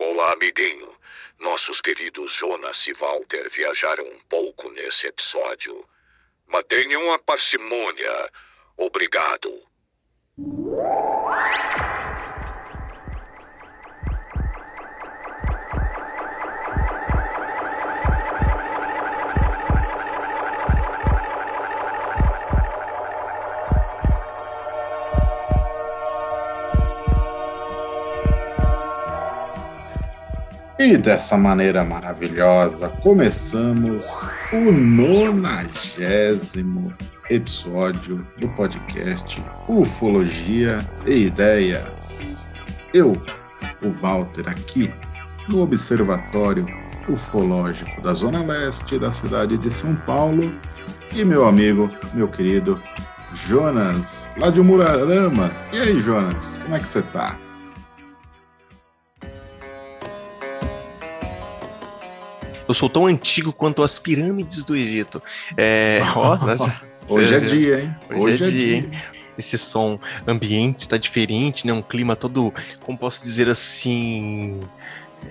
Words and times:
Olá, 0.00 0.32
amiguinho. 0.32 0.96
Nossos 1.40 1.80
queridos 1.80 2.30
Jonas 2.30 2.86
e 2.86 2.92
Walter 2.92 3.50
viajaram 3.50 4.04
um 4.04 4.20
pouco 4.28 4.70
nesse 4.70 5.08
episódio. 5.08 5.84
Mantenham 6.46 7.12
a 7.12 7.18
parcimônia. 7.18 8.30
Obrigado. 8.76 9.60
E 30.78 30.96
dessa 30.96 31.36
maneira 31.36 31.84
maravilhosa, 31.84 32.88
começamos 32.88 34.24
o 34.52 34.70
nonagésimo 34.70 35.74
episódio 37.28 38.24
do 38.38 38.48
podcast 38.50 39.42
Ufologia 39.66 40.78
e 41.04 41.26
Ideias. 41.26 42.48
Eu, 42.94 43.20
o 43.82 43.90
Walter, 43.90 44.48
aqui 44.48 44.94
no 45.48 45.62
Observatório 45.62 46.64
Ufológico 47.08 48.00
da 48.00 48.14
Zona 48.14 48.44
Leste 48.44 49.00
da 49.00 49.10
cidade 49.10 49.58
de 49.58 49.74
São 49.74 49.96
Paulo, 49.96 50.52
e 51.12 51.24
meu 51.24 51.44
amigo, 51.48 51.90
meu 52.14 52.28
querido 52.28 52.80
Jonas, 53.32 54.28
lá 54.36 54.48
de 54.48 54.62
Murarama. 54.62 55.50
E 55.72 55.80
aí, 55.80 55.98
Jonas, 55.98 56.56
como 56.62 56.76
é 56.76 56.78
que 56.78 56.88
você 56.88 57.02
tá? 57.02 57.36
Eu 62.68 62.74
sou 62.74 62.88
tão 62.88 63.06
antigo 63.06 63.52
quanto 63.52 63.82
as 63.82 63.98
pirâmides 63.98 64.64
do 64.64 64.76
Egito. 64.76 65.22
É, 65.56 66.00
ó, 66.14 66.36
nossa, 66.36 66.80
Hoje 67.08 67.34
é 67.34 67.40
dia, 67.40 67.80
hein? 67.80 67.96
Hoje, 68.14 68.44
é, 68.44 68.50
dia. 68.50 68.76
Hein? 68.76 68.90
Esse 69.38 69.56
som 69.56 69.98
ambiente 70.26 70.80
está 70.80 70.98
diferente, 70.98 71.66
né? 71.66 71.72
Um 71.72 71.80
clima 71.80 72.14
todo, 72.14 72.52
como 72.84 72.98
posso 72.98 73.22
dizer 73.24 73.48
assim, 73.48 74.60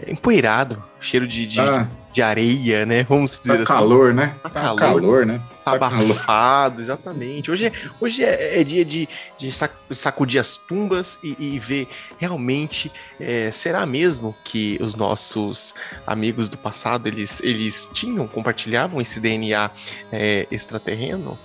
empoeirado, 0.07 0.81
cheiro 0.99 1.27
de, 1.27 1.45
de, 1.45 1.59
Ah. 1.59 1.87
de 2.11 2.21
areia, 2.21 2.85
né? 2.85 3.03
Vamos 3.03 3.37
dizer 3.39 3.57
Tá 3.57 3.63
assim. 3.63 3.65
calor, 3.65 4.13
né? 4.13 4.33
Tá 4.41 4.49
Tá 4.49 4.61
calor. 4.61 4.79
calor, 4.79 5.25
né? 5.25 5.39
Tá 5.71 5.79
Tá 5.79 5.87
abafado, 5.87 6.81
exatamente. 6.81 7.51
Hoje 7.51 7.65
é, 7.65 7.71
hoje 7.99 8.23
é, 8.23 8.59
é 8.59 8.63
dia 8.63 8.85
de, 8.85 9.07
de 9.37 9.51
sac- 9.51 9.75
sacudir 9.91 10.39
as 10.39 10.57
tumbas 10.57 11.19
e, 11.23 11.35
e 11.39 11.59
ver 11.59 11.87
realmente, 12.17 12.91
é, 13.19 13.51
será 13.51 13.85
mesmo 13.85 14.35
que 14.43 14.77
os 14.81 14.95
nossos 14.95 15.75
amigos 16.05 16.49
do 16.49 16.57
passado, 16.57 17.07
eles, 17.07 17.41
eles 17.41 17.89
tinham, 17.93 18.27
compartilhavam 18.27 19.01
esse 19.01 19.19
DNA 19.19 19.69
é, 20.11 20.47
extraterreno? 20.51 21.37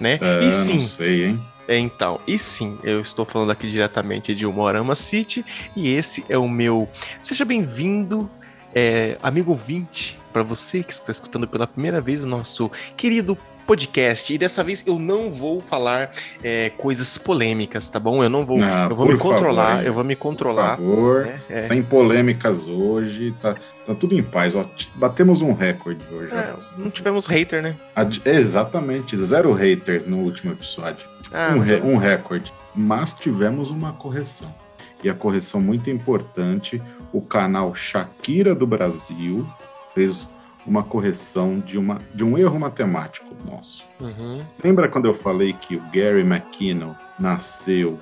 Né? 0.00 0.18
É, 0.20 0.44
e 0.44 0.52
sim, 0.52 0.74
Não 0.74 0.80
sei, 0.86 1.24
hein? 1.26 1.40
é, 1.68 1.78
então, 1.78 2.20
e 2.26 2.38
sim, 2.38 2.78
eu 2.84 3.00
estou 3.00 3.24
falando 3.24 3.50
aqui 3.50 3.68
diretamente 3.68 4.34
de 4.34 4.44
Umorama 4.46 4.94
City 4.94 5.44
e 5.74 5.88
esse 5.88 6.24
é 6.28 6.36
o 6.36 6.48
meu. 6.48 6.88
Seja 7.22 7.44
bem-vindo, 7.46 8.30
é, 8.74 9.16
amigo 9.22 9.52
ouvinte, 9.52 10.18
para 10.34 10.42
você 10.42 10.82
que 10.82 10.92
está 10.92 11.10
escutando 11.10 11.48
pela 11.48 11.66
primeira 11.66 11.98
vez 11.98 12.24
o 12.24 12.28
nosso 12.28 12.70
querido 12.94 13.38
podcast. 13.66 14.32
E 14.32 14.38
dessa 14.38 14.62
vez 14.62 14.84
eu 14.86 14.98
não 14.98 15.30
vou 15.30 15.60
falar 15.60 16.10
é, 16.42 16.70
coisas 16.76 17.18
polêmicas, 17.18 17.90
tá 17.90 17.98
bom? 17.98 18.22
Eu 18.22 18.30
não 18.30 18.44
vou. 18.46 18.58
Ah, 18.62 18.86
eu 18.88 18.96
vou 18.96 19.08
me 19.08 19.18
controlar, 19.18 19.70
favor, 19.70 19.84
eu 19.86 19.92
vou 19.92 20.04
me 20.04 20.16
controlar. 20.16 20.76
Por 20.76 20.84
favor, 20.86 21.24
né? 21.26 21.40
É. 21.50 21.58
sem 21.60 21.82
polêmicas 21.82 22.66
hoje, 22.68 23.34
tá, 23.42 23.54
tá 23.86 23.94
tudo 23.94 24.14
em 24.14 24.22
paz. 24.22 24.54
Ó, 24.54 24.64
batemos 24.94 25.42
um 25.42 25.52
recorde 25.52 26.00
hoje. 26.12 26.32
É, 26.34 26.54
não 26.78 26.90
tivemos 26.90 27.26
hater, 27.26 27.62
né? 27.62 27.74
Ad- 27.94 28.22
Exatamente, 28.24 29.16
zero 29.16 29.52
haters 29.52 30.06
no 30.06 30.18
último 30.18 30.52
episódio. 30.52 31.06
Ah, 31.32 31.52
um, 31.54 31.58
re- 31.58 31.80
um 31.80 31.96
recorde. 31.96 32.52
Mas 32.74 33.14
tivemos 33.14 33.70
uma 33.70 33.92
correção. 33.92 34.54
E 35.02 35.10
a 35.10 35.14
correção 35.14 35.60
muito 35.60 35.90
importante, 35.90 36.80
o 37.12 37.20
canal 37.20 37.74
Shakira 37.74 38.54
do 38.54 38.66
Brasil 38.66 39.46
fez 39.94 40.28
uma 40.66 40.82
correção 40.82 41.60
de, 41.60 41.78
uma, 41.78 42.00
de 42.14 42.24
um 42.24 42.36
erro 42.36 42.58
matemático 42.58 43.34
nosso. 43.44 43.84
Uhum. 44.00 44.40
Lembra 44.62 44.88
quando 44.88 45.06
eu 45.06 45.14
falei 45.14 45.52
que 45.52 45.76
o 45.76 45.82
Gary 45.92 46.20
McKinnon 46.20 46.94
nasceu 47.18 47.98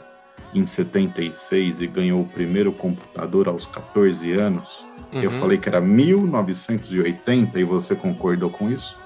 em 0.55 0.65
76 0.65 1.83
e 1.83 1.87
ganhou 1.87 2.21
o 2.23 2.27
primeiro 2.27 2.73
computador 2.73 3.49
aos 3.49 3.67
14 3.67 4.33
anos? 4.33 4.87
Eu 5.13 5.31
uhum. 5.31 5.41
falei 5.41 5.59
que 5.59 5.69
era 5.69 5.81
1980 5.81 7.61
e 7.61 7.65
você 7.65 7.95
concordou 7.95 8.51
com 8.51 8.69
isso? 8.69 8.99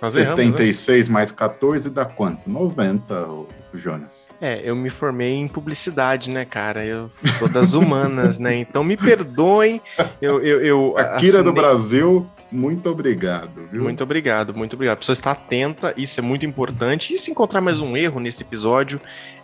Nós 0.00 0.16
erramos, 0.16 0.38
né? 0.38 0.50
76 0.50 1.08
mais 1.08 1.30
14 1.30 1.90
dá 1.90 2.04
quanto? 2.04 2.48
90, 2.48 3.28
ô, 3.28 3.46
Jonas. 3.72 4.28
É, 4.40 4.60
eu 4.62 4.74
me 4.74 4.90
formei 4.90 5.34
em 5.34 5.48
publicidade, 5.48 6.30
né, 6.30 6.44
cara? 6.44 6.84
Eu 6.84 7.10
sou 7.38 7.48
das 7.48 7.74
humanas, 7.74 8.38
né? 8.38 8.56
Então 8.56 8.82
me 8.84 8.96
perdoem. 8.96 9.80
Eu, 10.20 10.42
eu, 10.42 10.60
eu 10.64 10.98
Akira 10.98 11.42
do 11.42 11.50
assinei- 11.50 11.52
Brasil, 11.52 12.26
muito 12.56 12.88
obrigado, 12.88 13.68
viu? 13.70 13.82
Muito 13.82 14.02
obrigado, 14.02 14.54
muito 14.54 14.74
obrigado. 14.74 14.94
A 14.94 14.98
pessoa 14.98 15.12
está 15.12 15.32
atenta, 15.32 15.92
isso 15.96 16.18
é 16.18 16.22
muito 16.22 16.46
importante. 16.46 17.12
E 17.12 17.18
se 17.18 17.30
encontrar 17.30 17.60
mais 17.60 17.80
um 17.80 17.96
erro 17.96 18.18
nesse 18.18 18.42
episódio, 18.42 18.98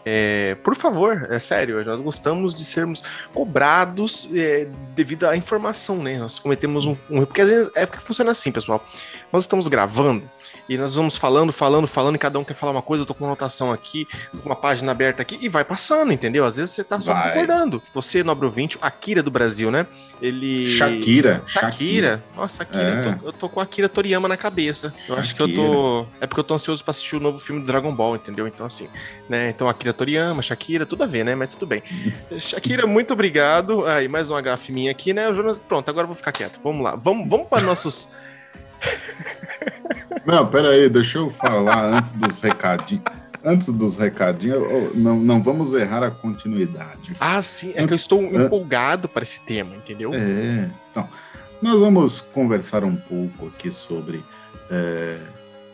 é, 0.05 0.55
por 0.65 0.75
favor, 0.75 1.27
é 1.31 1.39
sério, 1.39 1.85
nós 1.85 2.01
gostamos 2.01 2.55
de 2.55 2.65
sermos 2.65 3.05
cobrados 3.35 4.27
é, 4.35 4.67
devido 4.95 5.25
à 5.25 5.37
informação, 5.37 6.03
né? 6.03 6.19
Nós 6.19 6.39
cometemos 6.39 6.87
um, 6.87 6.97
um 7.11 7.19
erro. 7.19 7.27
Porque 7.27 7.43
às 7.43 7.51
vezes 7.51 7.71
é 7.75 7.85
porque 7.85 8.03
funciona 8.03 8.31
assim, 8.31 8.51
pessoal. 8.51 8.83
Nós 9.31 9.45
estamos 9.45 9.69
gravando. 9.69 10.23
E 10.73 10.79
nós 10.79 10.95
vamos 10.95 11.19
falando, 11.19 11.53
falando, 11.53 11.87
falando, 11.87 12.15
e 12.15 12.19
cada 12.19 12.39
um 12.39 12.45
quer 12.45 12.55
falar 12.55 12.73
uma 12.73 12.81
coisa, 12.81 13.03
eu 13.03 13.07
tô 13.07 13.13
com 13.13 13.25
uma 13.25 13.29
anotação 13.29 13.71
aqui, 13.71 14.09
com 14.31 14.49
uma 14.49 14.57
página 14.57 14.91
aberta 14.91 15.21
aqui, 15.21 15.39
e 15.39 15.47
vai 15.47 15.67
passando, 15.67 16.11
entendeu? 16.15 16.47
Às 16.47 16.57
vezes 16.57 16.75
você 16.75 16.83
tá 16.83 16.99
só 16.99 17.13
Vai. 17.13 17.29
concordando. 17.29 17.83
Você, 17.93 18.25
nobre 18.25 18.47
ouvinte, 18.47 18.79
Akira 18.81 19.23
do 19.23 19.31
Brasil, 19.31 19.71
né? 19.71 19.87
Ele. 20.23 20.67
Shakira. 20.67 21.43
Shakira. 21.47 22.25
Nossa, 22.35 22.63
Akira. 22.63 22.83
É. 22.83 23.09
Eu, 23.09 23.19
tô, 23.19 23.27
eu 23.27 23.33
tô 23.35 23.49
com 23.51 23.61
a 23.61 23.65
Akira 23.65 23.87
Toriyama 23.87 24.29
na 24.29 24.37
cabeça. 24.39 24.95
Eu 25.07 25.19
acho 25.19 25.35
que 25.35 25.43
eu 25.43 25.53
tô. 25.53 26.07
É 26.23 26.27
porque 26.27 26.41
eu 26.41 26.45
tô 26.45 26.55
ansioso 26.55 26.83
pra 26.83 26.93
assistir 26.93 27.17
o 27.17 27.21
novo 27.21 27.39
filme 27.39 27.61
do 27.61 27.67
Dragon 27.67 27.95
Ball, 27.95 28.17
entendeu? 28.17 28.47
Então, 28.49 28.65
assim, 28.65 28.89
né? 29.29 29.51
Então, 29.51 29.69
Akira 29.69 29.93
Toriyama, 29.93 30.41
Shakira, 30.41 30.87
tudo 30.87 31.03
a 31.03 31.07
ver, 31.07 31.23
né? 31.23 31.35
Mas 31.35 31.55
tudo 31.55 31.67
bem. 31.67 31.83
Shakira, 32.41 32.87
muito 32.87 33.13
obrigado. 33.13 33.85
Aí, 33.85 34.09
mais 34.09 34.31
um 34.31 34.37
HF 34.41 34.73
minha 34.73 34.91
aqui, 34.91 35.13
né? 35.13 35.29
O 35.29 35.35
Jonas, 35.35 35.59
pronto, 35.59 35.87
agora 35.91 36.05
eu 36.05 36.09
vou 36.09 36.17
ficar 36.17 36.33
quieto. 36.33 36.61
Vamos 36.65 36.83
lá. 36.83 36.95
Vamos, 36.97 37.29
vamos 37.29 37.49
para 37.49 37.61
nossos. 37.61 38.11
Não, 40.27 40.47
peraí, 40.47 40.89
deixa 40.89 41.19
eu 41.19 41.29
falar 41.31 41.93
antes 41.93 42.13
dos 42.13 42.39
recadinhos. 42.39 43.05
Antes 43.45 43.73
dos 43.73 43.97
recadinhos, 43.97 44.95
não, 44.95 45.19
não 45.19 45.43
vamos 45.43 45.73
errar 45.75 46.05
a 46.05 46.11
continuidade. 46.13 47.17
Ah, 47.19 47.43
sim, 47.43 47.71
é 47.71 47.73
que 47.73 47.79
eu 47.81 47.85
Antes- 47.85 48.01
estou 48.01 48.23
empolgado 48.23 49.09
para 49.09 49.25
esse 49.25 49.41
tema, 49.41 49.75
entendeu? 49.75 50.15
É, 50.15 50.69
então, 50.91 51.09
nós 51.61 51.81
vamos 51.81 52.21
conversar 52.21 52.85
um 52.85 52.95
pouco 52.95 53.49
aqui 53.49 53.71
sobre 53.73 54.23
é, 54.71 55.19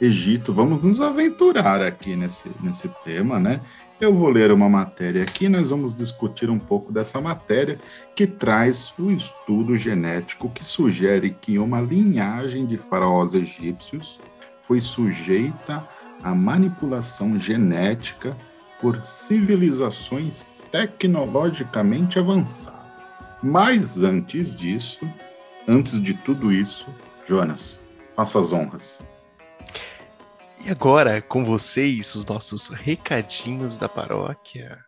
Egito, 0.01 0.51
vamos 0.53 0.83
nos 0.83 1.03
aventurar 1.03 1.83
aqui 1.83 2.17
nesse, 2.17 2.51
nesse 2.63 2.89
tema, 3.05 3.39
né? 3.39 3.61
Eu 4.01 4.15
vou 4.15 4.31
ler 4.31 4.51
uma 4.53 4.69
matéria 4.69 5.23
aqui, 5.25 5.49
nós 5.49 5.69
vamos 5.71 5.93
discutir 5.93 6.49
um 6.49 6.59
pouco 6.59 6.91
dessa 6.93 7.21
matéria 7.21 7.79
que 8.15 8.27
traz 8.29 8.95
o 8.99 9.11
estudo 9.11 9.77
genético 9.77 10.49
que 10.49 10.65
sugere 10.65 11.37
que 11.39 11.59
uma 11.59 11.81
linhagem 11.81 12.65
de 12.65 12.79
faraós 12.79 13.35
egípcios 13.35 14.21
foi 14.69 14.83
sujeita 14.83 15.83
à 16.23 16.35
manipulação 16.35 17.39
genética 17.39 18.37
por 18.79 19.07
civilizações 19.07 20.51
tecnologicamente 20.71 22.19
avançadas. 22.19 22.87
Mas 23.43 24.03
antes 24.03 24.55
disso, 24.55 25.09
antes 25.67 26.01
de 26.03 26.13
tudo 26.13 26.53
isso, 26.53 26.87
Jonas, 27.25 27.81
faça 28.15 28.39
as 28.39 28.53
honras. 28.53 29.01
E 30.63 30.71
agora, 30.71 31.23
com 31.23 31.47
vocês, 31.47 32.15
os 32.15 32.27
nossos 32.27 32.69
recadinhos 32.69 33.79
da 33.79 33.89
paróquia. 33.89 34.88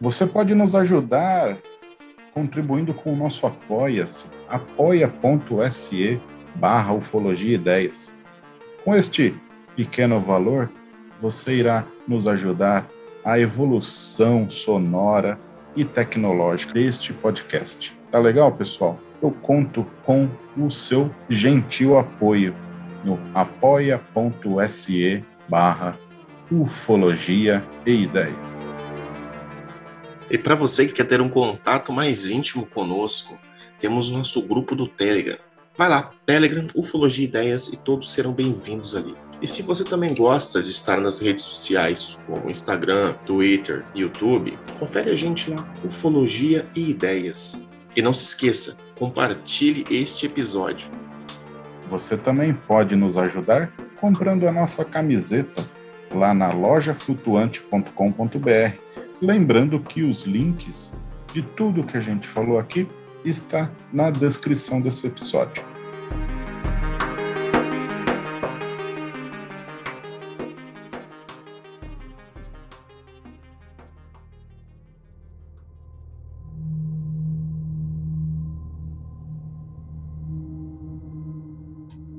Você 0.00 0.26
pode 0.26 0.54
nos 0.54 0.74
ajudar 0.74 1.58
contribuindo 2.32 2.94
com 2.94 3.12
o 3.12 3.16
nosso 3.16 3.46
Apoia-se, 3.46 4.28
apoia.se 4.48 6.18
barra 6.54 6.94
ufologia 6.94 7.54
ideias. 7.54 8.14
Com 8.82 8.96
este 8.96 9.34
pequeno 9.76 10.18
valor, 10.18 10.70
você 11.20 11.52
irá 11.56 11.84
nos 12.08 12.26
ajudar 12.26 12.88
a 13.22 13.38
evolução 13.38 14.48
sonora 14.48 15.38
e 15.76 15.84
tecnológica 15.84 16.72
deste 16.72 17.12
podcast. 17.12 17.94
Tá 18.10 18.18
legal, 18.18 18.50
pessoal? 18.52 18.98
Eu 19.20 19.30
conto 19.30 19.86
com 20.02 20.26
o 20.56 20.70
seu 20.70 21.10
gentil 21.28 21.98
apoio 21.98 22.54
no 23.04 23.18
apoia.se 23.34 25.22
barra 25.46 25.94
ufologia 26.50 27.62
e 27.84 28.02
ideias. 28.04 28.74
E 30.30 30.38
para 30.38 30.54
você 30.54 30.86
que 30.86 30.92
quer 30.92 31.08
ter 31.08 31.20
um 31.20 31.28
contato 31.28 31.92
mais 31.92 32.30
íntimo 32.30 32.64
conosco, 32.64 33.36
temos 33.80 34.08
nosso 34.08 34.46
grupo 34.46 34.76
do 34.76 34.86
Telegram. 34.86 35.38
Vai 35.76 35.88
lá, 35.88 36.12
Telegram, 36.24 36.68
Ufologia 36.72 37.24
Ideias 37.24 37.66
e 37.68 37.76
todos 37.76 38.12
serão 38.12 38.32
bem-vindos 38.32 38.94
ali. 38.94 39.16
E 39.42 39.48
se 39.48 39.62
você 39.62 39.82
também 39.82 40.14
gosta 40.14 40.62
de 40.62 40.70
estar 40.70 41.00
nas 41.00 41.18
redes 41.18 41.42
sociais, 41.42 42.22
como 42.26 42.48
Instagram, 42.48 43.14
Twitter, 43.26 43.82
YouTube, 43.92 44.56
confere 44.78 45.10
a 45.10 45.16
gente 45.16 45.50
lá, 45.50 45.68
Ufologia 45.82 46.64
e 46.76 46.90
Ideias. 46.90 47.66
E 47.96 48.02
não 48.02 48.12
se 48.12 48.26
esqueça, 48.26 48.76
compartilhe 48.96 49.84
este 49.90 50.26
episódio. 50.26 50.92
Você 51.88 52.16
também 52.16 52.54
pode 52.54 52.94
nos 52.94 53.18
ajudar 53.18 53.72
comprando 53.96 54.46
a 54.46 54.52
nossa 54.52 54.84
camiseta 54.84 55.68
lá 56.14 56.32
na 56.32 56.52
lojaflutuante.com.br. 56.52 58.89
Lembrando 59.20 59.78
que 59.78 60.02
os 60.02 60.24
links 60.24 60.96
de 61.30 61.42
tudo 61.42 61.84
que 61.84 61.96
a 61.96 62.00
gente 62.00 62.26
falou 62.26 62.58
aqui 62.58 62.88
está 63.22 63.70
na 63.92 64.10
descrição 64.10 64.80
desse 64.80 65.06
episódio. 65.06 65.62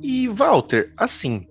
E 0.04 0.28
Walter, 0.28 0.94
assim, 0.96 1.48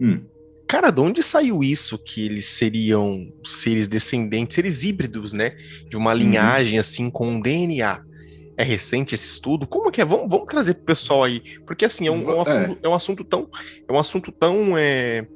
hum. 0.00 0.24
Cara, 0.66 0.90
de 0.90 1.00
onde 1.00 1.22
saiu 1.22 1.62
isso 1.62 1.98
que 1.98 2.24
eles 2.24 2.46
seriam 2.46 3.32
seres 3.44 3.88
descendentes, 3.88 4.54
seres 4.54 4.84
híbridos, 4.84 5.32
né? 5.32 5.56
De 5.88 5.96
uma 5.96 6.12
uhum. 6.12 6.18
linhagem 6.18 6.78
assim 6.78 7.10
com 7.10 7.28
um 7.28 7.40
DNA 7.40 8.04
é 8.56 8.64
recente 8.64 9.14
esse 9.14 9.28
estudo? 9.28 9.66
Como 9.66 9.90
que 9.90 10.00
é? 10.00 10.04
Vamos, 10.04 10.28
vamos 10.30 10.46
trazer 10.46 10.74
pro 10.74 10.84
pessoal 10.84 11.24
aí, 11.24 11.42
porque 11.66 11.84
assim 11.84 12.06
é 12.06 12.10
um, 12.10 12.30
é 12.30 12.34
um, 12.34 12.40
assunto, 12.40 12.78
é. 12.82 12.86
é 12.86 12.88
um 12.88 12.94
assunto, 12.94 13.24
tão 13.24 13.48
é 13.86 13.92
um 13.92 13.98
assunto 13.98 14.32
tão 14.32 14.78
é, 14.78 15.26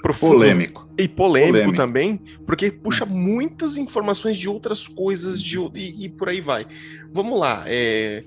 profundo 0.00 0.34
polêmico 0.34 0.88
e 0.96 1.08
polêmico, 1.08 1.52
polêmico, 1.52 1.76
também, 1.76 2.20
porque 2.46 2.70
puxa 2.70 3.04
muitas 3.04 3.76
informações 3.76 4.36
de 4.36 4.48
outras 4.48 4.86
coisas 4.86 5.42
de, 5.42 5.58
e, 5.74 6.04
e 6.04 6.08
por 6.08 6.28
aí 6.28 6.40
vai. 6.40 6.66
Vamos 7.12 7.38
lá, 7.38 7.64
é, 7.66 8.22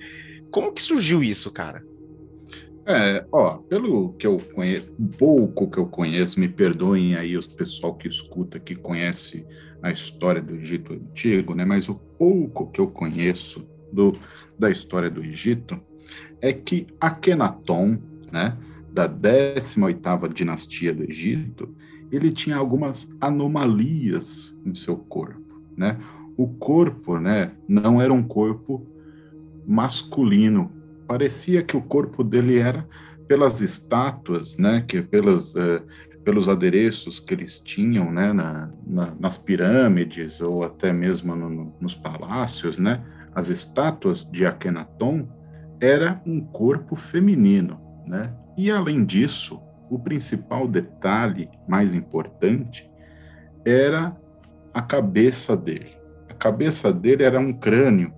como 0.52 0.74
que 0.74 0.81
surgiu 0.81 1.24
isso, 1.24 1.50
cara? 1.52 1.84
É, 2.86 3.25
ó, 3.31 3.57
pelo 3.57 4.13
que 4.13 4.25
eu 4.25 4.38
conheço, 4.54 4.92
pouco 5.18 5.69
que 5.69 5.78
eu 5.78 5.86
conheço, 5.86 6.39
me 6.39 6.48
perdoem 6.48 7.16
aí 7.16 7.38
os 7.38 7.45
pessoal 7.45 7.94
que 7.94 8.07
escuta, 8.07 8.60
que 8.60 8.75
conhece 8.75 9.45
a 9.81 9.92
história 9.92 10.42
do 10.42 10.56
Egito 10.56 10.94
Antigo, 10.94 11.54
né? 11.54 11.66
Mas 11.66 11.89
o 11.89 11.95
pouco 11.95 12.72
que 12.72 12.80
eu 12.80 12.88
conheço 12.88 13.68
do, 13.92 14.18
da 14.57 14.69
história 14.69 15.10
do 15.10 15.24
Egito 15.24 15.80
é 16.42 16.51
que 16.54 16.88
Akhenaton, 17.00 18.00
né, 18.31 18.57
da 18.92 19.07
18ª 19.07 20.31
dinastia 20.34 20.94
do 20.94 21.04
Egito, 21.04 21.74
ele 22.12 22.31
tinha 22.31 22.57
algumas 22.57 23.16
anomalias 23.22 24.60
em 24.66 24.75
seu 24.75 24.98
corpo, 24.98 25.62
né? 25.77 25.98
O 26.36 26.48
corpo, 26.48 27.18
né, 27.19 27.51
não 27.68 28.01
era 28.01 28.12
um 28.12 28.24
corpo 28.24 28.86
masculino. 29.66 30.72
Parecia 31.12 31.62
que 31.62 31.75
o 31.75 31.81
corpo 31.81 32.24
dele 32.24 32.58
era 32.58 32.88
pelas 33.28 33.60
estátuas, 33.60 34.58
né, 34.58 34.81
que 34.88 35.02
pelos 35.02 35.54
uh, 35.56 35.86
pelos 36.24 36.48
adereços 36.48 37.19
que 37.19 37.34
eles 37.34 37.60
tinham, 37.60 38.10
né, 38.13 38.31
na, 38.31 38.72
na, 38.88 39.13
nas 39.19 39.38
pirâmides 39.38 40.40
ou 40.40 40.63
até 40.63 40.94
mesmo 40.94 41.36
no, 41.36 41.50
no, 41.50 41.75
nos 41.81 41.94
palácios, 41.94 42.80
né, 42.80 43.04
as 43.36 43.50
estátuas 43.50 44.24
de 44.24 44.46
Akhenaton 44.46 45.28
era 45.81 46.22
um 46.25 46.40
corpo 46.40 46.96
feminino, 46.96 47.81
né? 48.08 48.34
E 48.58 48.72
além 48.72 49.04
disso, 49.04 49.60
o 49.90 50.00
principal 50.00 50.66
detalhe 50.66 51.50
mais 51.68 51.94
importante 51.94 52.90
era 53.66 54.16
a 54.74 54.81
cabeça 54.81 55.58
dele. 55.58 55.94
A 56.30 56.34
cabeça 56.34 56.94
dele 56.94 57.24
era 57.24 57.38
um 57.38 57.52
crânio 57.52 58.13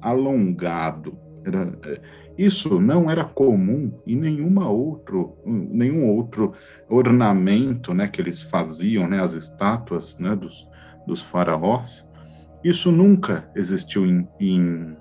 alongado. 0.00 1.18
Era, 1.44 1.78
é, 1.84 2.19
isso 2.40 2.80
não 2.80 3.10
era 3.10 3.22
comum 3.22 3.92
em 4.06 4.16
nenhuma 4.16 4.66
outro, 4.70 5.36
nenhum 5.44 6.08
outro 6.08 6.54
ornamento 6.88 7.92
né, 7.92 8.08
que 8.08 8.18
eles 8.18 8.40
faziam, 8.40 9.06
né, 9.06 9.20
as 9.20 9.34
estátuas 9.34 10.18
né, 10.18 10.34
dos, 10.34 10.66
dos 11.06 11.20
faraós. 11.20 12.08
Isso 12.64 12.90
nunca 12.90 13.50
existiu 13.54 14.06
em, 14.06 14.26
em, 14.40 14.96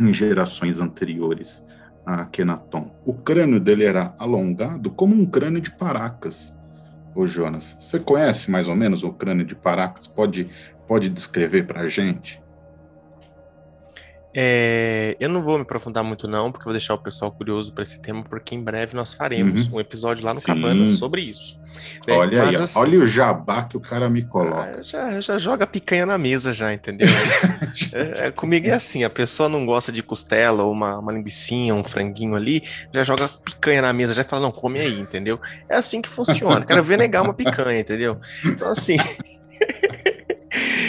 em 0.00 0.12
gerações 0.12 0.80
anteriores 0.80 1.64
a 2.04 2.24
Kenaton. 2.24 2.90
O 3.06 3.14
crânio 3.14 3.60
dele 3.60 3.84
era 3.84 4.16
alongado 4.18 4.90
como 4.90 5.14
um 5.14 5.26
crânio 5.26 5.60
de 5.60 5.70
Paracas. 5.70 6.58
Ô 7.14 7.24
Jonas, 7.24 7.76
você 7.78 8.00
conhece 8.00 8.50
mais 8.50 8.66
ou 8.66 8.74
menos 8.74 9.04
o 9.04 9.12
crânio 9.12 9.46
de 9.46 9.54
Paracas? 9.54 10.08
Pode, 10.08 10.50
pode 10.88 11.08
descrever 11.08 11.68
para 11.68 11.82
a 11.82 11.88
gente? 11.88 12.42
É, 14.34 15.16
eu 15.18 15.28
não 15.28 15.42
vou 15.42 15.56
me 15.56 15.62
aprofundar 15.62 16.04
muito 16.04 16.28
não, 16.28 16.52
porque 16.52 16.64
vou 16.64 16.72
deixar 16.72 16.94
o 16.94 16.98
pessoal 16.98 17.32
curioso 17.32 17.72
para 17.72 17.82
esse 17.82 18.00
tema, 18.00 18.22
porque 18.22 18.54
em 18.54 18.62
breve 18.62 18.94
nós 18.94 19.14
faremos 19.14 19.66
uhum. 19.66 19.76
um 19.76 19.80
episódio 19.80 20.24
lá 20.24 20.32
no 20.32 20.40
Sim. 20.40 20.46
Cabana 20.46 20.88
sobre 20.88 21.22
isso. 21.22 21.58
É, 22.06 22.12
olha 22.12 22.44
aí, 22.44 22.56
assim, 22.56 22.78
olha 22.78 22.98
o 22.98 23.06
jabá 23.06 23.64
que 23.64 23.76
o 23.76 23.80
cara 23.80 24.08
me 24.10 24.22
coloca. 24.22 24.76
Ah, 24.78 24.82
já, 24.82 25.20
já 25.20 25.38
joga 25.38 25.66
picanha 25.66 26.04
na 26.04 26.18
mesa 26.18 26.52
já, 26.52 26.72
entendeu? 26.72 27.08
é, 27.92 28.26
é, 28.26 28.30
comigo 28.30 28.68
é 28.68 28.72
assim, 28.72 29.02
a 29.02 29.10
pessoa 29.10 29.48
não 29.48 29.64
gosta 29.64 29.90
de 29.90 30.02
costela 30.02 30.62
ou 30.62 30.72
uma, 30.72 30.98
uma 30.98 31.12
linguiçinha, 31.12 31.74
um 31.74 31.84
franguinho 31.84 32.34
ali, 32.34 32.62
já 32.92 33.02
joga 33.04 33.28
picanha 33.28 33.82
na 33.82 33.92
mesa, 33.92 34.12
já 34.12 34.24
fala, 34.24 34.42
não, 34.42 34.52
come 34.52 34.78
aí, 34.78 35.00
entendeu? 35.00 35.40
É 35.68 35.76
assim 35.76 36.02
que 36.02 36.08
funciona, 36.08 36.64
quero 36.64 36.82
ver 36.82 36.98
negar 36.98 37.22
uma 37.22 37.34
picanha, 37.34 37.80
entendeu? 37.80 38.18
Então 38.44 38.70
assim... 38.70 38.96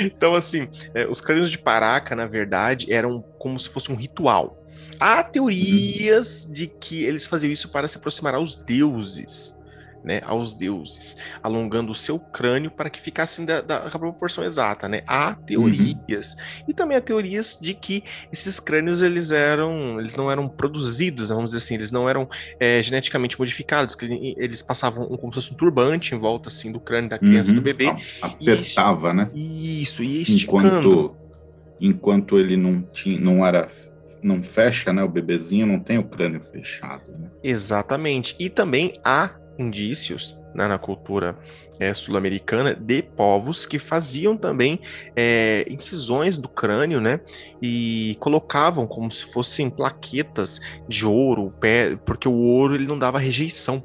então, 0.02 0.36
assim, 0.36 0.68
é, 0.94 1.08
os 1.08 1.22
crânios 1.22 1.50
de 1.50 1.58
Paraca, 1.58 2.16
na 2.16 2.26
verdade, 2.26 2.92
eram 2.92 3.22
como 3.38 3.60
se 3.60 3.70
fosse 3.70 3.92
um 3.92 3.96
ritual. 3.96 4.64
Há 5.00 5.24
teorias 5.24 6.48
de 6.52 6.68
que 6.68 7.04
eles 7.04 7.26
faziam 7.26 7.52
isso 7.52 7.70
para 7.70 7.88
se 7.88 7.98
aproximar 7.98 8.36
aos 8.36 8.56
deuses 8.56 9.59
né, 10.04 10.22
aos 10.26 10.54
deuses, 10.54 11.18
alongando 11.44 11.92
o 11.92 11.96
seu 11.96 12.20
crânio 12.20 12.72
para 12.72 12.90
que 12.90 13.00
ficasse 13.00 13.46
da, 13.46 13.62
da, 13.62 13.80
proporção 13.90 14.44
exata, 14.44 14.88
né? 14.88 15.02
Há 15.06 15.34
teorias 15.34 16.34
uhum. 16.34 16.66
e 16.70 16.74
também 16.74 16.98
há 16.98 17.02
teorias 17.02 17.58
de 17.62 17.74
que 17.74 18.04
esses 18.32 18.60
crânios 18.60 19.02
eles 19.02 19.32
eram, 19.32 20.00
eles 20.00 20.16
não 20.16 20.32
eram 20.32 20.48
produzidos, 20.48 21.30
vamos 21.30 21.46
dizer 21.48 21.58
assim, 21.58 21.76
eles 21.76 21.92
não 21.92 22.10
eram 22.10 22.30
é, 22.60 22.82
geneticamente 22.82 23.38
modificados, 23.38 23.96
que 23.96 24.36
eles 24.38 24.62
passavam 24.62 25.06
como 25.18 25.34
se 25.34 25.42
fosse 25.42 25.54
um 25.54 25.58
turbante 25.58 26.16
em 26.16 26.18
volta 26.18 26.50
assim 26.50 26.72
do 26.72 26.80
crânio 26.80 27.10
da 27.10 27.20
criança 27.20 27.52
uhum. 27.52 27.58
do 27.58 27.62
bebê, 27.62 27.94
apertava, 28.22 29.12
e, 29.12 29.14
né? 29.14 29.32
Isso 29.34 30.04
e 30.04 30.22
esticando. 30.22 30.68
Enquanto, 30.68 31.18
enquanto 31.82 32.40
ele 32.40 32.56
não 32.56 32.82
tinha, 32.82 33.20
não 33.20 33.46
era 33.46 33.68
não 34.22 34.44
fecha, 34.44 34.92
né? 34.92 35.04
O 35.04 35.10
bebezinho 35.10 35.66
não 35.66 35.80
tem 35.80 35.98
o 35.98 36.04
crânio 36.04 36.42
fechado. 36.42 37.04
Né? 37.18 37.30
Exatamente. 37.44 38.36
E 38.40 38.50
também 38.50 38.94
há 39.04 39.32
indícios 39.60 40.40
né, 40.56 40.68
na 40.68 40.78
cultura 40.78 41.38
é, 41.80 41.94
sul-americana 41.94 42.74
de 42.74 43.04
povos 43.04 43.66
que 43.66 43.78
faziam 43.78 44.36
também 44.36 44.80
é, 45.16 45.66
incisões 45.70 46.38
do 46.38 46.48
crânio, 46.48 47.00
né? 47.00 47.20
E 47.62 48.18
colocavam 48.20 48.88
como 48.88 49.12
se 49.12 49.32
fossem 49.32 49.70
plaquetas 49.70 50.60
de 50.88 51.06
ouro, 51.06 51.54
pé, 51.60 51.96
porque 52.06 52.28
o 52.28 52.34
ouro 52.34 52.76
ele 52.76 52.88
não 52.88 52.98
dava 52.98 53.20
rejeição. 53.20 53.84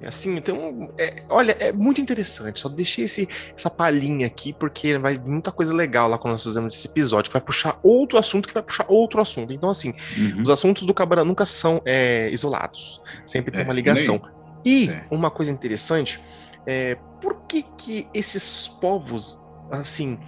É 0.00 0.08
assim, 0.08 0.36
então, 0.36 0.92
é, 0.98 1.22
olha, 1.30 1.52
é 1.58 1.72
muito 1.72 1.98
interessante. 1.98 2.60
Só 2.60 2.68
deixei 2.68 3.06
esse, 3.06 3.26
essa 3.56 3.70
palhinha 3.70 4.26
aqui, 4.26 4.52
porque 4.52 4.98
vai 4.98 5.16
muita 5.16 5.50
coisa 5.50 5.72
legal 5.72 6.08
lá 6.08 6.18
quando 6.18 6.32
nós 6.32 6.44
fazemos 6.44 6.74
esse 6.74 6.88
episódio, 6.88 7.30
que 7.30 7.32
vai 7.32 7.40
puxar 7.40 7.78
outro 7.82 8.18
assunto, 8.18 8.46
que 8.46 8.52
vai 8.52 8.62
puxar 8.62 8.84
outro 8.86 9.22
assunto. 9.22 9.50
Então, 9.50 9.70
assim, 9.70 9.94
uhum. 10.18 10.42
os 10.42 10.50
assuntos 10.50 10.84
do 10.84 10.92
Cabana 10.92 11.24
nunca 11.24 11.46
são 11.46 11.80
é, 11.86 12.28
isolados. 12.30 13.00
Sempre 13.24 13.50
tem 13.50 13.62
é, 13.62 13.64
uma 13.64 13.72
ligação. 13.72 14.20
Nem 14.22 14.43
e 14.64 14.90
é. 14.90 15.06
uma 15.10 15.30
coisa 15.30 15.50
interessante, 15.50 16.20
é, 16.66 16.96
por 17.20 17.42
que 17.46 17.62
que 17.62 18.08
esses 18.14 18.66
povos, 18.66 19.38
assim, 19.70 20.18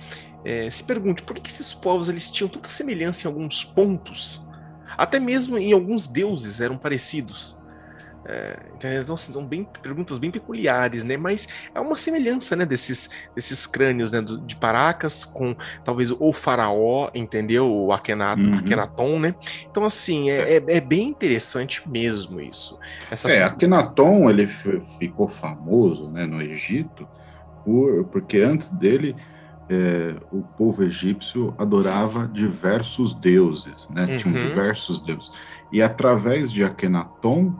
é, 0.45 0.71
se 0.71 0.85
pergunte, 0.85 1.23
por 1.23 1.35
que 1.37 1.50
esses 1.50 1.73
povos 1.73 2.09
eles 2.09 2.31
tinham 2.31 2.49
tanta 2.49 2.69
semelhança 2.69 3.26
em 3.26 3.31
alguns 3.31 3.64
pontos? 3.64 4.47
Até 4.97 5.19
mesmo 5.19 5.59
em 5.59 5.73
alguns 5.73 6.07
deuses 6.07 6.61
eram 6.61 6.78
parecidos. 6.78 7.57
É, 8.28 8.59
então, 8.76 9.16
são 9.16 9.45
bem, 9.47 9.68
perguntas 9.80 10.18
bem 10.18 10.33
peculiares, 10.33 11.04
né? 11.04 11.16
Mas 11.16 11.47
é 11.73 11.78
uma 11.78 11.97
semelhança, 11.97 12.56
né, 12.56 12.66
desses, 12.66 13.09
desses 13.35 13.66
crânios, 13.68 14.11
né, 14.11 14.21
de 14.21 14.56
Paracas 14.56 15.25
com 15.25 15.54
talvez 15.85 16.11
o 16.11 16.33
faraó, 16.33 17.09
entendeu? 17.14 17.71
O 17.71 17.92
Akhenaton, 17.92 18.42
uhum. 18.42 18.59
Akhenaton, 18.59 19.18
né? 19.21 19.35
Então, 19.71 19.85
assim, 19.85 20.28
é, 20.30 20.56
é, 20.56 20.64
é, 20.66 20.80
bem 20.80 21.09
interessante 21.09 21.88
mesmo 21.88 22.40
isso. 22.40 22.80
Essa 23.11 23.30
é, 23.30 23.45
Akhenaton, 23.45 24.28
ele 24.28 24.47
ficou 24.47 25.28
famoso, 25.28 26.11
né, 26.11 26.26
no 26.26 26.42
Egito, 26.42 27.06
por, 27.64 28.06
porque 28.06 28.38
antes 28.38 28.71
dele 28.71 29.14
é, 29.68 30.16
o 30.33 30.42
povo 30.42 30.83
egípcio 30.83 31.54
adorava 31.59 32.28
diversos 32.33 33.14
deuses, 33.14 33.88
né? 33.88 34.06
Uhum. 34.06 34.16
Tinham 34.16 34.35
diversos 34.35 35.00
deuses. 35.00 35.30
E 35.73 35.83
através 35.83 36.52
de 36.52 36.62
Akhenaton, 36.62 37.54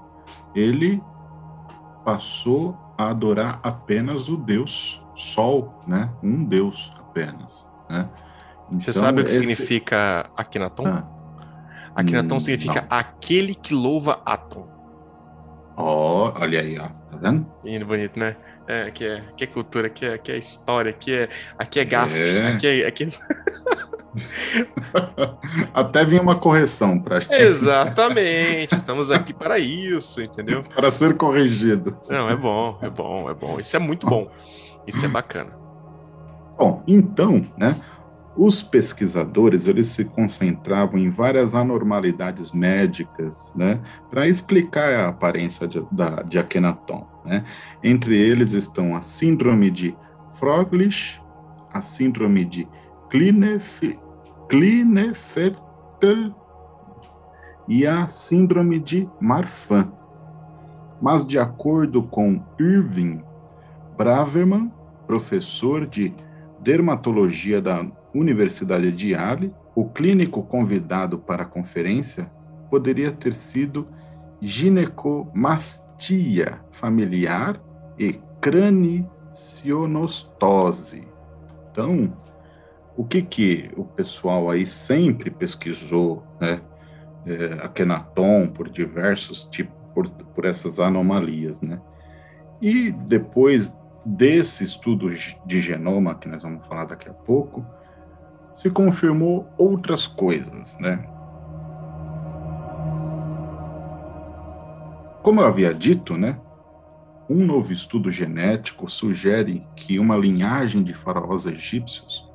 ele 0.57 1.03
passou 2.05 2.77
a 2.99 3.11
adorar 3.11 3.61
apenas 3.63 4.29
o 4.29 4.37
deus 4.37 5.05
Sol, 5.15 5.83
né? 5.87 6.11
Um 6.23 6.45
deus 6.45 6.93
apenas, 6.99 7.73
né? 7.89 8.07
Então, 8.69 8.81
Você 8.81 8.93
sabe 8.93 9.23
o 9.23 9.25
que 9.25 9.31
esse... 9.31 9.45
significa 9.45 10.29
Akhenaton? 10.37 10.87
Ah, 10.87 11.09
Akhenaton 11.95 12.37
hum, 12.37 12.41
significa 12.41 12.83
não. 12.83 12.99
aquele 12.99 13.55
que 13.55 13.73
louva 13.73 14.21
Atom. 14.27 14.69
Ó, 15.75 16.29
oh, 16.29 16.41
olha 16.41 16.61
aí, 16.61 16.79
ó. 16.79 16.89
Tá 16.89 17.17
vendo? 17.17 17.47
Lindo, 17.65 17.87
bonito, 17.87 18.19
né? 18.19 18.37
É, 18.69 18.83
aqui 18.83 19.07
é, 19.07 19.17
aqui 19.17 19.45
é 19.45 19.47
cultura, 19.47 19.87
aqui 19.87 20.05
é, 20.05 20.15
aqui 20.15 20.33
é 20.33 20.37
história, 20.37 20.91
aqui 20.91 21.15
é, 21.15 21.29
aqui 21.59 21.81
é 21.81 21.85
gafe, 21.85 22.19
é. 22.19 22.49
aqui 22.49 22.67
é... 22.67 22.87
Aqui 22.87 23.05
é... 23.05 23.09
Até 25.73 26.05
vinha 26.05 26.23
uma 26.23 26.35
correção 26.35 26.99
para 26.99 27.21
Exatamente, 27.31 28.75
estamos 28.75 29.11
aqui 29.11 29.33
para 29.33 29.59
isso, 29.59 30.23
entendeu? 30.23 30.63
Para 30.75 30.91
ser 30.91 31.17
corrigido. 31.17 31.97
Não, 32.11 32.29
é 32.29 32.37
bom, 32.37 32.79
é 32.83 32.91
bom, 32.91 33.31
é 33.31 33.35
bom. 33.35 33.61
Isso 33.61 33.77
é 33.77 33.79
muito 33.79 34.07
bom. 34.07 34.31
Isso 34.87 35.05
é 35.05 35.09
bacana. 35.09 35.53
Bom, 36.59 36.83
então, 36.87 37.47
né? 37.57 37.77
Os 38.37 38.63
pesquisadores 38.63 39.67
eles 39.67 39.87
se 39.87 40.05
concentravam 40.05 40.99
em 40.99 41.09
várias 41.09 41.55
anormalidades 41.55 42.53
médicas, 42.53 43.51
né, 43.57 43.81
para 44.11 44.29
explicar 44.29 44.93
a 44.93 45.09
aparência 45.09 45.67
de, 45.67 45.83
da, 45.91 46.23
de 46.23 46.39
Akhenaton. 46.39 47.07
Né? 47.25 47.43
Entre 47.83 48.15
eles 48.15 48.53
estão 48.53 48.95
a 48.95 49.01
síndrome 49.01 49.71
de 49.71 49.97
Froelich, 50.35 51.19
a 51.73 51.81
síndrome 51.81 52.45
de 52.45 52.69
Klinefelter 53.09 54.06
e 57.69 57.87
a 57.87 58.07
síndrome 58.07 58.79
de 58.79 59.09
Marfan. 59.21 59.93
Mas, 61.01 61.27
de 61.27 61.39
acordo 61.39 62.03
com 62.03 62.43
Irving 62.59 63.23
Braverman, 63.97 64.71
professor 65.07 65.87
de 65.87 66.15
dermatologia 66.61 67.61
da 67.61 67.87
Universidade 68.15 68.93
de 68.93 69.13
Yale, 69.13 69.55
o 69.75 69.89
clínico 69.89 70.43
convidado 70.43 71.19
para 71.19 71.43
a 71.43 71.47
conferência 71.47 72.31
poderia 72.71 73.13
ter 73.13 73.35
sido 73.35 73.87
ginecomastia 74.41 76.61
familiar 76.73 77.61
e 77.99 78.19
cranicionostose. 78.41 81.07
Então, 81.71 82.17
o 82.97 83.05
que 83.05 83.21
que 83.23 83.71
o 83.77 83.85
pessoal 83.85 84.49
aí 84.49 84.67
sempre 84.67 85.31
pesquisou, 85.31 86.25
né? 86.41 86.61
É, 87.27 87.65
Akhenaton 87.65 88.47
por 88.47 88.69
diversos 88.69 89.45
tipos, 89.45 89.75
por, 89.93 90.09
por 90.09 90.45
essas 90.45 90.81
anomalias, 90.81 91.61
né? 91.61 91.81
E 92.63 92.91
depois 92.91 93.77
desse 94.05 94.65
estudo 94.65 95.11
de 95.45 95.61
genoma, 95.61 96.15
que 96.15 96.29
nós 96.29 96.43
vamos 96.43 96.65
falar 96.67 96.85
daqui 96.85 97.09
a 97.09 97.13
pouco, 97.13 97.67
se 98.55 98.71
confirmou 98.71 99.49
outras 99.59 100.07
coisas, 100.07 100.79
né? 100.79 101.05
Como 105.23 105.41
eu 105.41 105.47
havia 105.47 105.75
dito, 105.75 106.17
né? 106.17 106.39
Um 107.29 107.45
novo 107.45 107.73
estudo 107.73 108.13
genético 108.13 108.89
sugere 108.89 109.67
que 109.75 109.99
uma 109.99 110.17
linhagem 110.17 110.85
de 110.85 110.95
faraós 110.95 111.47
egípcios 111.47 112.26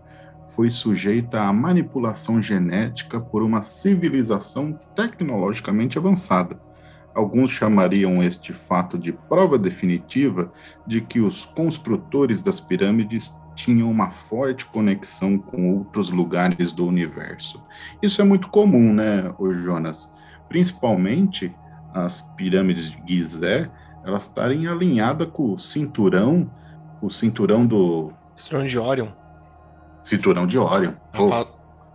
foi 0.52 0.70
sujeita 0.70 1.42
à 1.42 1.54
manipulação 1.54 2.42
genética 2.42 3.20
por 3.20 3.42
uma 3.42 3.64
civilização 3.64 4.78
tecnologicamente 4.96 5.98
avançada. 5.98 6.60
Alguns 7.16 7.52
chamariam 7.52 8.22
este 8.22 8.54
fato 8.54 8.98
de 8.98 9.12
prova 9.12 9.58
definitiva 9.58 10.52
de 10.86 11.02
que 11.02 11.20
os 11.20 11.46
construtores 11.46 12.42
das 12.42 12.60
pirâmides 12.60 13.34
tinham 13.56 13.90
uma 13.90 14.12
forte 14.12 14.66
conexão 14.66 15.38
com 15.38 15.78
outros 15.78 16.10
lugares 16.10 16.72
do 16.74 16.86
universo. 16.86 17.64
Isso 18.02 18.22
é 18.22 18.26
muito 18.26 18.48
comum, 18.50 18.94
né, 18.94 19.34
Jonas? 19.64 20.12
Principalmente 20.48 21.54
as 21.94 22.22
pirâmides 22.22 22.92
de 22.92 23.18
Gizé, 23.18 23.70
elas 24.06 24.24
estarem 24.24 24.68
alinhadas 24.68 25.30
com 25.32 25.54
o 25.54 25.60
cinturão, 25.60 26.50
o 27.02 27.10
cinturão 27.10 27.66
do... 27.66 28.12
Cinturão 28.36 28.66
de 28.66 28.80
Orion. 28.80 29.21
Cinturão 30.02 30.48
de 30.48 30.58
Orion. 30.58 30.94
Fa... 31.14 31.48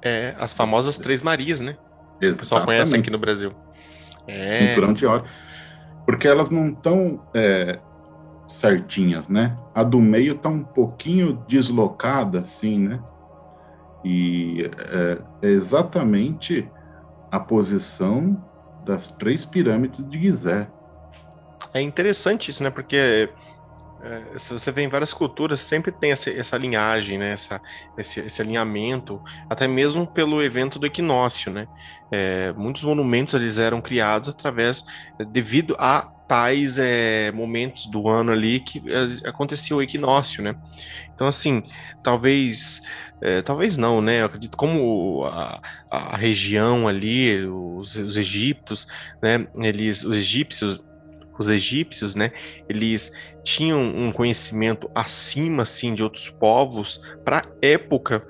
É, 0.03 0.35
as 0.39 0.53
famosas 0.53 0.99
Três 0.99 1.23
Marias, 1.23 1.61
né? 1.61 1.77
Exatamente. 2.21 2.35
O 2.35 2.39
pessoal 2.39 2.65
conhece 2.65 2.97
aqui 2.97 3.11
no 3.11 3.19
Brasil. 3.19 3.53
É... 4.27 4.47
Cinturão 4.47 4.93
de 4.93 5.07
Orion. 5.07 5.25
Porque 6.05 6.29
elas 6.29 6.51
não 6.51 6.69
estão 6.69 7.21
é, 7.35 7.81
certinhas, 8.47 9.29
né? 9.29 9.57
A 9.75 9.83
do 9.83 9.99
meio 9.99 10.35
está 10.35 10.49
um 10.49 10.63
pouquinho 10.63 11.45
deslocada, 11.49 12.41
assim, 12.41 12.79
né? 12.79 13.01
E 14.05 14.71
é, 14.93 15.19
é 15.43 15.51
exatamente 15.51 16.71
a 17.31 17.41
posição 17.41 18.41
das 18.85 19.09
três 19.09 19.45
pirâmides 19.45 20.09
de 20.09 20.21
Gizé. 20.21 20.69
É 21.75 21.81
interessante 21.81 22.51
isso, 22.51 22.63
né? 22.63 22.71
Porque 22.71 23.29
é, 24.03 24.38
se 24.38 24.53
você 24.53 24.71
vê 24.71 24.83
em 24.83 24.88
várias 24.88 25.12
culturas, 25.12 25.61
sempre 25.61 25.91
tem 25.91 26.12
essa, 26.12 26.31
essa 26.31 26.57
linhagem, 26.57 27.19
né? 27.19 27.33
Essa, 27.33 27.61
esse, 27.97 28.21
esse, 28.21 28.43
alinhamento, 28.43 29.23
até 29.49 29.67
mesmo 29.67 30.07
pelo 30.07 30.43
evento 30.43 30.79
do 30.79 30.87
equinócio, 30.87 31.50
né? 31.50 31.67
É, 32.11 32.53
muitos 32.53 32.85
monumentos 32.85 33.35
eles 33.35 33.59
eram 33.59 33.81
criados 33.81 34.29
através, 34.29 34.85
devido 35.31 35.75
a 35.79 36.12
tais 36.29 36.79
é, 36.79 37.31
momentos 37.33 37.87
do 37.87 38.09
ano 38.09 38.33
ali 38.33 38.61
que 38.61 38.83
é, 38.87 39.29
acontecia 39.29 39.76
o 39.76 39.83
equinócio, 39.83 40.43
né? 40.43 40.57
Então, 41.15 41.26
assim, 41.26 41.62
talvez. 42.03 42.83
É, 43.19 43.41
talvez 43.41 43.79
não, 43.79 44.03
né? 44.03 44.21
Eu 44.21 44.26
acredito 44.26 44.59
como 44.59 45.25
a, 45.25 45.59
a 45.91 46.17
região 46.19 46.87
ali, 46.87 47.47
os, 47.47 47.97
os 47.97 48.17
egípcios, 48.19 48.87
né? 49.23 49.47
Eles, 49.57 50.05
os 50.05 50.17
egípcios, 50.19 50.85
os 51.38 51.49
egípcios, 51.49 52.14
né? 52.14 52.33
Eles 52.69 53.12
tinham 53.43 53.81
um 53.81 54.11
conhecimento 54.12 54.90
acima, 54.95 55.62
assim, 55.62 55.95
de 55.95 56.02
outros 56.02 56.28
povos 56.28 57.00
para 57.25 57.47
época 57.62 58.26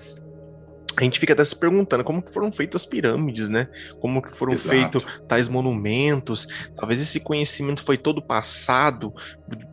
a 0.97 1.05
gente 1.05 1.21
fica 1.21 1.35
até 1.35 1.45
se 1.45 1.55
perguntando 1.55 2.03
como 2.03 2.23
que 2.23 2.33
foram 2.33 2.51
feitas 2.51 2.83
as 2.83 2.87
pirâmides, 2.87 3.51
né? 3.51 3.69
Como 4.01 4.23
que 4.23 4.35
foram 4.35 4.57
feitos 4.57 5.05
tais 5.29 5.47
monumentos. 5.47 6.49
Talvez 6.75 7.01
esse 7.01 7.21
conhecimento 7.21 7.85
foi 7.85 7.99
todo 7.99 8.23
passado 8.23 9.13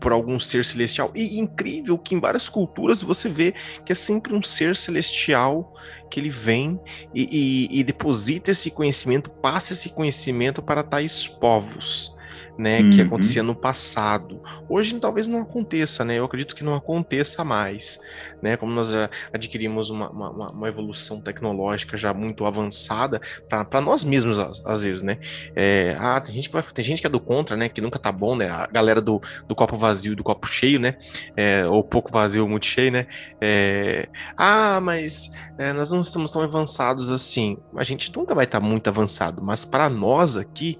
por 0.01 0.11
algum 0.11 0.37
ser 0.37 0.65
celestial. 0.65 1.13
E 1.15 1.39
incrível 1.39 1.97
que 1.97 2.13
em 2.13 2.19
várias 2.19 2.49
culturas 2.49 3.01
você 3.01 3.29
vê 3.29 3.53
que 3.85 3.93
é 3.93 3.95
sempre 3.95 4.33
um 4.33 4.43
ser 4.43 4.75
celestial 4.75 5.73
que 6.11 6.19
ele 6.19 6.29
vem 6.29 6.77
e, 7.15 7.69
e, 7.71 7.79
e 7.79 7.83
deposita 7.85 8.51
esse 8.51 8.69
conhecimento, 8.69 9.29
passa 9.29 9.71
esse 9.71 9.89
conhecimento 9.89 10.61
para 10.61 10.83
tais 10.83 11.25
povos 11.25 12.13
né, 12.57 12.81
uhum. 12.81 12.91
que 12.91 13.01
acontecia 13.01 13.41
no 13.41 13.55
passado. 13.55 14.41
Hoje 14.69 15.00
talvez 15.00 15.27
não 15.27 15.41
aconteça, 15.41 16.05
né? 16.05 16.19
Eu 16.19 16.25
acredito 16.25 16.55
que 16.55 16.63
não 16.63 16.75
aconteça 16.75 17.43
mais, 17.43 18.00
né? 18.41 18.55
Como 18.57 18.72
nós 18.72 18.89
adquirimos 19.33 19.89
uma, 19.89 20.10
uma, 20.10 20.48
uma 20.51 20.67
evolução 20.67 21.19
tecnológica 21.19 21.98
já 21.98 22.13
muito 22.13 22.45
avançada 22.45 23.19
para 23.50 23.81
nós 23.81 24.03
mesmos 24.03 24.38
às, 24.38 24.63
às, 24.65 24.83
vezes, 24.83 25.01
né? 25.01 25.17
É, 25.55 25.98
ah, 26.00 26.19
tem 26.22 26.36
gente 26.36 26.50
que 26.50 26.53
vai, 26.53 26.63
tem 26.63 26.86
gente 26.86 27.01
que 27.01 27.07
é 27.07 27.10
do 27.10 27.19
contra, 27.19 27.57
né? 27.57 27.69
Que 27.69 27.81
nunca 27.81 27.98
tá 27.98 28.12
bom, 28.12 28.36
né? 28.36 28.50
A 28.50 28.67
galera 28.67 29.01
do, 29.01 29.19
do 29.48 29.55
copo 29.55 29.75
vazio 29.75 30.13
e 30.13 30.15
do 30.15 30.24
copo 30.24 30.48
cheio, 30.48 30.79
né? 30.79 30.95
É, 31.36 31.65
ou 31.65 31.83
pouco 31.83 32.12
vazio 32.12 32.48
muito 32.48 32.67
cheio, 32.67 32.91
né? 32.91 33.07
É, 33.41 34.07
ah, 34.38 34.79
mas 34.79 35.31
é, 35.57 35.74
nós 35.74 35.91
não 35.91 36.01
estamos 36.01 36.29
tão 36.29 36.41
avançados 36.43 37.10
assim. 37.10 37.57
A 37.75 37.83
gente 37.83 38.15
nunca 38.15 38.36
vai 38.36 38.45
estar 38.45 38.62
tá 38.62 38.65
muito 38.65 38.88
avançado, 38.88 39.41
mas 39.41 39.65
para 39.65 39.89
nós 39.89 40.38
aqui 40.38 40.79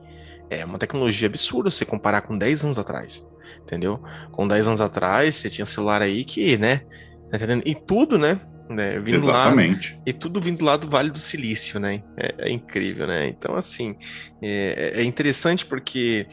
é 0.60 0.65
uma 0.65 0.77
tecnologia 0.77 1.27
absurda 1.27 1.69
se 1.69 1.86
comparar 1.86 2.22
com 2.22 2.38
10 2.38 2.63
anos 2.65 2.79
atrás, 2.79 3.29
entendeu? 3.62 4.01
Com 4.31 4.48
10 4.48 4.67
anos 4.67 4.81
atrás, 4.81 5.36
você 5.36 5.50
tinha 5.50 5.65
celular 5.65 6.01
aí 6.01 6.24
que, 6.24 6.57
né, 6.57 6.81
tá 7.29 7.38
entendendo? 7.38 7.63
E 7.65 7.75
tudo, 7.75 8.17
né, 8.17 8.39
né 8.69 9.00
vindo 9.00 9.15
Exatamente. 9.15 9.93
Lá, 9.93 10.01
e 10.05 10.13
tudo 10.13 10.39
vindo 10.39 10.63
lá 10.63 10.77
do 10.77 10.89
Vale 10.89 11.12
do 11.12 11.19
Silício, 11.19 11.79
né? 11.79 12.03
É, 12.17 12.50
é 12.50 12.51
incrível, 12.51 13.07
né? 13.07 13.27
Então, 13.27 13.55
assim, 13.55 13.95
é, 14.41 14.93
é 14.95 15.03
interessante 15.03 15.65
porque 15.65 16.27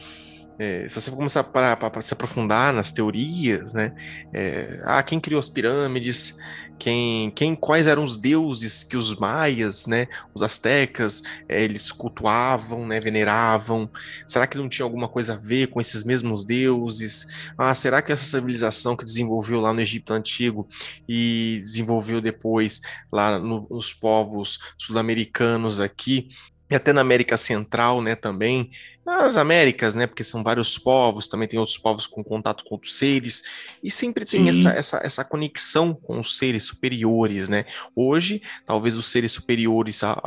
é, 0.61 0.87
se 0.87 0.93
você 0.93 1.09
começar 1.09 1.39
a 1.41 2.01
se 2.01 2.13
aprofundar 2.13 2.71
nas 2.71 2.91
teorias, 2.91 3.73
né? 3.73 3.95
É, 4.31 4.79
ah, 4.83 5.01
quem 5.01 5.19
criou 5.19 5.39
as 5.39 5.49
pirâmides? 5.49 6.37
Quem, 6.77 7.31
quem, 7.31 7.55
quais 7.55 7.87
eram 7.87 8.03
os 8.03 8.15
deuses 8.15 8.83
que 8.83 8.95
os 8.95 9.15
maias, 9.19 9.85
né, 9.85 10.07
os 10.33 10.41
astecas, 10.41 11.21
é, 11.47 11.63
eles 11.63 11.91
cultuavam, 11.91 12.87
né, 12.87 12.99
veneravam? 12.99 13.89
Será 14.27 14.45
que 14.45 14.57
não 14.57 14.69
tinha 14.69 14.83
alguma 14.83 15.07
coisa 15.07 15.33
a 15.33 15.35
ver 15.35 15.67
com 15.67 15.81
esses 15.81 16.03
mesmos 16.03 16.45
deuses? 16.45 17.25
Ah, 17.57 17.73
será 17.73 18.01
que 18.01 18.11
essa 18.11 18.23
civilização 18.23 18.95
que 18.95 19.05
desenvolveu 19.05 19.59
lá 19.59 19.73
no 19.73 19.81
Egito 19.81 20.13
Antigo 20.13 20.67
e 21.09 21.59
desenvolveu 21.63 22.21
depois 22.21 22.81
lá 23.11 23.39
no, 23.39 23.67
nos 23.69 23.93
povos 23.93 24.59
sul-americanos 24.77 25.79
aqui, 25.79 26.27
e 26.71 26.75
até 26.75 26.93
na 26.93 27.01
América 27.01 27.35
Central, 27.37 28.01
né, 28.01 28.15
também, 28.15 28.71
nas 29.05 29.37
Américas, 29.37 29.95
né, 29.95 30.05
porque 30.05 30.23
são 30.23 30.43
vários 30.43 30.77
povos, 30.77 31.27
também 31.27 31.47
tem 31.47 31.59
outros 31.59 31.77
povos 31.77 32.05
com 32.05 32.23
contato 32.23 32.63
com 32.63 32.75
outros 32.75 32.95
seres, 32.95 33.43
e 33.83 33.89
sempre 33.89 34.25
tem 34.25 34.49
essa, 34.49 34.69
essa, 34.69 35.01
essa 35.03 35.25
conexão 35.25 35.93
com 35.93 36.19
os 36.19 36.37
seres 36.37 36.65
superiores, 36.65 37.49
né, 37.49 37.65
hoje, 37.95 38.41
talvez 38.65 38.97
os 38.97 39.07
seres 39.07 39.31
superiores, 39.31 40.01
ó, 40.03 40.21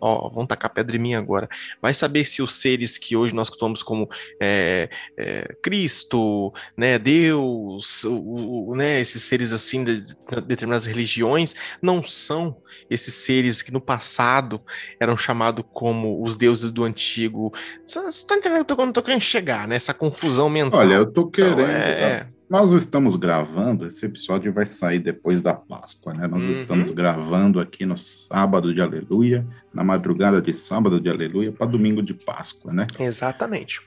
ó, 0.00 0.28
vão 0.28 0.46
tacar 0.46 0.72
pedra 0.72 0.96
em 0.96 1.00
mim 1.00 1.14
agora, 1.14 1.48
vai 1.82 1.92
saber 1.92 2.24
se 2.24 2.42
os 2.42 2.54
seres 2.54 2.98
que 2.98 3.16
hoje 3.16 3.34
nós 3.34 3.50
tomamos 3.50 3.82
como 3.82 4.08
é, 4.40 4.88
é, 5.16 5.54
Cristo, 5.62 6.52
né, 6.76 6.98
Deus, 6.98 8.04
o, 8.04 8.70
o, 8.70 8.76
né, 8.76 9.00
esses 9.00 9.22
seres 9.24 9.52
assim 9.52 9.84
de, 9.84 10.00
de 10.00 10.14
determinadas 10.46 10.86
religiões, 10.86 11.54
não 11.82 12.02
são 12.02 12.56
esses 12.88 13.14
seres 13.14 13.62
que 13.62 13.72
no 13.72 13.80
passado 13.80 14.60
eram 14.98 15.16
chamados 15.16 15.64
como 15.72 16.22
os 16.22 16.36
deuses 16.36 16.70
do 16.70 16.84
antigo. 16.84 17.52
Você 17.84 18.26
tá 18.26 18.36
entendendo 18.36 18.76
quando 18.76 18.88
eu 18.88 18.92
tô 18.92 19.02
querendo 19.02 19.22
chegar, 19.22 19.66
né? 19.66 19.76
Essa 19.76 19.94
confusão 19.94 20.48
mental. 20.48 20.80
Olha, 20.80 20.94
eu 20.94 21.06
tô 21.06 21.22
então, 21.22 21.30
querendo. 21.30 21.60
Então, 21.60 21.66
é... 21.66 22.34
Nós 22.48 22.72
estamos 22.72 23.16
gravando, 23.16 23.86
esse 23.86 24.04
episódio 24.04 24.52
vai 24.52 24.66
sair 24.66 24.98
depois 24.98 25.40
da 25.40 25.54
Páscoa, 25.54 26.12
né? 26.12 26.26
Nós 26.26 26.44
uhum. 26.44 26.50
estamos 26.50 26.90
gravando 26.90 27.58
aqui 27.58 27.86
no 27.86 27.96
sábado 27.96 28.74
de 28.74 28.82
Aleluia, 28.82 29.46
na 29.72 29.82
madrugada 29.82 30.42
de 30.42 30.52
sábado 30.52 31.00
de 31.00 31.08
Aleluia, 31.08 31.50
para 31.50 31.66
domingo 31.66 32.02
de 32.02 32.12
Páscoa, 32.12 32.72
né? 32.72 32.86
Exatamente. 32.98 33.80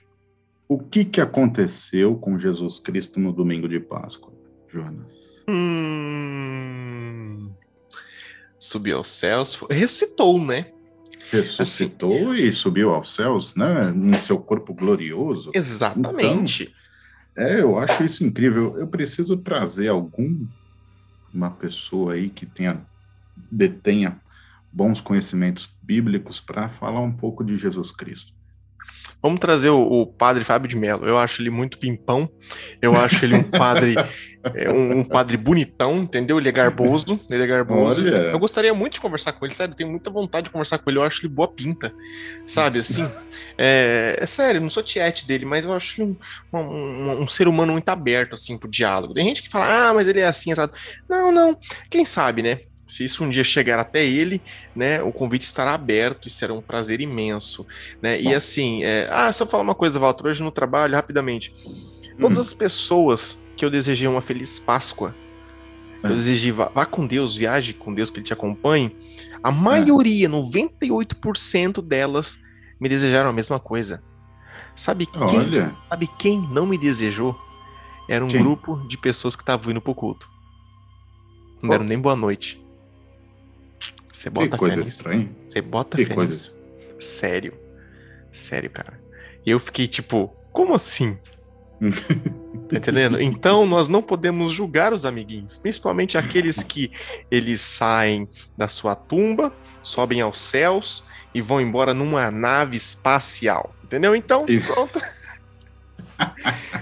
O 0.68 0.80
que, 0.80 1.06
que 1.06 1.22
aconteceu 1.22 2.16
com 2.16 2.38
Jesus 2.38 2.80
Cristo 2.80 3.20
no 3.20 3.32
domingo 3.32 3.70
de 3.70 3.80
Páscoa, 3.80 4.34
Jonas? 4.68 5.46
Hum 5.48 6.58
subiu 8.60 8.98
aos 8.98 9.10
céus, 9.10 9.60
ressuscitou, 9.70 10.44
né? 10.44 10.72
Ressuscitou 11.32 12.32
assim, 12.32 12.44
e 12.44 12.52
subiu 12.52 12.94
aos 12.94 13.14
céus, 13.14 13.56
né? 13.56 13.92
No 13.92 14.20
seu 14.22 14.40
corpo 14.40 14.74
glorioso. 14.74 15.52
Exatamente. 15.54 16.74
Então, 17.34 17.46
é, 17.46 17.62
eu 17.62 17.78
acho 17.78 18.04
isso 18.04 18.24
incrível. 18.24 18.78
Eu 18.78 18.88
preciso 18.88 19.38
trazer 19.38 19.90
algum 19.90 20.48
uma 21.34 21.52
pessoa 21.52 22.14
aí 22.14 22.30
que 22.30 22.46
tenha 22.46 22.82
detenha 23.52 24.20
bons 24.72 25.00
conhecimentos 25.00 25.70
bíblicos 25.82 26.40
para 26.40 26.70
falar 26.70 27.02
um 27.02 27.12
pouco 27.12 27.44
de 27.44 27.58
Jesus 27.58 27.92
Cristo. 27.92 28.34
Vamos 29.22 29.40
trazer 29.40 29.70
o, 29.70 29.82
o, 29.82 30.06
padre 30.06 30.44
Fábio 30.44 30.70
de 30.70 30.78
Mello. 30.78 31.06
Eu 31.06 31.18
acho 31.18 31.42
ele 31.42 31.50
muito 31.50 31.80
pimpão. 31.80 32.30
Eu 32.82 32.94
acho 32.94 33.26
ele 33.26 33.36
um 33.36 33.44
padre, 33.44 33.96
é, 34.54 34.72
um, 34.72 35.00
um, 35.00 35.04
padre 35.04 35.36
bonitão, 35.38 35.98
entendeu? 35.98 36.38
Ele 36.38 36.50
é 36.50 36.52
garboso. 36.52 37.20
Ele 37.30 37.44
é 37.44 37.48
garboso. 37.48 38.02
Olha. 38.02 38.16
Eu 38.16 38.40
gostaria 38.40 38.74
muito 38.74 38.94
de 38.94 39.02
conversar 39.02 39.34
com 39.34 39.46
ele, 39.46 39.56
sério. 39.56 39.72
Eu 39.72 39.76
tenho 39.76 39.90
muita 39.90 40.10
vontade 40.12 40.46
de 40.46 40.52
conversar 40.52 40.78
com 40.78 40.90
ele. 40.90 41.00
Eu 41.00 41.04
acho 41.04 41.22
ele 41.22 41.34
boa 41.34 41.48
pinta, 41.48 41.94
sabe? 42.46 42.80
Assim, 42.80 43.10
é, 43.58 44.18
é 44.20 44.26
sério. 44.28 44.62
Não 44.62 44.70
sou 44.70 44.84
tiete 44.84 45.28
dele, 45.28 45.46
mas 45.46 45.66
eu 45.66 45.74
acho 45.74 46.02
ele 46.02 46.16
um, 46.54 46.60
um, 46.60 47.24
um, 47.24 47.28
ser 47.28 47.48
humano 47.48 47.74
muito 47.74 47.90
aberto 47.90 48.36
assim 48.36 48.58
pro 48.58 48.70
diálogo. 48.70 49.16
Tem 49.16 49.26
gente 49.26 49.42
que 49.42 49.50
fala, 49.50 49.90
ah, 49.90 49.94
mas 49.94 50.08
ele 50.08 50.20
é 50.20 50.28
assim, 50.28 50.52
exato. 50.52 50.78
Não, 51.10 51.32
não. 51.32 51.58
Quem 51.90 52.06
sabe, 52.06 52.44
né? 52.44 52.60
Se 52.88 53.04
isso 53.04 53.24
um 53.24 53.30
dia 53.30 53.44
chegar 53.44 53.78
até 53.78 54.06
ele, 54.06 54.42
né, 54.76 55.02
o 55.04 55.12
convite 55.12 55.42
estará 55.42 55.74
aberto 55.74 56.28
e 56.28 56.32
será 56.32 56.54
um 56.54 56.62
prazer 56.62 57.02
imenso, 57.02 57.68
né? 58.02 58.20
E 58.20 58.34
assim, 58.34 58.84
é... 58.84 59.10
ah, 59.12 59.32
só 59.34 59.46
falar 59.46 59.64
uma 59.64 59.76
coisa, 59.76 60.00
Walter, 60.00 60.28
hoje 60.28 60.42
no 60.42 60.52
trabalho, 60.52 60.96
rapidamente. 60.96 61.54
Todas 62.20 62.38
hum. 62.38 62.42
as 62.42 62.54
pessoas 62.54 63.44
que 63.58 63.66
eu 63.66 63.70
desejei 63.70 64.08
uma 64.08 64.22
feliz 64.22 64.58
Páscoa, 64.58 65.14
é. 66.02 66.08
eu 66.08 66.16
desejei 66.16 66.52
vá, 66.52 66.70
vá, 66.70 66.86
com 66.86 67.06
Deus, 67.06 67.36
viaje 67.36 67.74
com 67.74 67.94
Deus, 67.94 68.10
que 68.10 68.20
Ele 68.20 68.26
te 68.26 68.34
acompanhe, 68.34 68.96
a 69.44 69.52
maioria, 69.52 70.28
é. 70.28 70.30
98% 70.30 71.82
delas, 71.82 72.40
me 72.80 72.88
desejaram 72.88 73.30
a 73.30 73.34
mesma 73.34 73.60
coisa. 73.60 74.02
Sabe 74.76 75.08
quem, 75.08 75.22
Olha. 75.24 75.76
sabe 75.90 76.08
quem 76.20 76.40
não 76.52 76.66
me 76.66 76.78
desejou? 76.78 77.36
Era 78.08 78.24
um 78.24 78.28
quem? 78.28 78.42
grupo 78.42 78.78
de 78.88 78.98
pessoas 78.98 79.36
que 79.36 79.42
estavam 79.42 79.72
indo 79.72 79.82
pro 79.82 79.96
culto. 79.96 80.30
Não 81.62 81.70
deram 81.70 81.84
nem 81.84 82.00
boa 82.00 82.16
noite. 82.16 82.64
Você 84.18 84.32
bota 84.32 84.50
que 84.50 84.58
coisa 84.58 84.82
estranha. 84.82 85.30
Você 85.46 85.62
bota 85.62 85.98
que 85.98 86.06
fé 86.06 86.16
coisa... 86.16 86.54
Sério. 87.00 87.54
Sério, 88.32 88.68
cara. 88.68 89.00
E 89.46 89.52
eu 89.52 89.60
fiquei 89.60 89.88
tipo, 89.88 90.36
como 90.52 90.74
assim? 90.74 91.20
tá 92.68 92.78
entendendo? 92.78 93.22
Então 93.22 93.68
nós 93.68 93.88
não 93.88 94.02
podemos 94.02 94.52
julgar 94.52 94.92
os 94.92 95.06
amiguinhos, 95.06 95.60
principalmente 95.60 96.18
aqueles 96.18 96.64
que 96.64 96.92
eles 97.30 97.62
saem 97.62 98.28
da 98.58 98.68
sua 98.68 98.96
tumba, 98.96 99.54
sobem 99.84 100.20
aos 100.20 100.42
céus 100.42 101.04
e 101.32 101.40
vão 101.40 101.62
embora 101.62 101.94
numa 101.94 102.32
nave 102.32 102.76
espacial. 102.76 103.76
Entendeu? 103.84 104.16
Então, 104.16 104.46
pronto. 104.66 105.00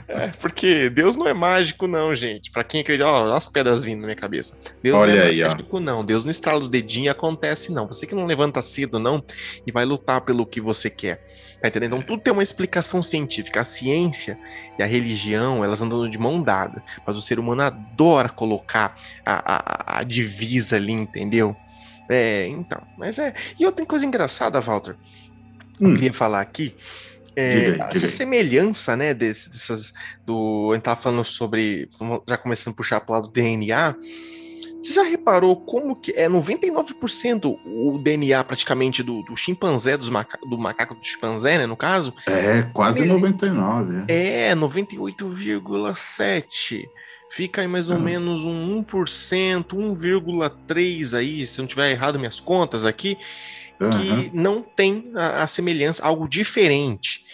É, 0.08 0.28
porque 0.40 0.90
Deus 0.90 1.16
não 1.16 1.28
é 1.28 1.34
mágico, 1.34 1.88
não, 1.88 2.16
gente. 2.16 2.50
Para 2.52 2.64
quem 2.64 2.82
acredita, 2.82 3.08
ó, 3.08 3.34
as 3.34 3.50
pedras 3.50 3.84
vindo 3.84 4.02
na 4.02 4.08
minha 4.08 4.16
cabeça. 4.16 4.58
Deus 4.82 4.98
Olha 4.98 5.16
não 5.16 5.22
é 5.22 5.26
aí, 5.26 5.44
mágico, 5.44 5.78
ó. 5.78 5.80
não. 5.80 6.06
Deus 6.06 6.24
não 6.24 6.32
estrala 6.32 6.60
os 6.60 6.70
dedinhos 6.70 7.08
e 7.08 7.10
acontece, 7.10 7.72
não. 7.72 7.88
Você 7.88 8.08
que 8.08 8.16
não 8.16 8.26
levanta 8.26 8.62
cedo, 8.62 8.98
não, 9.00 9.24
e 9.66 9.72
vai 9.72 9.84
lutar 9.84 10.22
pelo 10.22 10.46
que 10.46 10.62
você 10.62 10.90
quer. 10.90 11.24
Tá 11.62 11.68
entendendo? 11.68 11.96
Então 11.96 12.08
tudo 12.08 12.22
tem 12.22 12.32
uma 12.32 12.44
explicação 12.44 13.02
científica. 13.02 13.62
A 13.62 13.64
ciência 13.64 14.38
e 14.78 14.84
a 14.84 14.86
religião, 14.86 15.64
elas 15.64 15.82
andam 15.82 16.08
de 16.08 16.18
mão 16.18 16.42
dada. 16.42 16.82
Mas 17.06 17.18
o 17.18 17.22
ser 17.22 17.40
humano 17.40 17.64
adora 17.64 18.30
colocar 18.30 18.96
a, 19.26 19.96
a, 19.96 20.00
a 20.00 20.04
divisa 20.04 20.76
ali, 20.76 20.94
entendeu? 20.94 21.56
É, 22.08 22.48
então. 22.48 22.82
Mas 22.98 23.18
é. 23.20 23.34
E 23.60 23.66
outra 23.66 23.86
coisa 23.86 24.06
engraçada, 24.06 24.62
Walter. 24.62 24.96
Hum. 25.82 25.90
Eu 25.90 25.94
queria 25.96 26.14
falar 26.14 26.42
aqui 26.42 26.76
é, 27.36 27.72
diga, 27.72 27.90
essa 27.94 28.08
semelhança, 28.08 28.96
né, 28.96 29.14
desse, 29.14 29.50
dessas, 29.50 29.94
do, 30.26 30.70
a 30.72 30.76
gente 30.76 30.84
tava 30.84 31.00
falando 31.00 31.26
sobre, 31.26 31.88
já 32.28 32.38
começando 32.38 32.74
a 32.74 32.78
puxar 32.78 33.02
para 33.02 33.12
o 33.12 33.16
lado 33.16 33.28
do 33.28 33.34
DNA, 33.34 33.96
você 34.86 34.94
já 34.94 35.04
reparou 35.04 35.58
como 35.58 35.96
que 35.96 36.12
é 36.12 36.30
99% 36.30 37.58
o 37.66 37.98
DNA 37.98 38.44
praticamente 38.44 39.02
do, 39.02 39.24
do 39.24 39.36
chimpanzé, 39.36 39.98
dos 39.98 40.10
maca, 40.10 40.38
do 40.48 40.60
macaco 40.60 40.94
do 40.94 41.04
chimpanzé, 41.04 41.58
né, 41.58 41.66
no 41.66 41.76
caso? 41.76 42.14
É, 42.28 42.62
quase 42.72 43.02
ele, 43.02 43.12
99. 43.12 44.04
É, 44.08 44.50
é 44.50 44.56
98,7%. 44.56 46.88
Fica 47.32 47.62
aí 47.62 47.68
mais 47.68 47.90
ou 47.90 47.98
uhum. 47.98 48.04
menos 48.04 48.44
um 48.46 48.84
1%, 48.84 49.74
1,3% 49.74 51.18
aí, 51.18 51.48
se 51.48 51.60
eu 51.60 51.64
não 51.64 51.68
tiver 51.68 51.90
errado 51.92 52.20
minhas 52.20 52.40
contas 52.40 52.86
aqui, 52.86 53.18
que 53.78 54.32
não 54.34 54.62
tem 54.62 55.12
a, 55.16 55.44
a, 55.44 55.48
semelhança, 55.48 56.06
algo 56.06 56.28
diferente. 56.28 57.26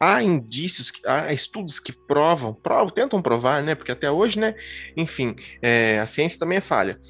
Há 0.00 0.22
indícios, 0.22 0.92
há 1.04 1.32
estudos 1.32 1.80
que 1.80 1.92
provam, 1.92 2.54
provam, 2.54 2.90
tentam 2.90 3.20
provar, 3.20 3.62
né? 3.62 3.74
Porque 3.74 3.92
até 3.92 4.10
hoje, 4.10 4.38
né? 4.38 4.54
Enfim, 4.96 5.34
é, 5.60 5.98
a 5.98 6.06
ciência 6.06 6.38
também 6.38 6.58
é 6.58 6.60
falha. 6.60 7.00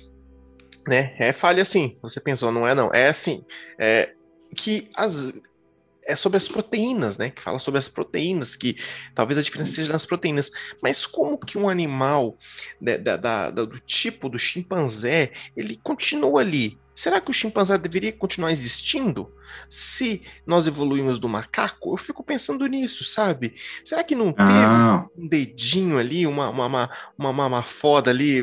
Né? 0.89 1.15
É 1.19 1.33
falha 1.33 1.65
sim. 1.65 1.99
Você 2.01 2.19
pensou, 2.19 2.51
não 2.51 2.67
é 2.67 2.75
não? 2.75 2.91
É 2.93 3.09
assim. 3.09 3.45
É, 3.79 4.15
que 4.57 4.89
as, 4.97 5.31
é 6.09 6.17
sobre 6.17 6.39
as 6.39 6.49
proteínas, 6.49 7.19
né? 7.19 7.31
Que 7.31 7.43
fala 7.43 7.59
sobre 7.59 7.79
as 7.79 7.87
proteínas, 7.87 8.57
que 8.57 8.77
talvez 9.15 9.39
a 9.39 9.43
diferença 9.43 9.75
seja 9.75 9.93
nas 9.93 10.07
proteínas. 10.07 10.51
Mas 10.83 11.05
como 11.05 11.39
que 11.39 11.59
um 11.59 11.69
animal 11.69 12.37
da, 12.81 12.97
da, 12.97 13.17
da, 13.17 13.51
do 13.51 13.79
tipo 13.81 14.31
do 14.31 14.39
chimpanzé, 14.39 15.33
ele 15.55 15.77
continua 15.77 16.41
ali, 16.41 16.79
Será 16.99 17.21
que 17.21 17.31
o 17.31 17.33
chimpanzé 17.33 17.79
deveria 17.79 18.13
continuar 18.13 18.51
existindo? 18.51 19.31
Se 19.71 20.21
nós 20.45 20.67
evoluímos 20.67 21.21
do 21.21 21.29
macaco, 21.29 21.93
eu 21.93 21.97
fico 21.97 22.25
pensando 22.25 22.67
nisso, 22.67 23.05
sabe? 23.05 23.55
Será 23.85 24.03
que 24.03 24.17
não 24.17 24.33
teve 24.33 24.51
ah. 24.51 25.07
um 25.17 25.29
dedinho 25.29 25.97
ali, 25.97 26.27
uma, 26.27 26.51
uma, 26.51 26.67
uma, 26.67 26.91
uma, 27.17 27.47
uma 27.47 27.63
foda 27.63 28.11
ali 28.11 28.39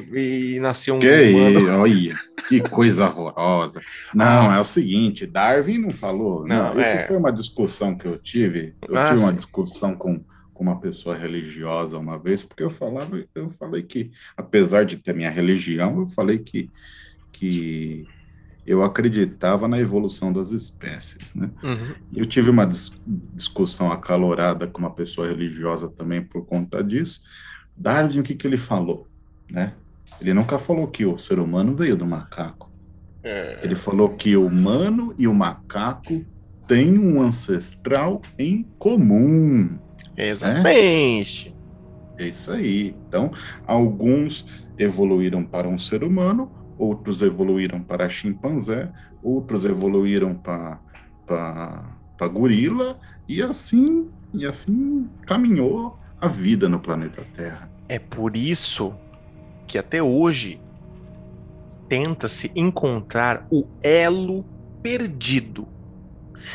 e 0.56 0.58
nasceu 0.62 0.96
um 0.96 1.00
que 1.00 1.32
humano? 1.34 1.82
Olha, 1.82 2.16
que 2.48 2.62
coisa 2.62 3.10
horrorosa. 3.10 3.82
Não, 4.14 4.50
é 4.50 4.58
o 4.58 4.64
seguinte, 4.64 5.26
Darwin 5.26 5.80
não 5.80 5.92
falou. 5.92 6.48
Não, 6.48 6.76
não 6.76 6.80
Essa 6.80 6.96
é... 6.96 7.08
foi 7.08 7.18
uma 7.18 7.34
discussão 7.34 7.94
que 7.94 8.06
eu 8.06 8.18
tive. 8.18 8.74
Eu 8.88 8.98
ah, 8.98 9.10
tive 9.10 9.20
uma 9.20 9.32
sim. 9.32 9.36
discussão 9.36 9.98
com 9.98 10.24
com 10.54 10.64
uma 10.64 10.80
pessoa 10.80 11.18
religiosa 11.18 12.00
uma 12.00 12.18
vez, 12.18 12.42
porque 12.42 12.64
eu 12.64 12.70
falava, 12.70 13.22
eu 13.36 13.50
falei 13.60 13.84
que, 13.84 14.14
apesar 14.38 14.86
de 14.86 14.96
ter 14.96 15.14
minha 15.14 15.30
religião, 15.30 16.00
eu 16.00 16.08
falei 16.08 16.40
que, 16.40 16.72
que 17.34 18.08
eu 18.66 18.82
acreditava 18.82 19.68
na 19.68 19.80
evolução 19.80 20.34
das 20.34 20.52
espécies, 20.52 21.34
né? 21.36 21.50
Uhum. 21.64 21.94
Eu 22.14 22.26
tive 22.26 22.50
uma 22.50 22.66
dis 22.66 22.92
discussão 23.34 23.92
acalorada 23.92 24.66
com 24.66 24.80
uma 24.80 24.92
pessoa 24.92 25.28
religiosa 25.28 25.90
também 25.90 26.22
por 26.22 26.46
conta 26.46 26.84
disso. 26.84 27.24
Darwin, 27.78 28.20
o 28.20 28.24
que, 28.24 28.34
que 28.34 28.48
ele 28.48 28.58
falou, 28.58 29.08
né? 29.50 29.74
Ele 30.20 30.34
nunca 30.34 30.58
falou 30.58 30.88
que 30.88 31.06
o 31.06 31.18
ser 31.18 31.40
humano 31.40 31.76
veio 31.76 31.96
do 31.96 32.06
macaco. 32.06 32.72
É. 33.24 33.60
Ele 33.64 33.76
falou 33.76 34.10
que 34.10 34.36
o 34.36 34.46
humano 34.46 35.14
e 35.18 35.28
o 35.28 35.34
macaco 35.34 36.26
têm 36.68 36.98
um 36.98 37.22
ancestral 37.22 38.22
em 38.38 38.64
comum. 38.78 39.78
Exatamente. 40.16 41.56
É 42.18 42.28
isso 42.28 42.52
aí. 42.52 42.96
Então, 43.08 43.32
alguns 43.68 44.46
evoluíram 44.78 45.44
para 45.44 45.68
um 45.68 45.78
ser 45.78 46.04
humano, 46.04 46.52
outros 46.78 47.22
evoluíram 47.22 47.82
para 47.82 48.10
chimpanzé, 48.10 48.92
outros 49.24 49.66
evoluíram 49.66 50.34
para 50.34 50.80
para 51.26 52.28
gorila 52.28 53.00
e 53.28 53.42
assim 53.42 54.08
e 54.34 54.46
assim 54.46 55.10
caminhou 55.26 55.98
a 56.22 56.28
vida 56.28 56.70
no 56.70 56.80
planeta 56.80 57.26
Terra. 57.34 57.70
É 57.90 57.98
por 58.00 58.38
isso 58.38 58.94
que 59.68 59.78
até 59.78 60.02
hoje 60.02 60.62
tenta-se 61.88 62.52
encontrar 62.56 63.48
o 63.52 63.68
elo 63.82 64.46
perdido. 64.82 65.68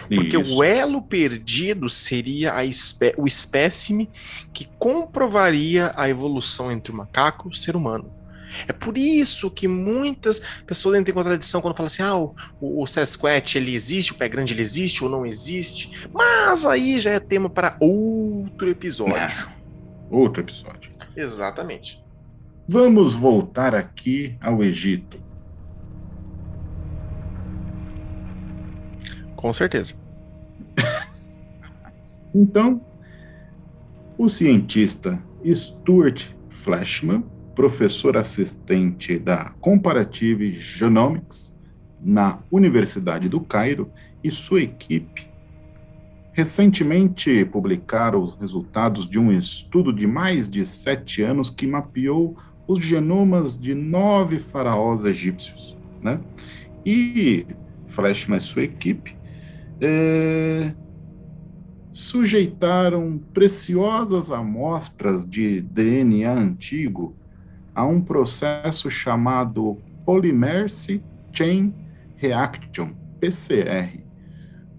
Porque 0.09 0.39
Isso. 0.39 0.57
o 0.57 0.63
elo 0.63 1.03
perdido 1.03 1.89
seria 1.89 2.65
espé 2.65 3.13
o 3.17 3.27
espécime 3.27 4.09
que 4.53 4.69
comprovaria 4.79 5.93
a 5.97 6.09
evolução 6.09 6.71
entre 6.71 6.93
o 6.93 6.97
macaco 6.97 7.49
e 7.49 7.51
o 7.51 7.55
ser 7.55 7.75
humano. 7.75 8.11
É 8.67 8.73
por 8.73 8.97
isso 8.97 9.51
que 9.51 9.69
muitas 9.69 10.41
pessoas 10.67 10.99
entram 10.99 11.13
em 11.13 11.15
contradição 11.15 11.61
quando 11.61 11.77
falam 11.77 11.87
assim: 11.87 12.03
ah, 12.03 12.17
o, 12.17 12.35
o, 12.61 12.83
o 12.83 12.87
Sasquatch 12.87 13.57
ele 13.57 13.75
existe, 13.75 14.13
o 14.13 14.15
pé 14.17 14.29
grande 14.29 14.55
ele 14.55 14.63
existe 14.63 15.05
ou 15.05 15.11
não 15.11 15.25
existe. 15.27 16.09
Mas 16.13 16.67
aí 16.67 16.99
já 16.99 17.11
é 17.11 17.21
tema 17.21 17.49
para 17.49 17.77
outro 17.81 18.69
episódio. 18.69 19.49
Outro 20.11 20.43
episódio. 20.43 20.91
Exatamente. 21.17 22.03
Vamos 22.67 23.13
voltar 23.13 23.75
aqui 23.75 24.37
ao 24.41 24.63
Egito. 24.63 25.21
Com 29.35 29.53
certeza. 29.53 29.95
Então, 32.35 32.81
o 34.17 34.29
cientista 34.29 35.21
Stuart 35.45 36.27
Flashman, 36.49 37.25
professor 37.61 38.17
assistente 38.17 39.19
da 39.19 39.51
Comparative 39.61 40.51
Genomics 40.51 41.59
na 42.03 42.39
Universidade 42.51 43.29
do 43.29 43.39
Cairo, 43.39 43.93
e 44.25 44.31
sua 44.31 44.63
equipe 44.63 45.29
recentemente 46.33 47.45
publicaram 47.45 48.23
os 48.23 48.33
resultados 48.33 49.07
de 49.07 49.19
um 49.19 49.31
estudo 49.31 49.93
de 49.93 50.07
mais 50.07 50.49
de 50.49 50.65
sete 50.65 51.21
anos 51.21 51.51
que 51.51 51.67
mapeou 51.67 52.35
os 52.67 52.83
genomas 52.83 53.61
de 53.61 53.75
nove 53.75 54.41
faraós 54.41 55.05
egípcios, 55.05 55.77
né? 56.03 56.19
E 56.87 57.47
Flashman 57.87 58.39
e 58.39 58.43
sua 58.43 58.63
equipe 58.63 59.19
é, 59.83 60.75
sujeitaram 61.93 63.21
preciosas 63.35 64.31
amostras 64.31 65.29
de 65.29 65.61
DNA 65.61 66.33
antigo 66.33 67.20
a 67.75 67.85
um 67.85 68.01
processo 68.01 68.91
chamado 68.91 69.79
Polymerase 70.05 71.03
Chain 71.33 71.75
Reaction, 72.17 72.91
PCR. 73.21 74.01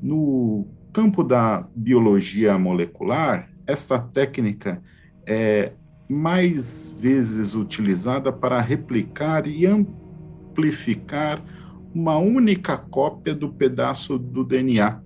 No 0.02 0.68
campo 0.92 1.24
da 1.24 1.68
biologia 1.76 2.58
molecular, 2.58 3.50
essa 3.66 4.00
técnica 4.00 4.82
é 5.28 5.74
mais 6.10 6.94
vezes 6.98 7.56
utilizada 7.56 8.34
para 8.34 8.60
replicar 8.60 9.48
e 9.48 9.66
amplificar 9.66 11.42
uma 11.94 12.18
única 12.18 12.78
cópia 12.78 13.34
do 13.34 13.50
pedaço 13.50 14.18
do 14.18 14.44
DNA, 14.44 15.02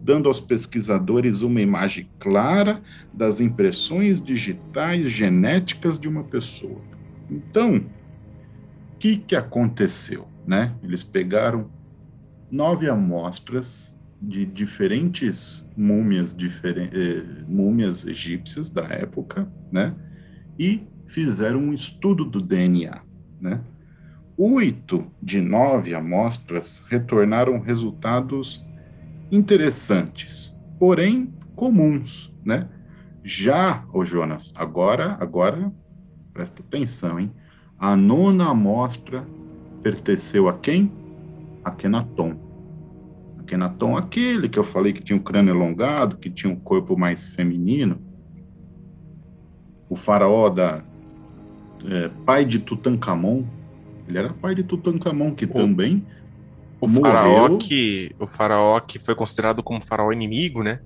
dando 0.00 0.28
aos 0.28 0.40
pesquisadores 0.40 1.42
uma 1.42 1.60
imagem 1.60 2.10
clara 2.18 2.82
das 3.12 3.40
impressões 3.40 4.20
digitais 4.20 5.12
genéticas 5.12 5.98
de 5.98 6.08
uma 6.08 6.24
pessoa. 6.24 6.87
Então, 7.30 7.76
o 7.76 8.98
que, 8.98 9.16
que 9.16 9.36
aconteceu? 9.36 10.26
Né? 10.46 10.74
Eles 10.82 11.02
pegaram 11.02 11.70
nove 12.50 12.88
amostras 12.88 13.98
de 14.20 14.44
diferentes 14.44 15.66
múmias, 15.76 16.34
diferen 16.34 16.90
eh, 16.92 17.44
múmias 17.46 18.06
egípcias 18.06 18.70
da 18.70 18.82
época, 18.84 19.48
né? 19.70 19.94
E 20.58 20.88
fizeram 21.06 21.60
um 21.60 21.72
estudo 21.72 22.24
do 22.24 22.40
DNA, 22.40 23.00
né? 23.40 23.60
Oito 24.36 25.06
de 25.22 25.40
nove 25.40 25.94
amostras 25.94 26.84
retornaram 26.88 27.60
resultados 27.60 28.64
interessantes, 29.30 30.56
porém 30.78 31.32
comuns, 31.54 32.34
né? 32.44 32.68
Já, 33.22 33.84
ô 33.92 34.04
Jonas, 34.04 34.52
agora, 34.56 35.16
agora, 35.20 35.72
presta 36.38 36.62
atenção, 36.62 37.18
hein? 37.18 37.32
A 37.76 37.96
nona 37.96 38.50
amostra 38.50 39.26
pertenceu 39.82 40.48
a 40.48 40.52
quem? 40.56 40.92
A 41.64 41.72
Kenaton. 41.72 42.36
A 43.40 43.42
Kenaton, 43.42 43.96
aquele 43.96 44.48
que 44.48 44.56
eu 44.56 44.62
falei 44.62 44.92
que 44.92 45.02
tinha 45.02 45.16
um 45.16 45.22
crânio 45.22 45.52
elongado, 45.52 46.16
que 46.16 46.30
tinha 46.30 46.52
um 46.52 46.54
corpo 46.54 46.96
mais 46.96 47.26
feminino. 47.26 48.00
O 49.90 49.96
faraó 49.96 50.48
da 50.48 50.84
é, 51.84 52.08
pai 52.24 52.44
de 52.44 52.60
Tutankhamon, 52.60 53.44
ele 54.06 54.18
era 54.18 54.32
pai 54.32 54.54
de 54.54 54.62
Tutankhamon, 54.62 55.34
que 55.34 55.44
O- 55.44 55.48
também 55.48 56.06
O 56.80 56.86
Morreu. 56.86 57.02
faraó 57.02 57.58
que 57.58 58.14
o 58.20 58.28
faraó 58.28 58.78
que 58.78 59.00
foi 59.00 59.16
considerado 59.16 59.60
como 59.60 59.84
faraó 59.84 60.12
inimigo, 60.12 60.62
né? 60.62 60.78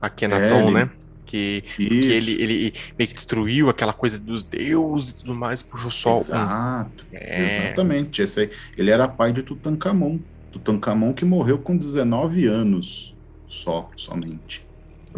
Akhenaton, 0.00 0.44
É, 0.44 0.62
ele- 0.62 0.72
né? 0.74 0.90
Que, 1.32 1.64
ele, 1.78 2.42
ele 2.42 2.74
meio 2.98 3.08
que 3.08 3.14
destruiu 3.14 3.70
aquela 3.70 3.94
coisa 3.94 4.18
dos 4.18 4.42
deuses 4.42 5.08
e 5.08 5.14
tudo 5.20 5.34
mais, 5.34 5.62
puxou 5.62 5.90
só 5.90 6.16
um. 6.16 6.20
Exato, 6.20 7.06
É, 7.10 7.68
exatamente. 7.68 8.20
Esse 8.20 8.40
aí, 8.40 8.50
ele 8.76 8.90
era 8.90 9.08
pai 9.08 9.32
de 9.32 9.42
Tutankhamon. 9.42 10.18
Tutankhamon 10.50 11.14
que 11.14 11.24
morreu 11.24 11.58
com 11.58 11.74
19 11.74 12.46
anos 12.46 13.16
só, 13.48 13.90
somente. 13.96 14.66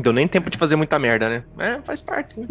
deu 0.01 0.13
nem 0.13 0.29
tempo 0.29 0.49
de 0.51 0.57
fazer 0.57 0.77
muita 0.77 1.01
merda, 1.01 1.29
né? 1.29 1.45
É, 1.59 1.83
faz 1.83 2.01
parte. 2.01 2.39
Né? 2.39 2.47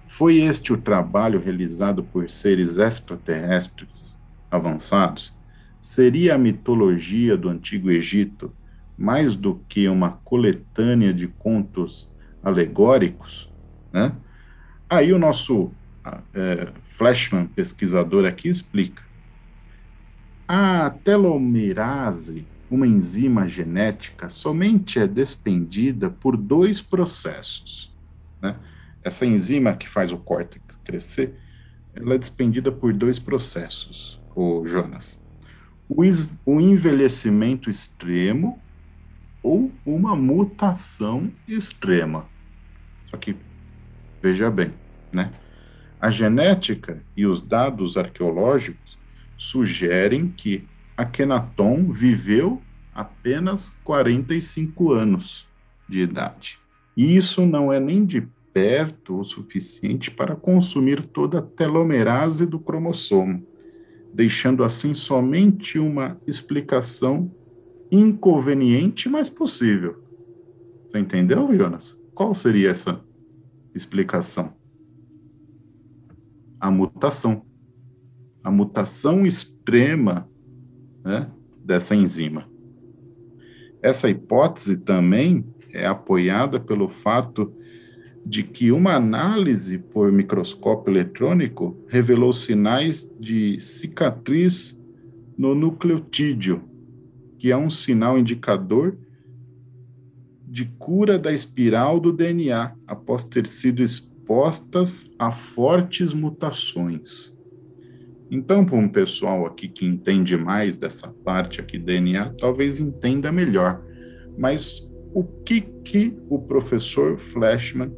Foi 0.06 0.38
este 0.38 0.72
o 0.72 0.76
trabalho 0.76 1.40
realizado 1.40 2.02
por 2.04 2.30
seres 2.30 2.78
extraterrestres 2.78 4.22
avançados? 4.50 5.36
Seria 5.80 6.34
a 6.34 6.38
mitologia 6.38 7.36
do 7.36 7.48
Antigo 7.48 7.90
Egito 7.90 8.52
mais 8.96 9.36
do 9.36 9.60
que 9.68 9.88
uma 9.88 10.12
coletânea 10.12 11.12
de 11.12 11.28
contos 11.28 12.10
alegóricos, 12.42 13.52
né? 13.92 14.12
Aí 14.88 15.12
o 15.12 15.18
nosso 15.18 15.72
é, 16.32 16.72
Flashman, 16.88 17.46
pesquisador 17.46 18.24
aqui, 18.24 18.48
explica. 18.48 19.02
A 20.46 20.90
telomerase, 21.02 22.46
uma 22.70 22.86
enzima 22.86 23.48
genética, 23.48 24.30
somente 24.30 24.98
é 24.98 25.06
despendida 25.06 26.08
por 26.08 26.36
dois 26.36 26.80
processos. 26.80 27.92
Né? 28.40 28.56
Essa 29.06 29.24
enzima 29.24 29.76
que 29.76 29.88
faz 29.88 30.10
o 30.10 30.18
córtex 30.18 30.80
crescer, 30.84 31.32
ela 31.94 32.16
é 32.16 32.18
despendida 32.18 32.72
por 32.72 32.92
dois 32.92 33.20
processos, 33.20 34.20
o 34.34 34.66
Jonas. 34.66 35.22
O, 35.88 36.02
o 36.44 36.60
envelhecimento 36.60 37.70
extremo 37.70 38.60
ou 39.44 39.70
uma 39.86 40.16
mutação 40.16 41.30
extrema. 41.46 42.26
Só 43.04 43.16
que, 43.16 43.36
veja 44.20 44.50
bem, 44.50 44.74
né? 45.12 45.30
A 46.00 46.10
genética 46.10 47.00
e 47.16 47.26
os 47.26 47.40
dados 47.40 47.96
arqueológicos 47.96 48.98
sugerem 49.36 50.34
que 50.36 50.66
Akhenaton 50.96 51.92
viveu 51.92 52.60
apenas 52.92 53.70
45 53.84 54.92
anos 54.92 55.46
de 55.88 56.00
idade. 56.00 56.58
E 56.96 57.16
isso 57.16 57.46
não 57.46 57.72
é 57.72 57.78
nem 57.78 58.04
de 58.04 58.26
perto 58.56 59.18
o 59.20 59.22
suficiente 59.22 60.10
para 60.10 60.34
consumir 60.34 61.02
toda 61.02 61.40
a 61.40 61.42
telomerase 61.42 62.46
do 62.46 62.58
cromossomo, 62.58 63.46
deixando 64.14 64.64
assim 64.64 64.94
somente 64.94 65.78
uma 65.78 66.18
explicação 66.26 67.30
inconveniente, 67.92 69.10
mas 69.10 69.28
possível. 69.28 70.02
Você 70.86 70.98
entendeu, 70.98 71.54
Jonas? 71.54 72.00
Qual 72.14 72.34
seria 72.34 72.70
essa 72.70 72.98
explicação? 73.74 74.54
A 76.58 76.70
mutação. 76.70 77.44
A 78.42 78.50
mutação 78.50 79.26
extrema 79.26 80.30
né, 81.04 81.30
dessa 81.62 81.94
enzima. 81.94 82.48
Essa 83.82 84.08
hipótese 84.08 84.78
também 84.78 85.44
é 85.74 85.86
apoiada 85.86 86.58
pelo 86.58 86.88
fato 86.88 87.54
de 88.28 88.42
que 88.42 88.72
uma 88.72 88.94
análise 88.94 89.78
por 89.78 90.10
microscópio 90.10 90.92
eletrônico 90.92 91.76
revelou 91.86 92.32
sinais 92.32 93.08
de 93.20 93.60
cicatriz 93.60 94.82
no 95.38 95.54
nucleotídeo, 95.54 96.64
que 97.38 97.52
é 97.52 97.56
um 97.56 97.70
sinal 97.70 98.18
indicador 98.18 98.98
de 100.44 100.64
cura 100.64 101.20
da 101.20 101.32
espiral 101.32 102.00
do 102.00 102.12
DNA 102.12 102.74
após 102.84 103.24
ter 103.24 103.46
sido 103.46 103.80
expostas 103.80 105.08
a 105.16 105.30
fortes 105.30 106.12
mutações. 106.12 107.32
Então, 108.28 108.64
para 108.64 108.74
um 108.74 108.88
pessoal 108.88 109.46
aqui 109.46 109.68
que 109.68 109.86
entende 109.86 110.36
mais 110.36 110.74
dessa 110.74 111.14
parte 111.24 111.60
aqui 111.60 111.78
DNA, 111.78 112.30
talvez 112.30 112.80
entenda 112.80 113.30
melhor. 113.30 113.80
Mas 114.36 114.84
o 115.14 115.22
que 115.22 115.60
que 115.60 116.18
o 116.28 116.40
professor 116.40 117.18
Flashman 117.18 117.92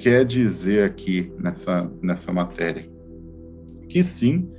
quer 0.00 0.24
dizer 0.24 0.82
aqui 0.82 1.30
nessa, 1.38 1.92
nessa 2.02 2.32
matéria? 2.32 2.90
Que 3.86 4.02
sim, 4.02 4.50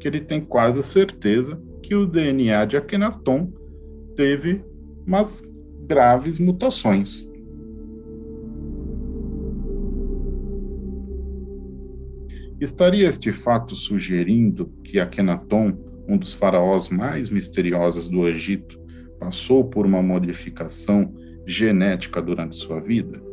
que 0.00 0.08
ele 0.08 0.20
tem 0.20 0.40
quase 0.40 0.82
certeza 0.82 1.62
que 1.80 1.94
o 1.94 2.04
DNA 2.04 2.64
de 2.64 2.76
Akhenaton 2.76 3.52
teve 4.16 4.64
umas 5.06 5.48
graves 5.86 6.40
mutações. 6.40 7.28
Estaria 12.60 13.08
este 13.08 13.30
fato 13.30 13.76
sugerindo 13.76 14.72
que 14.82 14.98
Akhenaton, 14.98 15.78
um 16.08 16.18
dos 16.18 16.32
faraós 16.32 16.88
mais 16.88 17.30
misteriosos 17.30 18.08
do 18.08 18.26
Egito, 18.26 18.76
passou 19.20 19.64
por 19.64 19.86
uma 19.86 20.02
modificação 20.02 21.14
genética 21.46 22.20
durante 22.20 22.56
sua 22.56 22.80
vida? 22.80 23.27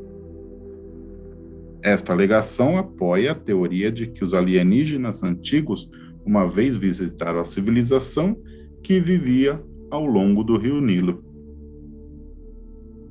Esta 1.86 2.14
alegação 2.14 2.80
apoia 2.80 3.34
a 3.34 3.36
teoria 3.36 3.92
de 3.92 4.08
que 4.08 4.24
os 4.24 4.34
alienígenas 4.34 5.22
antigos 5.22 5.88
uma 6.26 6.48
vez 6.48 6.76
visitaram 6.76 7.40
a 7.40 7.46
civilização 7.46 8.42
que 8.82 9.00
vivia 9.00 9.64
ao 9.92 10.04
longo 10.04 10.44
do 10.44 10.58
rio 10.58 10.82
Nilo. 10.82 11.24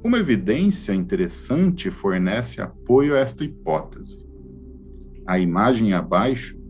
Uma 0.03 0.19
evidência 0.19 0.93
interessante 0.93 1.89
fornece 1.89 2.61
apoio 2.61 3.15
a 3.15 3.19
esta 3.19 3.45
hipótese. 3.45 4.27
A 5.25 5.39
imagem 5.39 5.93
abaixo, 5.93 6.61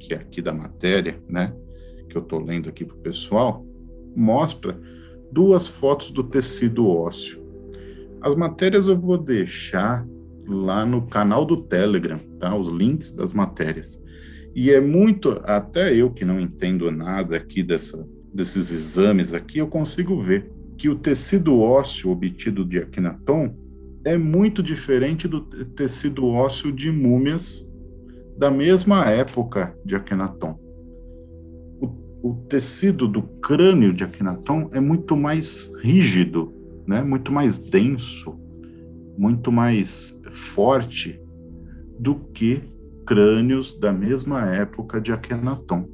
que 0.00 0.14
é 0.14 0.16
aqui 0.16 0.40
da 0.40 0.54
matéria, 0.54 1.22
né, 1.28 1.54
que 2.08 2.16
eu 2.16 2.22
estou 2.22 2.42
lendo 2.42 2.66
aqui 2.66 2.86
para 2.86 2.96
o 2.96 3.00
pessoal, 3.00 3.62
mostra 4.16 4.80
duas 5.30 5.68
fotos 5.68 6.10
do 6.10 6.24
tecido 6.24 6.88
ósseo. 6.88 7.46
As 8.22 8.34
matérias 8.34 8.88
eu 8.88 8.98
vou 8.98 9.18
deixar 9.18 10.08
lá 10.48 10.86
no 10.86 11.02
canal 11.06 11.44
do 11.44 11.56
Telegram, 11.56 12.18
tá? 12.40 12.56
Os 12.56 12.68
links 12.68 13.12
das 13.12 13.32
matérias. 13.32 14.02
E 14.54 14.70
é 14.70 14.80
muito, 14.80 15.40
até 15.44 15.94
eu 15.94 16.10
que 16.10 16.24
não 16.24 16.40
entendo 16.40 16.90
nada 16.90 17.36
aqui 17.36 17.62
dessa, 17.62 18.08
desses 18.32 18.72
exames 18.72 19.34
aqui, 19.34 19.58
eu 19.58 19.68
consigo 19.68 20.20
ver 20.20 20.50
que 20.76 20.88
o 20.88 20.96
tecido 20.96 21.58
ósseo 21.60 22.10
obtido 22.10 22.64
de 22.64 22.78
Akhenaton 22.78 23.54
é 24.04 24.16
muito 24.16 24.62
diferente 24.62 25.28
do 25.28 25.40
tecido 25.42 26.26
ósseo 26.26 26.72
de 26.72 26.90
múmias 26.90 27.68
da 28.38 28.50
mesma 28.50 29.04
época 29.06 29.76
de 29.84 29.96
Akhenaton. 29.96 30.58
O, 31.80 32.30
o 32.30 32.34
tecido 32.48 33.08
do 33.08 33.22
crânio 33.22 33.92
de 33.92 34.04
Akhenaton 34.04 34.70
é 34.72 34.80
muito 34.80 35.16
mais 35.16 35.72
rígido, 35.82 36.54
né? 36.86 37.02
muito 37.02 37.32
mais 37.32 37.58
denso, 37.58 38.40
muito 39.18 39.50
mais 39.50 40.17
forte 40.30 41.20
do 41.98 42.14
que 42.14 42.62
crânios 43.06 43.78
da 43.78 43.92
mesma 43.92 44.54
época 44.54 45.00
de 45.00 45.12
Akhenaton. 45.12 45.88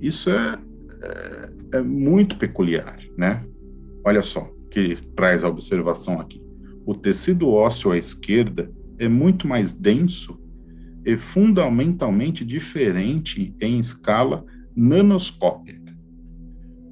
Isso 0.00 0.30
é, 0.30 0.58
é, 1.02 1.78
é 1.78 1.80
muito 1.80 2.36
peculiar, 2.36 2.98
né? 3.16 3.44
Olha 4.04 4.22
só, 4.22 4.50
que 4.70 4.96
traz 5.14 5.44
a 5.44 5.48
observação 5.48 6.20
aqui. 6.20 6.42
O 6.84 6.94
tecido 6.94 7.48
ósseo 7.48 7.92
à 7.92 7.96
esquerda 7.96 8.70
é 8.98 9.08
muito 9.08 9.46
mais 9.46 9.72
denso 9.72 10.40
e 11.04 11.16
fundamentalmente 11.16 12.44
diferente 12.44 13.54
em 13.60 13.78
escala 13.78 14.44
nanoscópica. 14.74 15.96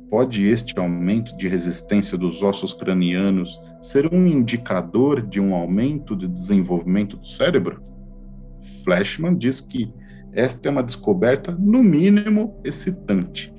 Pode 0.08 0.42
este 0.44 0.78
aumento 0.78 1.36
de 1.36 1.48
resistência 1.48 2.18
dos 2.18 2.42
ossos 2.42 2.72
cranianos 2.72 3.60
ser 3.80 4.12
um 4.12 4.26
indicador 4.26 5.22
de 5.22 5.40
um 5.40 5.54
aumento 5.54 6.16
de 6.16 6.28
desenvolvimento 6.28 7.16
do 7.16 7.26
cérebro? 7.26 7.82
Flashman 8.84 9.36
diz 9.36 9.60
que 9.60 9.92
esta 10.32 10.68
é 10.68 10.70
uma 10.70 10.82
descoberta, 10.82 11.56
no 11.58 11.82
mínimo, 11.82 12.60
excitante 12.64 13.52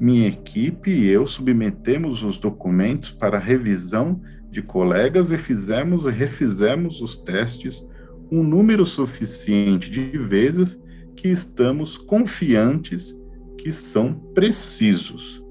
minha 0.00 0.28
equipe 0.28 0.90
e 0.90 1.08
eu 1.08 1.26
submetemos 1.26 2.22
os 2.22 2.38
documentos 2.38 3.10
para 3.10 3.38
revisão 3.38 4.20
de 4.50 4.62
colegas 4.62 5.30
e 5.30 5.38
fizemos 5.38 6.06
e 6.06 6.10
refizemos 6.10 7.02
os 7.02 7.18
testes 7.18 7.86
um 8.30 8.42
número 8.42 8.86
suficiente 8.86 9.90
de 9.90 10.16
vezes 10.18 10.82
que 11.16 11.28
estamos 11.28 11.96
confiantes 11.96 13.14
que 13.58 13.72
são 13.72 14.14
precisos. 14.34 15.42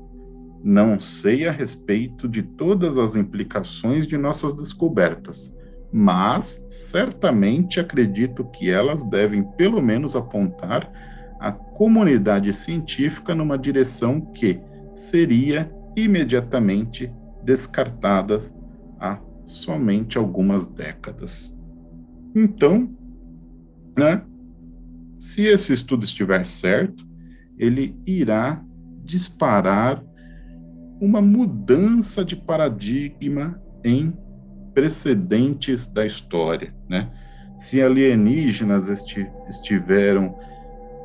Não 0.69 0.99
sei 0.99 1.47
a 1.47 1.51
respeito 1.53 2.27
de 2.27 2.43
todas 2.43 2.97
as 2.97 3.15
implicações 3.15 4.06
de 4.06 4.17
nossas 4.17 4.53
descobertas, 4.53 5.58
mas 5.93 6.65
certamente 6.67 7.80
acredito 7.80 8.43
que 8.43 8.69
elas 8.69 9.01
devem 9.10 9.43
pelo 9.53 9.82
menos 9.82 10.13
apontar 10.13 10.91
a 11.39 11.53
comunidade 11.53 12.51
científica 12.51 13.34
numa 13.34 13.58
direção 13.58 14.19
que 14.19 14.60
seria 14.93 15.71
imediatamente 15.95 17.10
descartada 17.45 18.41
há 18.99 19.21
somente 19.45 20.17
algumas 20.17 20.65
décadas. 20.65 21.58
Então, 22.36 22.93
né, 23.97 24.21
se 25.17 25.43
esse 25.43 25.71
estudo 25.71 26.03
estiver 26.03 26.45
certo, 26.45 27.08
ele 27.58 27.95
irá 28.06 28.62
disparar 29.06 30.03
uma 30.99 31.21
mudança 31.21 32.23
de 32.25 32.36
paradigma 32.36 33.62
em 33.83 34.13
precedentes 34.73 35.88
da 35.88 36.05
história, 36.05 36.73
né? 36.89 37.10
Se 37.57 37.81
alienígenas 37.81 38.89
esti 38.89 39.27
estiveram 39.47 40.38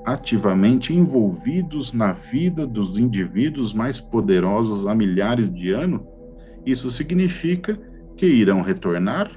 ativamente 0.04 0.92
envolvidos 0.92 1.92
na 1.92 2.12
vida 2.12 2.66
dos 2.66 2.98
indivíduos 2.98 3.72
mais 3.72 4.00
poderosos 4.00 4.86
há 4.86 4.94
milhares 4.94 5.50
de 5.50 5.70
anos, 5.70 6.02
isso 6.66 6.90
significa 6.90 7.78
que 8.16 8.26
irão 8.26 8.60
retornar? 8.60 9.30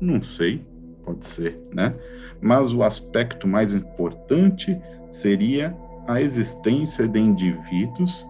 Não 0.00 0.22
sei, 0.22 0.64
pode 1.04 1.26
ser, 1.26 1.60
né? 1.74 1.94
Mas 2.40 2.72
o 2.72 2.82
aspecto 2.82 3.48
mais 3.48 3.74
importante 3.74 4.78
seria 5.10 5.76
a 6.06 6.22
existência 6.22 7.08
de 7.08 7.18
indivíduos 7.18 8.26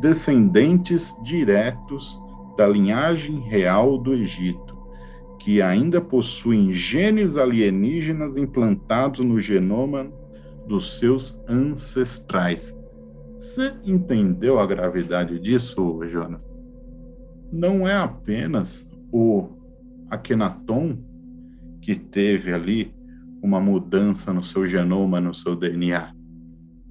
descendentes 0.00 1.16
diretos 1.22 2.20
da 2.56 2.66
linhagem 2.66 3.40
real 3.40 3.98
do 3.98 4.14
Egito, 4.14 4.76
que 5.38 5.60
ainda 5.60 6.00
possuem 6.00 6.72
genes 6.72 7.36
alienígenas 7.36 8.36
implantados 8.36 9.20
no 9.20 9.40
genoma 9.40 10.10
dos 10.66 10.98
seus 10.98 11.42
ancestrais. 11.48 12.78
Você 13.38 13.74
entendeu 13.84 14.58
a 14.58 14.66
gravidade 14.66 15.38
disso, 15.38 16.00
Jonas? 16.06 16.48
Não 17.52 17.86
é 17.86 17.96
apenas 17.96 18.90
o 19.12 19.48
Akhenaton 20.10 20.98
que 21.80 21.94
teve 21.94 22.52
ali 22.52 22.94
uma 23.42 23.60
mudança 23.60 24.32
no 24.32 24.42
seu 24.42 24.66
genoma, 24.66 25.20
no 25.20 25.34
seu 25.34 25.54
DNA. 25.54 26.14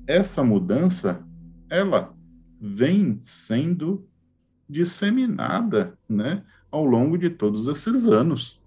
Essa 0.06 0.44
mudança, 0.44 1.26
ela 1.70 2.13
vem 2.66 3.20
sendo 3.22 4.08
disseminada, 4.70 5.98
né, 6.08 6.46
ao 6.72 6.86
longo 6.86 7.18
de 7.18 7.30
todos 7.30 7.68
esses 7.68 8.06
anos. 8.06 8.62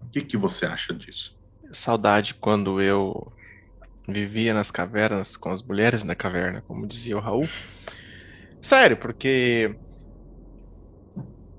O 0.00 0.08
que, 0.08 0.20
que 0.20 0.36
você 0.36 0.64
acha 0.66 0.94
disso? 0.94 1.36
Saudade 1.72 2.34
quando 2.34 2.80
eu 2.80 3.32
vivia 4.06 4.54
nas 4.54 4.70
cavernas 4.70 5.36
com 5.36 5.48
as 5.48 5.64
mulheres 5.64 6.04
na 6.04 6.14
caverna, 6.14 6.62
como 6.62 6.86
dizia 6.86 7.16
o 7.16 7.20
Raul. 7.20 7.48
Sério, 8.60 8.96
porque 8.96 9.76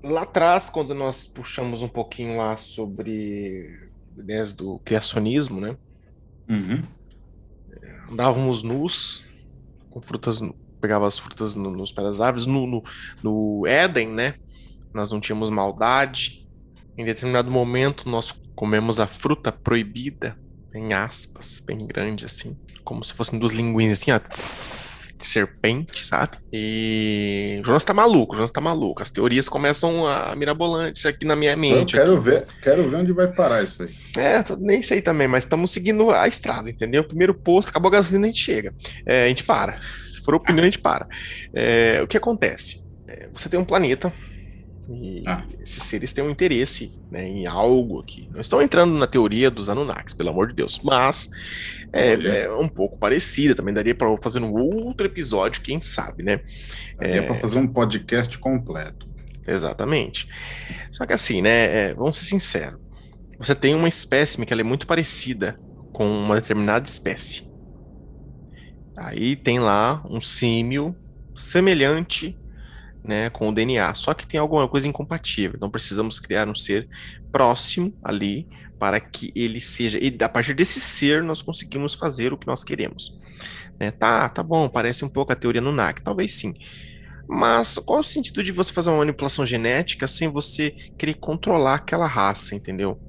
lá 0.02 0.22
atrás, 0.22 0.70
quando 0.70 0.94
nós 0.94 1.26
puxamos 1.26 1.82
um 1.82 1.88
pouquinho 1.88 2.38
lá 2.38 2.56
sobre 2.56 3.90
ideias 4.16 4.54
do 4.54 4.78
criacionismo, 4.78 5.60
né? 5.60 5.76
Uhum. 6.48 6.82
Andávamos 8.10 8.62
nus, 8.62 9.26
com 9.90 10.00
frutas 10.00 10.40
pegava 10.80 11.06
as 11.06 11.18
frutas 11.18 11.54
no, 11.54 11.70
nos 11.70 11.92
pés 11.92 12.06
das 12.06 12.20
árvores. 12.20 12.46
No, 12.46 12.66
no, 12.66 12.82
no 13.22 13.66
Éden, 13.66 14.08
né? 14.08 14.34
Nós 14.92 15.10
não 15.10 15.20
tínhamos 15.20 15.50
maldade. 15.50 16.46
Em 16.96 17.04
determinado 17.04 17.50
momento, 17.50 18.08
nós 18.08 18.40
comemos 18.54 18.98
a 18.98 19.06
fruta 19.06 19.52
proibida, 19.52 20.36
em 20.74 20.94
aspas, 20.94 21.60
bem 21.60 21.78
grande 21.78 22.24
assim, 22.24 22.56
como 22.82 23.04
se 23.04 23.12
fossem 23.12 23.38
duas 23.38 23.52
linguinhas 23.52 24.00
assim, 24.00 24.10
ó, 24.12 24.18
de 24.18 25.26
serpente, 25.26 26.04
sabe? 26.04 26.38
E 26.52 27.58
o 27.62 27.66
Jonas 27.66 27.84
tá 27.84 27.92
maluco, 27.92 28.32
o 28.32 28.36
Jonas 28.36 28.50
tá 28.50 28.60
maluco. 28.60 29.02
As 29.02 29.10
teorias 29.10 29.48
começam 29.48 30.06
a 30.06 30.34
mirabolantes 30.36 31.04
aqui 31.04 31.24
na 31.24 31.34
minha 31.34 31.56
mente. 31.56 31.96
Eu 31.96 32.02
quero 32.02 32.14
aqui. 32.14 32.24
ver, 32.24 32.46
quero 32.62 32.88
ver 32.88 32.96
onde 32.96 33.12
vai 33.12 33.26
parar 33.26 33.62
isso 33.62 33.82
aí. 33.82 33.90
É, 34.16 34.44
nem 34.58 34.82
sei 34.82 35.02
também, 35.02 35.26
mas 35.26 35.44
estamos 35.44 35.70
seguindo 35.70 36.10
a 36.10 36.28
estrada, 36.28 36.70
entendeu? 36.70 37.04
Primeiro 37.04 37.34
posto, 37.34 37.68
acabou 37.70 37.88
a 37.88 37.92
gasolina, 37.92 38.26
a 38.26 38.28
gente 38.28 38.42
chega. 38.42 38.74
É, 39.04 39.24
a 39.24 39.28
gente 39.28 39.44
para 39.44 39.80
for 40.26 40.34
opinião, 40.34 40.62
a 40.62 40.66
gente 40.66 40.78
para. 40.78 41.08
É, 41.54 42.00
o 42.02 42.06
que 42.06 42.16
acontece? 42.16 42.86
É, 43.08 43.28
você 43.32 43.48
tem 43.48 43.58
um 43.58 43.64
planeta 43.64 44.12
e 44.88 45.22
ah. 45.26 45.42
esses 45.60 45.82
seres 45.82 46.12
têm 46.12 46.22
um 46.22 46.30
interesse 46.30 46.92
né, 47.10 47.26
em 47.26 47.46
algo 47.46 48.00
aqui. 48.00 48.28
Não 48.32 48.40
estão 48.40 48.62
entrando 48.62 48.96
na 48.96 49.06
teoria 49.06 49.50
dos 49.50 49.68
Anunnakis, 49.68 50.14
pelo 50.14 50.30
amor 50.30 50.48
de 50.48 50.54
Deus, 50.54 50.80
mas 50.82 51.30
é, 51.92 52.44
é 52.44 52.52
um 52.52 52.68
pouco 52.68 52.98
parecida. 52.98 53.54
Também 53.54 53.74
daria 53.74 53.94
para 53.94 54.14
fazer 54.18 54.40
um 54.40 54.52
outro 54.54 55.06
episódio, 55.06 55.62
quem 55.62 55.80
sabe, 55.80 56.22
né? 56.22 56.40
Daria 56.98 57.16
é 57.16 57.22
para 57.22 57.34
fazer 57.34 57.58
um 57.58 57.66
podcast 57.66 58.38
completo. 58.38 59.08
Exatamente. 59.46 60.28
Só 60.92 61.04
que 61.04 61.12
assim, 61.12 61.42
né? 61.42 61.88
É, 61.88 61.94
vamos 61.94 62.16
ser 62.16 62.24
sinceros. 62.24 62.80
Você 63.38 63.54
tem 63.54 63.74
uma 63.74 63.88
espécime 63.88 64.46
que 64.46 64.52
ela 64.52 64.62
é 64.62 64.64
muito 64.64 64.86
parecida 64.86 65.58
com 65.92 66.06
uma 66.06 66.36
determinada 66.36 66.86
espécie. 66.86 67.45
Aí 68.96 69.36
tem 69.36 69.58
lá 69.58 70.02
um 70.08 70.20
símio 70.20 70.96
semelhante 71.34 72.36
né, 73.04 73.30
com 73.30 73.48
o 73.48 73.54
DNA, 73.54 73.94
só 73.94 74.14
que 74.14 74.26
tem 74.26 74.40
alguma 74.40 74.66
coisa 74.66 74.88
incompatível. 74.88 75.56
Então 75.56 75.70
precisamos 75.70 76.18
criar 76.18 76.48
um 76.48 76.54
ser 76.54 76.88
próximo 77.30 77.94
ali 78.02 78.48
para 78.78 79.00
que 79.00 79.32
ele 79.34 79.60
seja. 79.60 79.98
E 79.98 80.16
a 80.20 80.28
partir 80.28 80.54
desse 80.54 80.80
ser 80.80 81.22
nós 81.22 81.42
conseguimos 81.42 81.94
fazer 81.94 82.32
o 82.32 82.38
que 82.38 82.46
nós 82.46 82.64
queremos. 82.64 83.16
Né? 83.78 83.90
Tá, 83.90 84.28
tá 84.28 84.42
bom, 84.42 84.68
parece 84.68 85.04
um 85.04 85.08
pouco 85.08 85.32
a 85.32 85.36
teoria 85.36 85.60
no 85.60 85.72
NAC, 85.72 86.02
talvez 86.02 86.34
sim. 86.34 86.54
Mas 87.28 87.78
qual 87.78 88.00
o 88.00 88.04
sentido 88.04 88.42
de 88.42 88.52
você 88.52 88.72
fazer 88.72 88.90
uma 88.90 88.98
manipulação 88.98 89.44
genética 89.44 90.06
sem 90.06 90.28
você 90.28 90.70
querer 90.96 91.14
controlar 91.14 91.76
aquela 91.76 92.06
raça, 92.06 92.54
entendeu? 92.54 93.00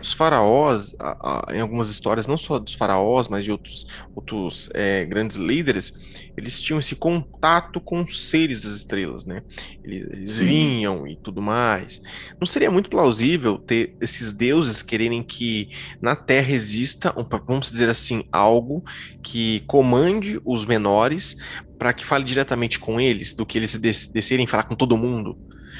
Os 0.00 0.12
faraós, 0.12 0.94
a, 0.98 1.50
a, 1.50 1.54
em 1.56 1.60
algumas 1.60 1.88
histórias, 1.88 2.26
não 2.26 2.36
só 2.36 2.58
dos 2.58 2.74
faraós, 2.74 3.28
mas 3.28 3.44
de 3.44 3.52
outros, 3.52 3.86
outros 4.14 4.68
é, 4.74 5.04
grandes 5.04 5.36
líderes, 5.36 5.92
eles 6.36 6.60
tinham 6.60 6.78
esse 6.78 6.94
contato 6.94 7.80
com 7.80 8.02
os 8.02 8.28
seres 8.28 8.60
das 8.60 8.74
estrelas, 8.74 9.24
né? 9.24 9.42
Eles, 9.82 10.08
eles 10.10 10.38
vinham 10.38 11.06
e 11.06 11.16
tudo 11.16 11.40
mais. 11.40 12.02
Não 12.38 12.46
seria 12.46 12.70
muito 12.70 12.90
plausível 12.90 13.58
ter 13.58 13.96
esses 14.00 14.32
deuses 14.32 14.82
quererem 14.82 15.22
que 15.22 15.70
na 16.00 16.14
Terra 16.14 16.52
exista, 16.52 17.14
um, 17.18 17.24
vamos 17.46 17.70
dizer 17.70 17.88
assim, 17.88 18.24
algo 18.30 18.84
que 19.22 19.60
comande 19.66 20.40
os 20.44 20.66
menores 20.66 21.36
para 21.78 21.92
que 21.92 22.04
fale 22.04 22.24
diretamente 22.24 22.78
com 22.78 23.00
eles, 23.00 23.34
do 23.34 23.46
que 23.46 23.58
eles 23.58 23.76
descerem 23.76 24.46
falar 24.46 24.64
com 24.64 24.74
todo 24.74 24.96
mundo? 24.96 25.38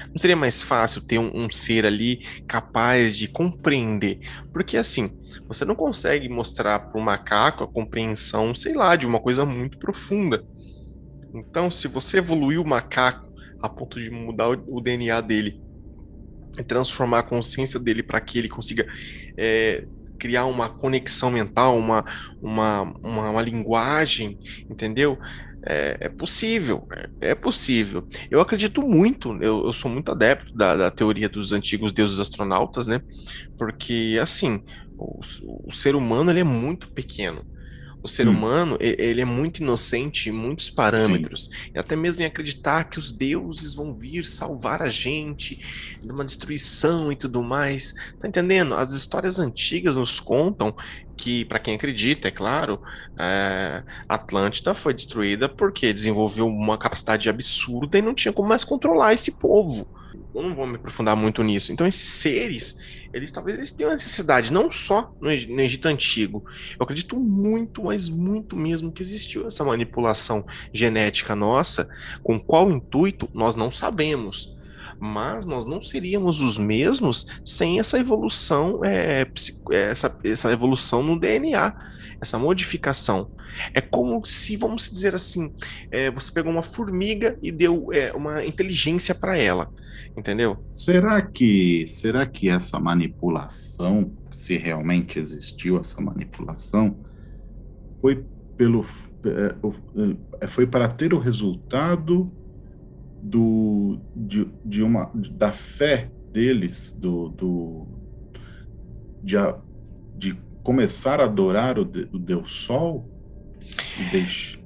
Não 0.09 0.19
seria 0.19 0.37
mais 0.37 0.63
fácil 0.63 1.03
ter 1.03 1.19
um, 1.19 1.31
um 1.35 1.51
ser 1.51 1.85
ali 1.85 2.25
capaz 2.47 3.17
de 3.17 3.29
compreender? 3.29 4.21
Porque 4.53 4.77
assim, 4.77 5.11
você 5.49 5.65
não 5.65 5.75
consegue 5.75 6.29
mostrar 6.29 6.79
para 6.79 7.01
o 7.01 7.05
macaco 7.05 7.65
a 7.65 7.69
compreensão, 7.69 8.55
sei 8.55 8.75
lá, 8.75 8.97
de 8.97 9.07
uma 9.07 9.21
coisa 9.21 9.45
muito 9.45 9.79
profunda. 9.79 10.45
Então, 11.35 11.71
se 11.71 11.89
você 11.89 12.19
evoluir 12.19 12.61
o 12.61 12.67
macaco 12.67 13.27
a 13.61 13.69
ponto 13.69 14.01
de 14.01 14.11
mudar 14.11 14.51
o, 14.51 14.77
o 14.77 14.81
DNA 14.81 15.21
dele 15.21 15.61
e 16.59 16.63
transformar 16.63 17.21
a 17.21 17.23
consciência 17.23 17.79
dele 17.79 18.03
para 18.03 18.21
que 18.21 18.39
ele 18.39 18.49
consiga 18.49 18.87
é, 19.37 19.87
criar 20.19 20.47
uma 20.47 20.69
conexão 20.69 21.31
mental, 21.31 21.79
uma, 21.79 22.05
uma, 22.41 22.83
uma, 23.03 23.31
uma 23.31 23.43
linguagem, 23.43 24.39
entendeu? 24.69 25.19
É, 25.69 25.97
é 26.03 26.09
possível, 26.09 26.87
é, 27.21 27.31
é, 27.31 27.35
possível. 27.35 28.07
Eu 28.31 28.41
acredito 28.41 28.81
muito, 28.83 29.33
eu, 29.43 29.67
eu 29.67 29.73
sou 29.73 29.91
muito 29.91 30.13
adepto 30.13 30.55
da, 30.55 30.77
da, 30.77 30.91
teoria 30.93 31.29
dos 31.29 31.53
antigos 31.53 31.91
deuses 31.91 32.21
astronautas, 32.21 32.87
né? 32.87 33.01
Porque, 33.59 34.17
assim, 34.23 34.63
o, 34.97 35.21
o 35.67 35.73
ser 35.73 35.97
humano 35.97 36.31
ele 36.31 36.41
é 36.41 36.45
muito 36.45 36.89
pequeno. 36.93 37.45
O 38.07 38.09
ser 38.09 38.29
hum. 38.29 38.31
humano, 38.31 38.77
ele 38.79 39.21
é 39.21 39.25
muito 39.25 39.61
inocente 39.61 40.29
em 40.29 40.33
muitos 40.33 40.71
parâmetros. 40.71 41.47
Sim. 41.47 41.73
E 41.75 41.79
até 41.81 41.97
mesmo 41.97 42.23
em 42.23 42.25
acreditar 42.25 42.85
que 42.85 43.01
os 43.01 43.11
deuses 43.11 43.75
vão 43.75 43.93
vir 43.93 44.25
salvar 44.25 44.81
a 44.81 44.89
gente 44.89 45.61
de 46.01 46.13
uma 46.13 46.25
destruição 46.25 47.11
e 47.11 47.17
tudo 47.17 47.43
mais. 47.43 47.93
Tá 48.21 48.29
entendendo? 48.29 48.75
As 48.75 48.93
histórias 48.93 49.41
antigas 49.41 49.97
nos 49.97 50.21
contam 50.21 50.73
que, 51.17 51.45
para 51.45 51.59
quem 51.59 51.75
acredita, 51.75 52.29
é 52.29 52.31
claro, 52.31 52.81
é, 53.19 53.83
Atlântida 54.09 54.75
foi 54.75 54.93
destruída 54.93 55.49
porque 55.49 55.93
desenvolveu 55.93 56.47
uma 56.47 56.77
capacidade 56.77 57.29
absurda 57.29 57.99
e 57.99 58.03
não 58.03 58.15
tinha 58.15 58.33
como 58.33 58.49
mais 58.49 58.65
controlar 58.65 59.15
esse 59.15 59.33
povo. 59.33 59.89
Eu 60.35 60.43
não 60.43 60.55
vou 60.55 60.67
me 60.67 60.77
aprofundar 60.77 61.17
muito 61.17 61.43
nisso. 61.43 61.73
Então, 61.73 61.87
esses 61.87 62.09
seres, 62.09 62.79
eles 63.13 63.31
talvez 63.31 63.57
eles 63.57 63.71
tenham 63.71 63.93
necessidade, 63.93 64.53
não 64.53 64.71
só 64.71 65.15
no, 65.19 65.29
no 65.31 65.61
Egito 65.61 65.89
Antigo. 65.89 66.45
Eu 66.79 66.85
acredito 66.85 67.17
muito, 67.17 67.85
mas 67.85 68.09
muito 68.11 68.55
mesmo 68.55 68.93
que 68.93 69.03
existiu 69.03 69.47
essa 69.47 69.65
manipulação 69.65 70.45
genética 70.73 71.35
nossa, 71.35 71.89
com 72.23 72.39
qual 72.39 72.71
intuito 72.71 73.29
nós 73.33 73.57
não 73.57 73.71
sabemos. 73.71 74.57
Mas 74.99 75.45
nós 75.45 75.65
não 75.65 75.81
seríamos 75.81 76.41
os 76.41 76.59
mesmos 76.59 77.27
sem 77.45 77.79
essa 77.79 77.99
evolução, 77.99 78.85
é, 78.85 79.27
essa, 79.71 80.17
essa 80.25 80.53
evolução 80.53 81.03
no 81.03 81.19
DNA, 81.19 81.75
essa 82.21 82.39
modificação. 82.39 83.31
É 83.73 83.81
como 83.81 84.25
se, 84.25 84.57
vamos 84.57 84.91
dizer 84.91 85.15
assim, 85.15 85.53
é, 85.91 86.11
você 86.11 86.33
pegou 86.33 86.53
uma 86.53 86.63
formiga 86.63 87.39
e 87.43 87.51
deu 87.51 87.89
é, 87.93 88.13
uma 88.13 88.45
inteligência 88.45 89.15
para 89.15 89.37
ela, 89.37 89.73
entendeu? 90.17 90.59
Será 90.71 91.23
que, 91.23 91.87
será 91.87 92.27
que 92.27 92.49
essa 92.49 92.79
manipulação, 92.79 94.13
se 94.31 94.57
realmente 94.57 95.19
existiu 95.19 95.79
essa 95.79 96.01
manipulação, 96.01 96.99
foi 98.01 98.25
pelo 98.57 98.85
é, 99.25 99.55
é, 100.41 100.47
foi 100.47 100.67
para 100.67 100.89
ter 100.89 101.13
o 101.13 101.19
resultado 101.19 102.31
do, 103.23 103.99
de, 104.15 104.49
de 104.65 104.83
uma, 104.83 105.11
da 105.15 105.53
fé 105.53 106.11
deles, 106.33 106.93
do, 106.93 107.29
do 107.31 107.87
de, 109.23 109.37
de 110.17 110.39
começar 110.63 111.21
a 111.21 111.25
adorar 111.25 111.79
o, 111.79 111.83
o 111.83 112.19
Deus 112.19 112.53
Sol? 112.53 113.09
Deixe. 114.11 114.65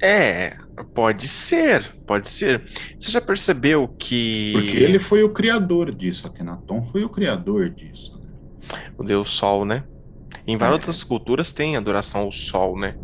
É, 0.00 0.56
pode 0.94 1.26
ser, 1.26 1.96
pode 2.06 2.28
ser. 2.28 2.64
Você 2.98 3.10
já 3.10 3.20
percebeu 3.20 3.88
que. 3.88 4.52
Porque 4.52 4.76
ele 4.76 4.98
foi 4.98 5.22
o 5.24 5.30
criador 5.30 5.92
disso, 5.92 6.26
Akhenaton 6.26 6.82
foi 6.84 7.02
o 7.02 7.08
criador 7.08 7.68
disso. 7.70 8.22
Né? 8.22 8.92
O 8.96 9.02
Deus 9.02 9.30
Sol, 9.30 9.64
né? 9.64 9.84
Em 10.46 10.56
várias 10.56 10.76
é. 10.76 10.80
outras 10.80 11.02
culturas 11.02 11.50
tem 11.50 11.76
adoração 11.76 12.22
ao 12.22 12.32
Sol, 12.32 12.78
né? 12.78 12.96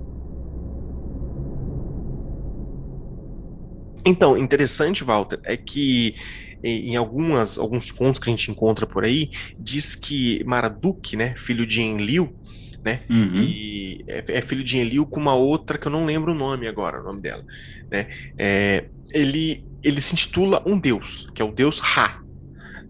Então, 4.04 4.36
interessante, 4.36 5.02
Walter, 5.02 5.40
é 5.44 5.56
que 5.56 6.14
em 6.62 6.96
algumas, 6.96 7.58
alguns 7.58 7.92
contos 7.92 8.18
que 8.18 8.30
a 8.30 8.32
gente 8.32 8.50
encontra 8.50 8.86
por 8.86 9.04
aí, 9.04 9.30
diz 9.58 9.94
que 9.94 10.42
Marduk, 10.44 11.14
né, 11.14 11.34
filho 11.36 11.66
de 11.66 11.82
Enlil, 11.82 12.34
né, 12.82 13.00
uhum. 13.08 13.42
e 13.42 14.02
é, 14.08 14.24
é, 14.28 14.40
filho 14.40 14.64
de 14.64 14.78
Enlil 14.78 15.04
com 15.04 15.20
uma 15.20 15.34
outra 15.34 15.76
que 15.76 15.86
eu 15.86 15.92
não 15.92 16.06
lembro 16.06 16.32
o 16.32 16.34
nome 16.34 16.66
agora, 16.66 17.00
o 17.00 17.04
nome 17.04 17.20
dela, 17.20 17.44
né, 17.90 18.08
é, 18.38 18.86
ele, 19.12 19.62
ele 19.82 20.00
se 20.00 20.14
intitula 20.14 20.62
um 20.64 20.78
deus, 20.78 21.28
que 21.34 21.42
é 21.42 21.44
o 21.44 21.52
deus 21.52 21.80
Ra, 21.80 22.22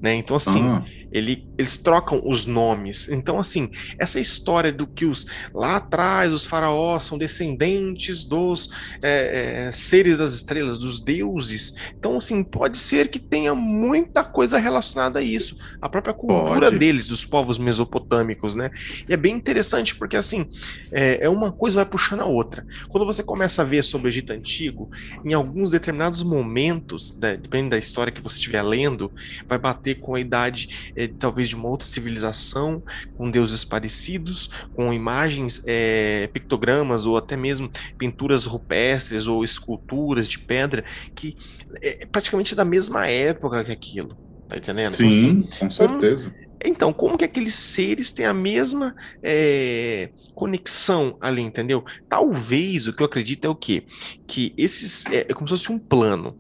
né, 0.01 0.15
então 0.15 0.37
assim, 0.37 0.63
uhum 0.63 0.85
ele, 1.15 1.47
eles 1.57 1.77
trocam 1.77 2.23
os 2.25 2.47
nomes. 2.47 3.09
Então, 3.09 3.39
assim, 3.39 3.71
essa 3.99 4.19
história 4.19 4.73
do 4.73 4.87
que 4.87 5.05
os 5.05 5.27
lá 5.53 5.77
atrás 5.77 6.33
os 6.33 6.45
faraós 6.45 7.05
são 7.05 7.17
descendentes 7.17 8.25
dos 8.25 8.71
é, 9.03 9.67
é, 9.69 9.73
seres 9.73 10.19
das 10.19 10.35
estrelas, 10.35 10.79
dos 10.79 11.01
deuses. 11.01 11.75
Então, 11.97 12.17
assim, 12.17 12.43
pode 12.43 12.79
ser 12.79 13.09
que 13.09 13.19
tenha 13.19 13.55
muita 13.55 14.25
coisa 14.25 14.59
relacionada 14.59 15.19
a 15.19 15.23
isso, 15.23 15.59
a 15.81 15.89
própria 15.89 16.15
cultura 16.15 16.67
pode. 16.67 16.79
deles, 16.79 17.09
dos 17.09 17.25
povos 17.25 17.59
mesopotâmicos, 17.59 18.55
né? 18.55 18.71
E 19.09 19.13
é 19.13 19.17
bem 19.17 19.35
interessante 19.35 19.95
porque, 19.95 20.17
assim, 20.17 20.49
é, 20.91 21.25
é 21.25 21.29
uma 21.29 21.53
coisa 21.53 21.77
vai 21.77 21.87
puxando 21.87 22.21
a 22.21 22.27
outra. 22.27 22.67
Quando 22.89 23.05
você 23.05 23.23
começa 23.23 23.63
a 23.63 23.65
ver 23.65 23.83
sobre 23.83 24.09
o 24.09 24.11
Egito 24.11 24.33
Antigo, 24.33 24.91
em 25.25 25.35
alguns 25.35 25.71
determinados 25.71 26.23
momentos, 26.23 27.19
né, 27.19 27.37
dependendo 27.37 27.71
da 27.71 27.79
história 27.79 28.13
que 28.13 28.23
você 28.23 28.37
estiver 28.37 28.63
lendo, 28.63 29.13
vai 29.47 29.59
bater 29.59 29.97
com 30.01 30.15
a 30.15 30.21
idade 30.21 30.93
é, 30.97 31.07
talvez 31.45 31.49
de 31.49 31.57
uma 31.57 31.69
outra 31.69 31.87
civilização, 31.87 32.83
com 33.17 33.31
deuses 33.31 33.65
parecidos, 33.65 34.49
com 34.75 34.93
imagens, 34.93 35.63
é, 35.67 36.29
pictogramas 36.33 37.07
ou 37.07 37.17
até 37.17 37.37
mesmo 37.37 37.71
pinturas 37.99 38.47
rupestres 38.47 39.27
ou 39.27 39.45
esculturas 39.45 40.27
de 40.27 40.39
pedra 40.39 40.85
que 41.15 41.37
é 41.83 42.07
praticamente 42.07 42.55
da 42.55 42.65
mesma 42.65 43.07
época 43.07 43.65
que 43.65 43.73
aquilo. 43.73 44.17
Tá 44.49 44.57
entendendo? 44.57 44.95
Então, 44.95 45.11
Sim, 45.11 45.41
assim, 45.41 45.59
com 45.59 45.71
certeza. 45.71 46.31
Como, 46.31 46.45
então, 46.65 46.93
como 46.93 47.19
que 47.19 47.25
aqueles 47.25 47.55
seres 47.55 48.11
têm 48.11 48.25
a 48.25 48.35
mesma 48.35 48.95
é, 49.23 50.11
conexão 50.35 51.17
ali, 51.21 51.43
entendeu? 51.43 51.85
Talvez 52.09 52.87
o 52.87 52.93
que 52.93 53.03
eu 53.03 53.07
acredito 53.07 53.45
é 53.45 53.49
o 53.49 53.55
quê? 53.55 53.85
Que 54.27 54.55
esses 54.57 55.05
é, 55.07 55.27
é 55.29 55.35
como 55.35 55.47
se 55.47 55.55
fosse 55.55 55.73
um 55.73 55.79
plano. 55.79 56.39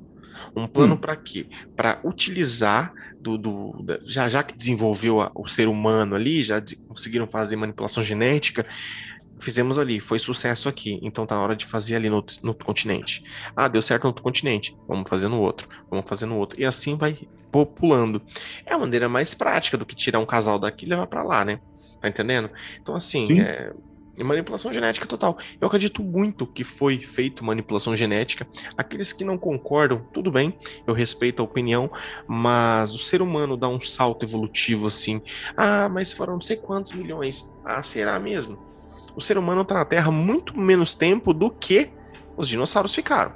Um 0.57 0.67
plano 0.67 0.95
hum. 0.95 0.99
para 0.99 1.17
quê? 1.17 1.47
Para 1.75 2.01
utilizar 2.05 2.93
do, 3.25 3.39
do 3.39 4.03
já, 4.05 4.29
já 4.29 4.43
que 4.43 4.57
desenvolveu 4.57 5.20
a, 5.20 5.33
o 5.35 5.49
ser 5.49 5.66
humano 5.66 6.14
ali, 6.14 6.45
já 6.45 6.61
de, 6.61 6.77
conseguiram 6.77 7.27
fazer 7.27 7.57
manipulação 7.57 8.03
genética, 8.03 8.66
fizemos 9.41 9.79
ali, 9.79 9.99
foi 10.01 10.18
sucesso 10.18 10.68
aqui, 10.68 10.99
então 11.03 11.27
tá 11.27 11.35
na 11.35 11.43
hora 11.43 11.57
de 11.57 11.64
fazer 11.64 11.97
ali 11.97 12.11
no, 12.11 12.25
no 12.43 12.49
outro 12.51 12.66
continente. 12.66 13.25
Ah, 13.57 13.66
deu 13.66 13.83
certo 13.83 14.05
no 14.05 14.09
outro 14.09 14.22
continente, 14.22 14.77
vamos 14.87 15.09
fazer 15.09 15.29
no 15.29 15.41
outro, 15.41 15.68
vamos 15.91 16.09
fazer 16.09 16.27
no 16.27 16.37
outro. 16.37 16.61
E 16.61 16.64
assim 16.64 16.97
vai 16.97 17.18
populando. 17.51 18.20
É 18.66 18.75
a 18.75 18.79
maneira 18.79 19.09
mais 19.09 19.35
prática 19.35 19.77
do 19.77 19.87
que 19.87 19.95
tirar 19.95 20.18
um 20.18 20.27
casal 20.27 20.59
daqui 20.59 20.85
e 20.85 20.89
levar 20.89 21.07
para 21.07 21.22
lá, 21.22 21.45
né? 21.45 21.61
Tá 22.01 22.09
entendendo? 22.09 22.51
Então, 22.81 22.95
assim, 22.95 23.41
é, 23.41 23.72
manipulação 24.23 24.73
genética 24.73 25.07
total. 25.07 25.39
Eu 25.61 25.67
acredito 25.67 26.03
muito 26.03 26.47
que 26.47 26.62
foi 26.62 26.99
feito 26.99 27.45
manipulação 27.45 27.97
genética. 27.97 28.47
Aqueles 28.77 29.12
que 29.12 29.25
não 29.25 29.39
concordam, 29.39 30.07
tudo 30.12 30.31
bem, 30.31 30.57
eu 30.87 30.95
respeito 30.95 31.41
a 31.41 31.45
opinião, 31.45 31.91
mas 32.27 32.95
o 32.95 32.99
ser 32.99 33.23
humano 33.23 33.57
dá 33.57 33.69
um 33.69 33.81
salto 33.81 34.25
evolutivo 34.25 34.87
assim. 34.87 35.23
Ah, 35.57 35.89
mas 35.89 36.12
foram 36.12 36.35
não 36.35 36.41
sei 36.41 36.57
quantos 36.57 36.93
milhões. 36.93 37.57
Ah, 37.65 37.83
será 37.83 38.19
mesmo? 38.21 38.59
O 39.17 39.21
ser 39.21 39.39
humano 39.39 39.62
está 39.62 39.75
na 39.75 39.85
Terra 39.85 40.11
muito 40.11 40.59
menos 40.59 40.95
tempo 40.95 41.33
do 41.33 41.51
que 41.51 41.91
os 42.37 42.49
dinossauros 42.49 42.95
ficaram. 42.95 43.33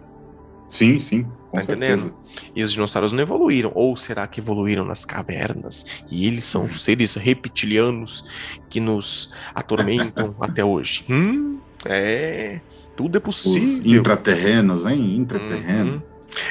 Sim, 0.70 1.00
sim. 1.00 1.26
Tá 1.52 1.62
entendendo? 1.62 2.14
E 2.54 2.62
os 2.62 2.72
dinossauros 2.72 3.12
não 3.12 3.20
evoluíram. 3.20 3.72
Ou 3.74 3.96
será 3.96 4.26
que 4.26 4.40
evoluíram 4.40 4.84
nas 4.84 5.04
cavernas? 5.04 5.84
E 6.10 6.26
eles 6.26 6.44
são 6.44 6.62
uhum. 6.62 6.72
seres 6.72 7.14
reptilianos 7.14 8.24
que 8.68 8.80
nos 8.80 9.34
atormentam 9.54 10.34
até 10.40 10.64
hoje? 10.64 11.04
Hum, 11.08 11.58
é. 11.84 12.60
Tudo 12.96 13.16
é 13.16 13.20
possível. 13.20 14.00
Os 14.00 14.00
intraterrenos, 14.00 14.84
hein? 14.84 15.16
Intraterreno. 15.16 15.94
Uhum. 15.94 16.02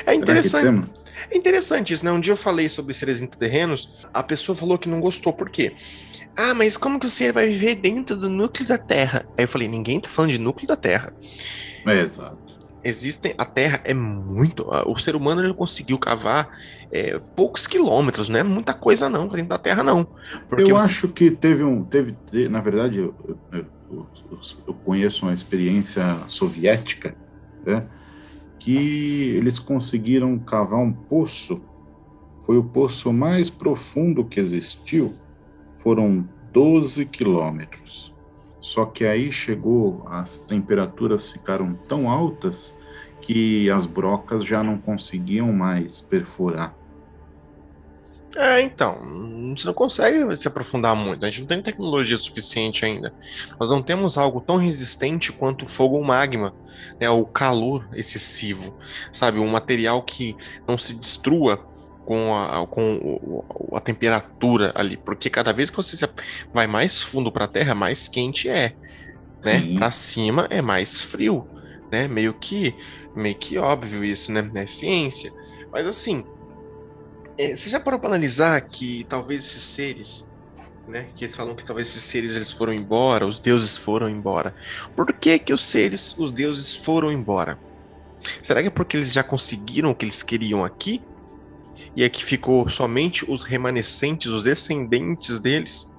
É 0.05 0.13
interessante. 0.13 0.89
É 1.29 1.37
interessante 1.37 1.93
isso, 1.93 2.05
né? 2.05 2.11
Um 2.11 2.19
dia 2.19 2.33
eu 2.33 2.37
falei 2.37 2.69
sobre 2.69 2.93
seres 2.93 3.21
intraterrenos, 3.21 4.07
a 4.13 4.23
pessoa 4.23 4.55
falou 4.55 4.77
que 4.77 4.87
não 4.87 5.01
gostou, 5.01 5.33
por 5.33 5.49
quê? 5.49 5.73
Ah, 6.35 6.53
mas 6.53 6.77
como 6.77 6.99
que 6.99 7.05
o 7.05 7.09
ser 7.09 7.33
vai 7.33 7.49
viver 7.49 7.75
dentro 7.75 8.15
do 8.15 8.29
núcleo 8.29 8.65
da 8.65 8.77
Terra? 8.77 9.25
Aí 9.37 9.43
eu 9.43 9.47
falei, 9.47 9.67
ninguém 9.67 9.99
tá 9.99 10.09
falando 10.09 10.31
de 10.31 10.39
núcleo 10.39 10.67
da 10.67 10.75
Terra. 10.75 11.11
É, 11.85 11.99
exato 11.99 12.46
existem 12.87 13.33
a 13.37 13.45
Terra 13.45 13.81
é 13.83 13.93
muito 13.93 14.65
o 14.85 14.97
ser 14.97 15.15
humano 15.15 15.43
ele 15.43 15.53
conseguiu 15.53 15.97
cavar 15.97 16.49
é, 16.91 17.19
poucos 17.35 17.67
quilômetros 17.67 18.29
não 18.29 18.39
é 18.39 18.43
muita 18.43 18.73
coisa 18.73 19.09
não 19.09 19.27
dentro 19.27 19.49
da 19.49 19.57
Terra 19.57 19.83
não. 19.83 20.07
Eu 20.57 20.77
acho 20.77 21.09
que 21.09 21.29
teve 21.29 21.63
um 21.63 21.83
teve 21.83 22.15
na 22.49 22.61
verdade 22.61 22.97
eu, 22.99 23.13
eu, 23.51 23.65
eu 24.67 24.73
conheço 24.85 25.25
uma 25.25 25.33
experiência 25.33 26.03
soviética 26.27 27.15
né, 27.65 27.85
que 28.57 29.35
eles 29.35 29.59
conseguiram 29.59 30.37
cavar 30.39 30.79
um 30.79 30.91
poço 30.91 31.61
foi 32.45 32.57
o 32.57 32.63
poço 32.63 33.11
mais 33.11 33.49
profundo 33.49 34.23
que 34.23 34.39
existiu 34.39 35.13
foram 35.77 36.27
12 36.53 37.05
quilômetros 37.05 38.15
só 38.67 38.85
que 38.85 39.05
aí 39.05 39.31
chegou, 39.31 40.05
as 40.09 40.39
temperaturas 40.39 41.31
ficaram 41.31 41.73
tão 41.87 42.09
altas 42.09 42.77
que 43.21 43.69
as 43.69 43.85
brocas 43.85 44.43
já 44.43 44.61
não 44.61 44.77
conseguiam 44.77 45.53
mais 45.53 46.01
perfurar. 46.01 46.75
É, 48.35 48.61
então, 48.61 48.99
você 49.55 49.65
não 49.65 49.73
consegue 49.73 50.35
se 50.35 50.49
aprofundar 50.49 50.93
muito. 50.97 51.25
A 51.25 51.29
gente 51.29 51.39
não 51.39 51.47
tem 51.47 51.61
tecnologia 51.61 52.17
suficiente 52.17 52.83
ainda. 52.83 53.13
Nós 53.57 53.69
não 53.69 53.81
temos 53.81 54.17
algo 54.17 54.41
tão 54.41 54.57
resistente 54.57 55.31
quanto 55.31 55.65
fogo 55.65 55.95
ou 55.95 56.03
magma, 56.03 56.53
né? 56.99 57.09
O 57.09 57.25
calor 57.25 57.87
excessivo, 57.93 58.77
sabe? 59.13 59.39
Um 59.39 59.47
material 59.47 60.03
que 60.03 60.35
não 60.67 60.77
se 60.77 60.93
destrua 60.93 61.65
com 62.07 62.33
a, 62.33 62.65
com 62.65 63.43
a 63.73 63.81
temperatura 63.81 64.71
ali, 64.73 64.95
porque 64.95 65.29
cada 65.29 65.51
vez 65.51 65.69
que 65.69 65.75
você 65.75 66.09
vai 66.53 66.65
mais 66.65 67.01
fundo 67.01 67.29
para 67.29 67.43
a 67.43 67.47
Terra, 67.49 67.75
mais 67.75 68.07
quente 68.07 68.47
é, 68.47 68.73
né? 69.43 69.75
Para 69.75 69.91
cima 69.91 70.47
é 70.49 70.61
mais 70.61 71.01
frio, 71.01 71.45
né? 71.91 72.07
Meio 72.07 72.33
que 72.33 72.73
meio 73.13 73.35
que 73.35 73.57
óbvio 73.57 74.05
isso, 74.05 74.31
né? 74.31 74.49
É 74.55 74.65
ciência. 74.65 75.33
Mas 75.69 75.85
assim, 75.85 76.23
é, 77.37 77.57
você 77.57 77.69
já 77.69 77.77
parou 77.77 77.99
para 77.99 78.07
analisar 78.07 78.61
que 78.61 79.05
talvez 79.09 79.43
esses 79.43 79.63
seres, 79.63 80.31
né? 80.87 81.09
Que 81.13 81.25
eles 81.25 81.35
falam 81.35 81.57
que 81.57 81.65
talvez 81.65 81.89
esses 81.89 82.03
seres 82.03 82.37
eles 82.37 82.53
foram 82.53 82.71
embora, 82.71 83.27
os 83.27 83.37
deuses 83.37 83.77
foram 83.77 84.09
embora. 84.09 84.55
Por 84.95 85.11
que 85.11 85.37
que 85.39 85.51
os 85.51 85.61
seres, 85.61 86.17
os 86.17 86.31
deuses 86.31 86.73
foram 86.73 87.11
embora? 87.11 87.59
Será 88.41 88.61
que 88.61 88.69
é 88.69 88.71
porque 88.71 88.95
eles 88.95 89.11
já 89.11 89.23
conseguiram 89.23 89.91
o 89.91 89.95
que 89.95 90.05
eles 90.05 90.23
queriam 90.23 90.63
aqui? 90.63 91.01
E 91.97 92.03
é 92.03 92.09
que 92.09 92.23
ficou 92.23 92.69
somente 92.69 93.25
os 93.27 93.41
remanescentes, 93.41 94.31
os 94.31 94.43
descendentes 94.43 95.39
deles. 95.39 95.91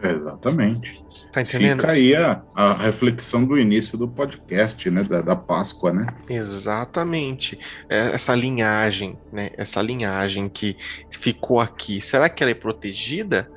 Exatamente. 0.00 1.02
Tá 1.32 1.42
entendendo? 1.42 1.80
Fica 1.80 1.90
aí 1.90 2.14
a, 2.14 2.40
a, 2.54 2.74
reflexão 2.74 3.44
do 3.44 3.58
início 3.58 3.98
do 3.98 4.06
podcast, 4.06 4.88
né? 4.90 5.02
Da, 5.02 5.22
da 5.22 5.34
Páscoa, 5.34 5.92
né? 5.92 6.06
Exatamente. 6.28 7.58
É, 7.88 8.12
essa 8.14 8.32
linhagem, 8.32 9.18
né? 9.32 9.50
Essa 9.56 9.82
linhagem 9.82 10.48
que 10.48 10.76
ficou 11.10 11.58
aqui, 11.58 12.00
será 12.00 12.28
que 12.28 12.44
ela 12.44 12.52
é 12.52 12.54
protegida? 12.54 13.50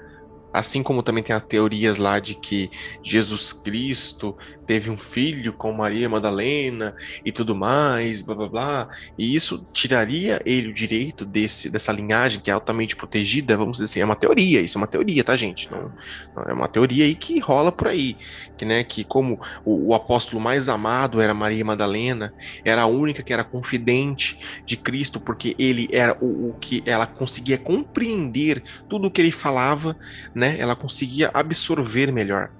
Assim 0.51 0.81
como 0.81 1.03
também 1.03 1.23
tem 1.23 1.35
as 1.35 1.43
teorias 1.43 1.99
lá 1.99 2.19
de 2.19 2.33
que 2.33 2.71
Jesus 3.03 3.53
Cristo 3.53 4.35
teve 4.67 4.89
um 4.89 4.97
filho 4.97 5.53
com 5.53 5.71
Maria 5.71 6.09
Madalena 6.09 6.93
e 7.23 7.31
tudo 7.31 7.55
mais, 7.55 8.21
blá 8.21 8.35
blá 8.35 8.49
blá. 8.49 8.89
E 9.17 9.33
isso 9.33 9.65
tiraria 9.71 10.41
ele 10.45 10.67
o 10.67 10.73
direito 10.73 11.25
desse, 11.25 11.69
dessa 11.69 11.93
linhagem 11.93 12.41
que 12.41 12.51
é 12.51 12.53
altamente 12.53 12.95
protegida, 12.95 13.55
vamos 13.55 13.77
dizer 13.77 13.85
assim, 13.85 14.01
é 14.01 14.05
uma 14.05 14.15
teoria, 14.15 14.59
isso 14.59 14.77
é 14.77 14.81
uma 14.81 14.87
teoria, 14.87 15.23
tá, 15.23 15.35
gente? 15.37 15.71
Não, 15.71 15.91
não 16.35 16.43
é 16.43 16.53
uma 16.53 16.67
teoria 16.67 17.05
aí 17.05 17.15
que 17.15 17.39
rola 17.39 17.71
por 17.71 17.87
aí, 17.87 18.17
que, 18.57 18.65
né, 18.65 18.83
que 18.83 19.05
como 19.05 19.39
o, 19.63 19.89
o, 19.89 19.93
apóstolo 19.93 20.41
mais 20.41 20.67
amado 20.67 21.21
era 21.21 21.33
Maria 21.33 21.63
Madalena, 21.63 22.33
era 22.65 22.81
a 22.81 22.87
única 22.87 23.23
que 23.23 23.31
era 23.31 23.45
confidente 23.45 24.37
de 24.65 24.75
Cristo, 24.75 25.17
porque 25.17 25.55
ele 25.57 25.87
era 25.93 26.17
o, 26.19 26.49
o 26.49 26.55
que 26.59 26.83
ela 26.85 27.07
conseguia 27.07 27.57
compreender 27.57 28.61
tudo 28.89 29.07
o 29.07 29.11
que 29.11 29.21
ele 29.21 29.31
falava, 29.31 29.95
né? 30.35 30.57
Ela 30.59 30.75
conseguia 30.75 31.31
absorver 31.33 32.11
melhor 32.11 32.51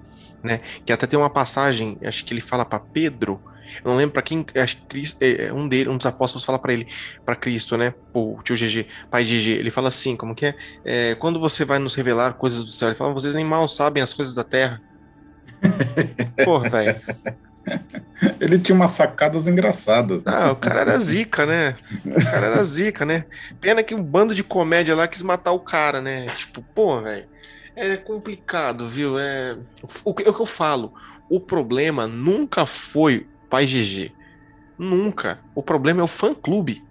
né? 0.42 0.60
Que 0.84 0.92
até 0.92 1.06
tem 1.06 1.18
uma 1.18 1.30
passagem, 1.30 1.98
acho 2.02 2.24
que 2.24 2.32
ele 2.32 2.40
fala 2.40 2.64
para 2.64 2.78
Pedro, 2.78 3.40
eu 3.84 3.90
não 3.90 3.96
lembro 3.96 4.12
para 4.12 4.22
quem, 4.22 4.44
acho 4.56 4.76
que 4.76 4.82
Cristo, 4.86 5.22
é, 5.22 5.46
é, 5.46 5.52
um 5.52 5.68
dele, 5.68 5.90
um 5.90 5.96
dos 5.96 6.06
apóstolos 6.06 6.44
fala 6.44 6.58
para 6.58 6.72
ele, 6.72 6.88
para 7.24 7.36
Cristo, 7.36 7.76
né? 7.76 7.94
O 8.12 8.38
tio 8.42 8.56
GG, 8.56 8.86
pai 9.10 9.24
GG, 9.24 9.50
ele 9.50 9.70
fala 9.70 9.88
assim, 9.88 10.16
como 10.16 10.34
que 10.34 10.46
é? 10.46 10.54
é? 10.84 11.14
Quando 11.16 11.38
você 11.38 11.64
vai 11.64 11.78
nos 11.78 11.94
revelar 11.94 12.34
coisas 12.34 12.64
do 12.64 12.70
céu, 12.70 12.88
ele 12.88 12.96
fala, 12.96 13.12
vocês 13.12 13.34
nem 13.34 13.44
mal 13.44 13.68
sabem 13.68 14.02
as 14.02 14.12
coisas 14.12 14.34
da 14.34 14.44
terra. 14.44 14.80
Porra, 16.44 16.70
velho. 16.70 17.00
Ele 18.40 18.58
tinha 18.58 18.74
umas 18.74 18.92
sacadas 18.92 19.46
engraçadas. 19.46 20.24
Né? 20.24 20.32
Ah, 20.34 20.50
o 20.50 20.56
cara 20.56 20.80
era 20.80 20.98
zica, 20.98 21.44
né? 21.44 21.76
O 22.04 22.24
cara 22.24 22.46
era 22.46 22.64
zica, 22.64 23.04
né? 23.04 23.26
Pena 23.60 23.82
que 23.82 23.94
um 23.94 24.02
bando 24.02 24.34
de 24.34 24.42
comédia 24.42 24.96
lá 24.96 25.06
quis 25.06 25.22
matar 25.22 25.52
o 25.52 25.60
cara, 25.60 26.00
né? 26.00 26.26
Tipo, 26.36 26.62
pô, 26.74 27.00
velho 27.02 27.26
é 27.78 27.96
complicado, 27.96 28.88
viu? 28.88 29.18
É 29.18 29.56
o, 30.04 30.14
que, 30.14 30.22
é 30.22 30.30
o 30.30 30.34
que 30.34 30.40
eu 30.40 30.46
falo. 30.46 30.92
O 31.28 31.40
problema 31.40 32.06
nunca 32.06 32.66
foi 32.66 33.26
Pai 33.48 33.66
GG. 33.66 34.12
Nunca. 34.78 35.40
O 35.54 35.62
problema 35.62 36.00
é 36.00 36.04
o 36.04 36.08
fã-clube. 36.08 36.84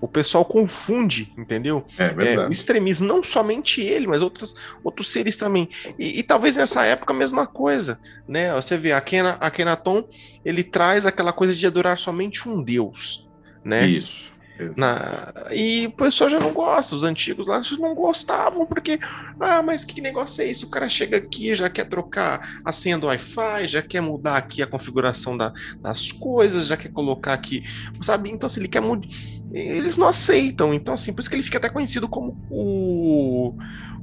O 0.00 0.06
pessoal 0.06 0.44
confunde, 0.44 1.32
entendeu? 1.36 1.84
É 1.98 2.08
verdade. 2.10 2.42
É, 2.42 2.48
o 2.48 2.52
extremismo, 2.52 3.06
não 3.06 3.20
somente 3.22 3.80
ele, 3.80 4.06
mas 4.06 4.22
outros, 4.22 4.54
outros 4.84 5.08
seres 5.08 5.36
também. 5.36 5.68
E, 5.98 6.20
e, 6.20 6.22
talvez 6.22 6.54
nessa 6.54 6.84
época 6.84 7.12
a 7.12 7.16
mesma 7.16 7.46
coisa, 7.46 7.98
né? 8.26 8.54
Você 8.54 8.76
vê, 8.76 8.92
a 8.92 9.00
Kenaton, 9.00 10.04
ele 10.44 10.62
traz 10.62 11.04
aquela 11.04 11.32
coisa 11.32 11.52
de 11.52 11.66
adorar 11.66 11.98
somente 11.98 12.48
um 12.48 12.62
Deus, 12.62 13.28
né? 13.64 13.88
Isso. 13.88 14.32
Na... 14.76 15.32
E 15.52 15.86
o 15.86 15.92
pessoal 15.92 16.28
já 16.28 16.40
não 16.40 16.52
gosta, 16.52 16.96
os 16.96 17.04
antigos 17.04 17.46
lá 17.46 17.60
não 17.78 17.94
gostavam, 17.94 18.66
porque, 18.66 18.98
ah, 19.38 19.62
mas 19.62 19.84
que 19.84 20.00
negócio 20.00 20.42
é 20.42 20.48
esse? 20.50 20.64
O 20.64 20.70
cara 20.70 20.88
chega 20.88 21.16
aqui, 21.16 21.54
já 21.54 21.70
quer 21.70 21.84
trocar 21.84 22.60
a 22.64 22.72
senha 22.72 22.98
do 22.98 23.06
Wi-Fi, 23.06 23.68
já 23.68 23.82
quer 23.82 24.00
mudar 24.00 24.36
aqui 24.36 24.62
a 24.62 24.66
configuração 24.66 25.36
da, 25.36 25.52
das 25.80 26.10
coisas, 26.10 26.66
já 26.66 26.76
quer 26.76 26.90
colocar 26.90 27.34
aqui, 27.34 27.62
sabe? 28.00 28.30
Então, 28.30 28.48
se 28.48 28.58
ele 28.58 28.68
quer 28.68 28.80
mudar, 28.80 29.06
eles 29.52 29.96
não 29.96 30.08
aceitam. 30.08 30.74
Então, 30.74 30.94
assim, 30.94 31.12
por 31.12 31.20
isso 31.20 31.30
que 31.30 31.36
ele 31.36 31.42
fica 31.42 31.58
até 31.58 31.68
conhecido 31.68 32.08
como 32.08 32.36
o, 32.50 33.54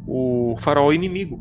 o 0.08 0.56
farol 0.60 0.94
inimigo. 0.94 1.40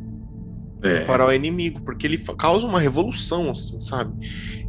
É. 0.83 1.03
O 1.03 1.07
farol 1.07 1.31
é 1.31 1.37
inimigo, 1.37 1.81
porque 1.83 2.07
ele 2.07 2.19
causa 2.37 2.67
uma 2.67 2.81
revolução, 2.81 3.51
assim, 3.51 3.81
sabe? 3.81 4.13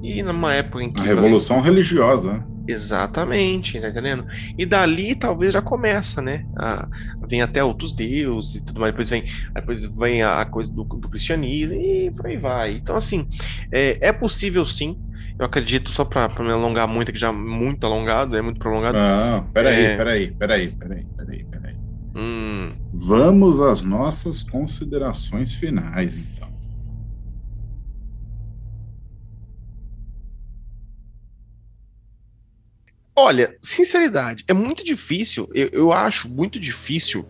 E 0.01 0.21
numa 0.23 0.53
época 0.53 0.83
em 0.83 0.93
que. 0.93 1.01
Uma 1.01 1.07
revolução 1.07 1.57
nós... 1.57 1.65
religiosa, 1.65 2.33
né? 2.33 2.54
Exatamente, 2.67 3.79
tá 3.79 3.89
entendendo? 3.89 4.25
E 4.57 4.65
dali 4.65 5.15
talvez 5.15 5.53
já 5.53 5.61
começa, 5.61 6.21
né? 6.21 6.45
A, 6.55 6.87
vem 7.27 7.41
até 7.41 7.63
outros 7.63 7.91
deuses 7.91 8.55
e 8.55 8.65
tudo 8.65 8.79
mais, 8.79 8.91
depois 8.91 9.09
vem, 9.09 9.25
depois 9.53 9.85
vem 9.95 10.23
a, 10.23 10.41
a 10.41 10.45
coisa 10.45 10.73
do, 10.73 10.83
do, 10.83 11.09
cristianismo 11.09 11.75
e 11.75 12.11
por 12.11 12.25
aí 12.25 12.37
vai. 12.37 12.73
Então, 12.73 12.95
assim, 12.95 13.27
é, 13.71 13.97
é 14.01 14.11
possível 14.11 14.65
sim. 14.65 14.99
Eu 15.37 15.45
acredito, 15.45 15.91
só 15.91 16.05
para 16.05 16.29
me 16.39 16.51
alongar 16.51 16.87
muito, 16.87 17.11
que 17.11 17.19
já 17.19 17.27
é 17.27 17.31
muito 17.31 17.85
alongado, 17.85 18.37
é 18.37 18.41
muito 18.41 18.59
prolongado. 18.59 18.97
Não, 18.97 19.43
peraí, 19.51 19.85
é... 19.85 19.97
peraí, 19.97 20.31
peraí, 20.31 20.69
peraí, 20.71 21.05
peraí, 21.17 21.45
peraí. 21.51 21.75
Hum. 22.15 22.71
Vamos 22.93 23.59
às 23.59 23.81
nossas 23.81 24.41
considerações 24.41 25.53
finais, 25.53 26.15
então. 26.15 26.44
Olha, 33.17 33.55
sinceridade, 33.61 34.43
é 34.45 34.53
muito 34.53 34.83
difícil, 34.83 35.47
eu, 35.53 35.69
eu 35.71 35.91
acho 35.93 36.27
muito 36.27 36.59
difícil 36.59 37.25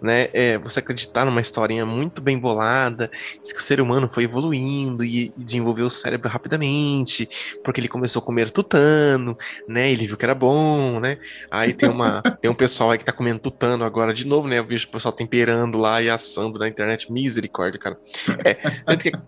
né? 0.00 0.28
É, 0.32 0.58
você 0.58 0.78
acreditar 0.78 1.24
numa 1.24 1.40
historinha 1.40 1.84
muito 1.84 2.22
bem 2.22 2.38
bolada, 2.38 3.10
diz 3.40 3.52
que 3.52 3.60
o 3.60 3.62
ser 3.62 3.80
humano 3.80 4.08
foi 4.08 4.24
evoluindo 4.24 5.04
e, 5.04 5.32
e, 5.36 5.44
desenvolveu 5.44 5.86
o 5.86 5.90
cérebro 5.90 6.28
rapidamente, 6.28 7.28
porque 7.62 7.80
ele 7.80 7.88
começou 7.88 8.22
a 8.22 8.24
comer 8.24 8.50
tutano, 8.50 9.36
né? 9.68 9.90
Ele 9.90 10.06
viu 10.06 10.16
que 10.16 10.24
era 10.24 10.34
bom, 10.34 11.00
né? 11.00 11.18
Aí 11.50 11.72
tem 11.72 11.88
uma 11.88 12.22
tem 12.40 12.50
um 12.50 12.54
pessoal 12.54 12.90
aí 12.90 12.98
que 12.98 13.04
tá 13.04 13.12
comendo 13.12 13.38
tutano 13.38 13.84
agora 13.84 14.14
de 14.14 14.26
novo, 14.26 14.48
né? 14.48 14.58
Eu 14.58 14.66
vejo 14.66 14.86
o 14.86 14.90
pessoal 14.90 15.12
temperando 15.12 15.78
lá 15.78 16.00
e 16.02 16.08
assando 16.08 16.58
na 16.58 16.68
internet, 16.68 17.12
misericórdia, 17.12 17.78
cara. 17.78 17.98
É, 18.44 18.54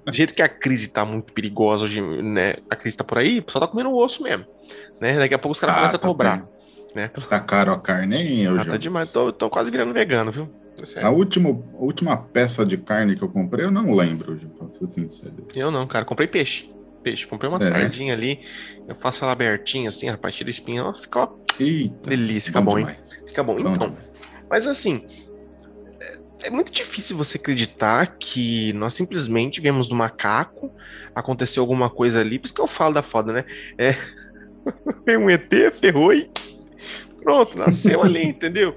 do 0.05 0.12
jeito 0.12 0.35
que 0.35 0.43
a 0.43 0.49
crise 0.49 0.89
tá 0.89 1.05
muito 1.05 1.33
perigosa 1.33 1.85
hoje, 1.85 2.01
né? 2.01 2.55
A 2.70 2.77
crise 2.77 2.97
tá 2.97 3.05
por 3.05 3.18
aí, 3.18 3.39
o 3.39 3.43
pessoal 3.43 3.66
tá 3.66 3.68
comendo 3.68 3.95
osso 3.95 4.23
mesmo, 4.23 4.47
né? 5.01 5.18
Daqui 5.18 5.35
a 5.35 5.39
pouco 5.39 5.53
os 5.53 5.61
caras 5.61 5.75
ah, 5.75 5.79
começam 5.79 5.99
tá 5.99 6.07
a 6.07 6.09
cobrar. 6.09 6.49
Né? 6.95 7.09
Tá 7.09 7.41
caro 7.41 7.73
a 7.73 7.81
carne, 7.81 8.16
hein? 8.16 8.41
Eu 8.43 8.61
ah, 8.61 8.64
tá 8.66 8.77
demais. 8.77 9.11
Tô, 9.11 9.33
tô 9.33 9.49
quase 9.49 9.70
virando 9.70 9.95
vegano, 9.95 10.31
viu? 10.31 10.61
A 11.03 11.11
última, 11.11 11.51
a 11.51 11.83
última 11.83 12.16
peça 12.16 12.64
de 12.64 12.77
carne 12.77 13.16
que 13.16 13.23
eu 13.23 13.29
comprei, 13.29 13.64
eu 13.64 13.70
não 13.70 13.93
lembro, 13.93 14.37
pra 14.59 14.68
ser 14.68 14.87
sincero. 14.87 15.47
Eu 15.55 15.70
não, 15.70 15.87
cara. 15.87 16.05
Comprei 16.05 16.27
peixe. 16.27 16.73
Peixe. 17.03 17.27
Comprei 17.27 17.49
uma 17.49 17.59
é. 17.59 17.62
sardinha 17.62 18.14
ali. 18.14 18.41
Eu 18.89 18.95
faço 18.95 19.25
ela 19.25 19.33
abertinha 19.33 19.89
assim, 19.89 20.09
rapaz, 20.09 20.35
tira 20.35 20.51
espinha. 20.51 20.85
Ó, 20.85 20.95
fica, 20.95 21.20
ó. 21.20 21.29
Eita, 21.61 22.11
delícia. 22.11 22.49
Fica 22.49 22.61
bom, 22.61 22.73
bom 22.73 22.79
hein? 22.79 22.87
Fica 23.27 23.43
bom. 23.43 23.55
bom 23.55 23.73
então, 23.73 23.91
demais. 23.91 24.11
mas 24.49 24.66
assim, 24.66 25.05
é, 26.01 26.47
é 26.47 26.51
muito 26.51 26.73
difícil 26.73 27.16
você 27.16 27.37
acreditar 27.37 28.16
que 28.18 28.73
nós 28.73 28.95
simplesmente 28.95 29.61
viemos 29.61 29.89
do 29.89 29.95
macaco, 29.95 30.75
aconteceu 31.14 31.62
alguma 31.62 31.91
coisa 31.91 32.20
ali, 32.20 32.39
por 32.39 32.47
isso 32.47 32.55
que 32.55 32.61
eu 32.61 32.66
falo 32.66 32.95
da 32.95 33.03
foda, 33.03 33.33
né? 33.33 33.45
É. 33.77 33.95
um 35.18 35.29
ET, 35.29 35.53
ferrou 35.75 36.14
e 36.14 36.31
pronto, 37.23 37.57
nasceu 37.59 38.03
ali, 38.05 38.25
entendeu? 38.25 38.77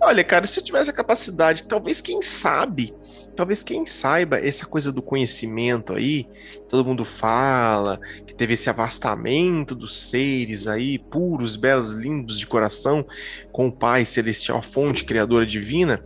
Olha, 0.00 0.24
cara, 0.24 0.46
se 0.46 0.58
eu 0.58 0.64
tivesse 0.64 0.90
a 0.90 0.92
capacidade, 0.92 1.64
talvez 1.64 2.00
quem 2.00 2.20
sabe, 2.20 2.92
talvez 3.36 3.62
quem 3.62 3.86
saiba 3.86 4.38
essa 4.38 4.66
coisa 4.66 4.92
do 4.92 5.00
conhecimento 5.00 5.92
aí, 5.92 6.26
todo 6.68 6.84
mundo 6.84 7.04
fala, 7.04 8.00
que 8.26 8.34
teve 8.34 8.54
esse 8.54 8.68
avastamento 8.68 9.74
dos 9.74 9.96
seres 9.96 10.66
aí, 10.66 10.98
puros, 10.98 11.54
belos, 11.54 11.92
lindos 11.92 12.38
de 12.38 12.46
coração, 12.46 13.06
com 13.52 13.68
o 13.68 13.72
Pai 13.72 14.04
Celestial, 14.04 14.58
a 14.58 14.62
fonte 14.62 15.04
criadora 15.04 15.46
divina, 15.46 16.02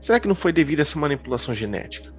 será 0.00 0.20
que 0.20 0.28
não 0.28 0.34
foi 0.34 0.52
devido 0.52 0.78
a 0.78 0.82
essa 0.82 0.98
manipulação 0.98 1.54
genética? 1.54 2.13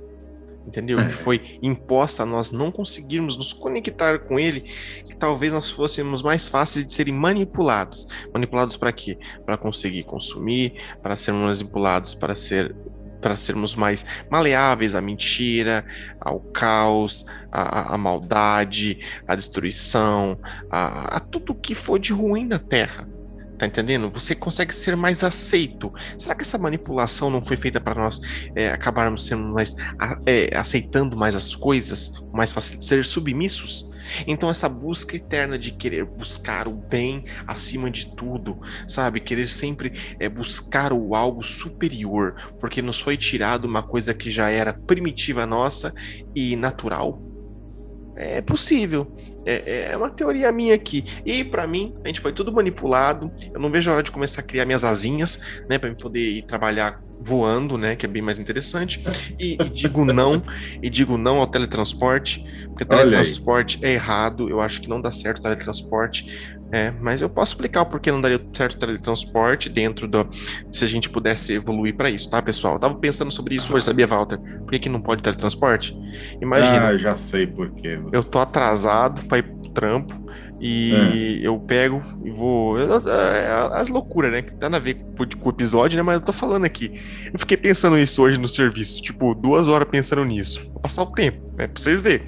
Entendeu? 0.65 0.99
É. 0.99 1.07
Que 1.07 1.13
foi 1.13 1.59
imposta 1.61 2.23
a 2.23 2.25
nós 2.25 2.51
não 2.51 2.71
conseguirmos 2.71 3.37
nos 3.37 3.53
conectar 3.53 4.19
com 4.19 4.39
ele, 4.39 4.61
que 4.61 5.15
talvez 5.15 5.53
nós 5.53 5.69
fôssemos 5.69 6.21
mais 6.21 6.47
fáceis 6.47 6.85
de 6.85 6.93
serem 6.93 7.13
manipulados. 7.13 8.07
Manipulados 8.33 8.75
para 8.75 8.91
quê? 8.91 9.17
Para 9.45 9.57
conseguir 9.57 10.03
consumir, 10.03 10.73
para 11.01 11.15
sermos 11.15 11.59
manipulados 11.59 12.13
para 12.13 12.35
ser 12.35 12.75
para 13.21 13.35
sermos 13.35 13.75
mais 13.75 14.05
maleáveis 14.29 14.93
à 14.93 15.01
mentira, 15.01 15.83
ao 16.21 16.39
caos, 16.39 17.25
à, 17.51 17.95
à 17.95 17.97
maldade, 17.97 18.99
à 19.27 19.33
destruição, 19.33 20.37
a, 20.69 21.17
a 21.17 21.19
tudo 21.19 21.55
que 21.55 21.73
for 21.73 21.97
de 21.97 22.13
ruim 22.13 22.45
na 22.45 22.59
Terra. 22.59 23.14
Tá 23.57 23.65
entendendo? 23.65 24.09
Você 24.09 24.35
consegue 24.35 24.75
ser 24.75 24.95
mais 24.95 25.23
aceito. 25.23 25.93
Será 26.17 26.35
que 26.35 26.41
essa 26.41 26.57
manipulação 26.57 27.29
não 27.29 27.41
foi 27.41 27.55
feita 27.55 27.79
para 27.79 28.01
nós 28.01 28.19
é, 28.55 28.69
acabarmos 28.69 29.25
sendo 29.25 29.43
mais 29.53 29.75
é, 30.25 30.55
aceitando 30.57 31.15
mais 31.15 31.35
as 31.35 31.55
coisas, 31.55 32.11
mais 32.33 32.51
fácil 32.51 32.81
ser 32.81 33.05
submissos? 33.05 33.91
Então 34.27 34.49
essa 34.49 34.67
busca 34.67 35.15
eterna 35.15 35.57
de 35.57 35.71
querer 35.71 36.05
buscar 36.05 36.67
o 36.67 36.73
bem 36.73 37.23
acima 37.47 37.89
de 37.89 38.13
tudo, 38.15 38.59
sabe? 38.87 39.19
Querer 39.19 39.47
sempre 39.47 39.93
é, 40.19 40.27
buscar 40.29 40.91
o 40.93 41.15
algo 41.15 41.43
superior, 41.43 42.35
porque 42.59 42.81
nos 42.81 42.99
foi 42.99 43.17
tirado 43.17 43.65
uma 43.65 43.81
coisa 43.81 44.13
que 44.13 44.29
já 44.29 44.49
era 44.49 44.73
primitiva 44.73 45.45
nossa 45.45 45.93
e 46.35 46.55
natural. 46.55 47.21
É 48.15 48.41
possível. 48.41 49.15
É, 49.45 49.89
é 49.91 49.97
uma 49.97 50.09
teoria 50.09 50.51
minha 50.51 50.73
aqui. 50.73 51.05
E 51.25 51.43
para 51.43 51.67
mim, 51.67 51.95
a 52.03 52.07
gente 52.07 52.19
foi 52.19 52.31
tudo 52.31 52.51
manipulado. 52.51 53.31
Eu 53.53 53.59
não 53.59 53.69
vejo 53.69 53.89
a 53.89 53.93
hora 53.93 54.03
de 54.03 54.11
começar 54.11 54.41
a 54.41 54.43
criar 54.43 54.65
minhas 54.65 54.83
asinhas, 54.83 55.39
né, 55.69 55.77
para 55.77 55.93
poder 55.93 56.31
ir 56.31 56.41
trabalhar 56.43 57.01
voando, 57.19 57.77
né? 57.77 57.95
Que 57.95 58.05
é 58.05 58.09
bem 58.09 58.21
mais 58.21 58.39
interessante. 58.39 59.03
E, 59.39 59.53
e 59.53 59.69
digo 59.69 60.03
não, 60.05 60.43
e 60.81 60.89
digo 60.89 61.17
não 61.17 61.37
ao 61.37 61.47
teletransporte, 61.47 62.45
porque 62.67 62.85
teletransporte 62.85 63.79
é 63.81 63.93
errado. 63.93 64.49
Eu 64.49 64.61
acho 64.61 64.81
que 64.81 64.89
não 64.89 65.01
dá 65.01 65.11
certo 65.11 65.39
o 65.39 65.41
teletransporte. 65.41 66.54
É, 66.75 66.91
mas 66.99 67.21
eu 67.21 67.29
posso 67.29 67.53
explicar 67.53 67.83
o 67.83 67.85
porquê 67.85 68.11
não 68.11 68.19
daria 68.19 68.37
certo 68.51 68.77
teletransporte 68.77 69.69
dentro 69.69 70.09
do. 70.09 70.27
Se 70.69 70.83
a 70.83 70.87
gente 70.87 71.09
pudesse 71.09 71.53
evoluir 71.53 71.95
para 71.95 72.09
isso, 72.09 72.29
tá, 72.29 72.41
pessoal? 72.41 72.73
Eu 72.73 72.79
tava 72.81 72.95
pensando 72.95 73.31
sobre 73.31 73.55
isso 73.55 73.73
hoje, 73.73 73.85
sabia, 73.85 74.05
Walter? 74.05 74.37
Por 74.37 74.71
que, 74.71 74.79
que 74.79 74.89
não 74.89 74.99
pode 74.99 75.23
teletransporte? 75.23 75.97
Imagina. 76.41 76.87
Ah, 76.87 76.97
já 76.97 77.15
sei 77.15 77.47
por 77.47 77.71
quê. 77.75 77.95
Você... 77.95 78.17
Eu 78.17 78.23
tô 78.25 78.39
atrasado 78.39 79.23
para 79.23 79.37
ir 79.37 79.43
pro 79.43 79.69
trampo. 79.69 80.25
E 80.59 81.39
é. 81.41 81.47
eu 81.47 81.57
pego 81.59 82.03
e 82.25 82.29
vou. 82.29 82.77
É, 82.77 83.69
as 83.71 83.87
loucuras, 83.87 84.33
né? 84.33 84.41
Que 84.41 84.53
tá 84.55 84.67
a 84.67 84.79
ver 84.79 84.95
com 85.39 85.47
o 85.47 85.51
episódio, 85.51 85.95
né? 85.95 86.03
Mas 86.03 86.15
eu 86.15 86.21
tô 86.25 86.33
falando 86.33 86.65
aqui. 86.65 86.91
Eu 87.31 87.39
fiquei 87.39 87.55
pensando 87.55 87.97
isso 87.97 88.21
hoje 88.21 88.37
no 88.37 88.49
serviço. 88.49 89.01
Tipo, 89.01 89.33
duas 89.33 89.69
horas 89.69 89.87
pensando 89.89 90.25
nisso. 90.25 90.69
Vou 90.73 90.81
passar 90.81 91.03
o 91.03 91.11
tempo, 91.13 91.53
né? 91.57 91.67
Pra 91.67 91.81
vocês 91.81 92.01
verem. 92.01 92.25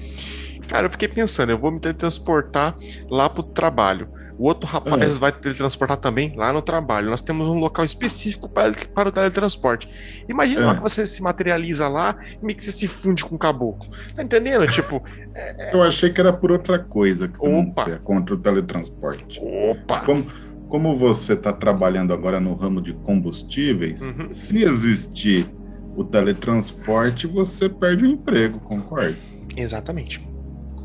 Cara, 0.68 0.86
eu 0.86 0.90
fiquei 0.90 1.08
pensando, 1.08 1.50
eu 1.50 1.58
vou 1.58 1.70
me 1.70 1.80
teletransportar 1.80 2.74
lá 3.10 3.28
pro 3.28 3.42
trabalho. 3.42 4.08
O 4.38 4.46
outro 4.46 4.70
rapaz 4.70 5.16
é. 5.16 5.18
vai 5.18 5.32
teletransportar 5.32 5.96
também 5.96 6.32
lá 6.36 6.52
no 6.52 6.62
trabalho. 6.62 7.10
Nós 7.10 7.20
temos 7.20 7.48
um 7.48 7.58
local 7.58 7.84
específico 7.84 8.48
para, 8.48 8.72
para 8.94 9.08
o 9.08 9.12
teletransporte. 9.12 9.88
Imagina 10.28 10.70
é. 10.70 10.74
que 10.76 10.80
você 10.80 11.04
se 11.04 11.20
materializa 11.20 11.88
lá 11.88 12.16
e 12.40 12.44
meio 12.44 12.56
que 12.56 12.62
você 12.62 12.70
se 12.70 12.86
funde 12.86 13.24
com 13.24 13.34
o 13.34 13.38
caboclo. 13.38 13.90
Tá 14.14 14.22
entendendo? 14.22 14.64
Tipo. 14.70 15.02
É... 15.34 15.74
Eu 15.74 15.82
achei 15.82 16.10
que 16.10 16.20
era 16.20 16.32
por 16.32 16.52
outra 16.52 16.78
coisa 16.78 17.26
que 17.26 17.36
você 17.36 17.52
Opa. 17.52 17.88
não 17.88 17.98
contra 17.98 18.34
o 18.36 18.38
teletransporte. 18.38 19.40
Opa! 19.42 20.04
Como, 20.04 20.24
como 20.68 20.94
você 20.94 21.32
está 21.32 21.52
trabalhando 21.52 22.12
agora 22.12 22.38
no 22.38 22.54
ramo 22.54 22.80
de 22.80 22.92
combustíveis, 22.92 24.02
uhum. 24.02 24.30
se 24.30 24.62
existir 24.62 25.50
o 25.96 26.04
teletransporte, 26.04 27.26
você 27.26 27.68
perde 27.68 28.04
o 28.04 28.08
emprego, 28.08 28.60
concorda? 28.60 29.16
Exatamente. 29.56 30.24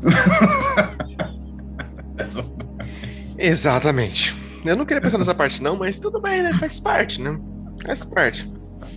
Exatamente. 3.38 4.34
Eu 4.64 4.76
não 4.76 4.86
queria 4.86 5.00
pensar 5.00 5.18
nessa 5.18 5.34
parte, 5.34 5.62
não, 5.62 5.76
mas 5.76 5.98
tudo 5.98 6.20
bem, 6.20 6.42
né? 6.42 6.52
Faz 6.52 6.80
parte, 6.80 7.20
né? 7.20 7.38
Faz 7.84 8.04
parte. 8.04 8.50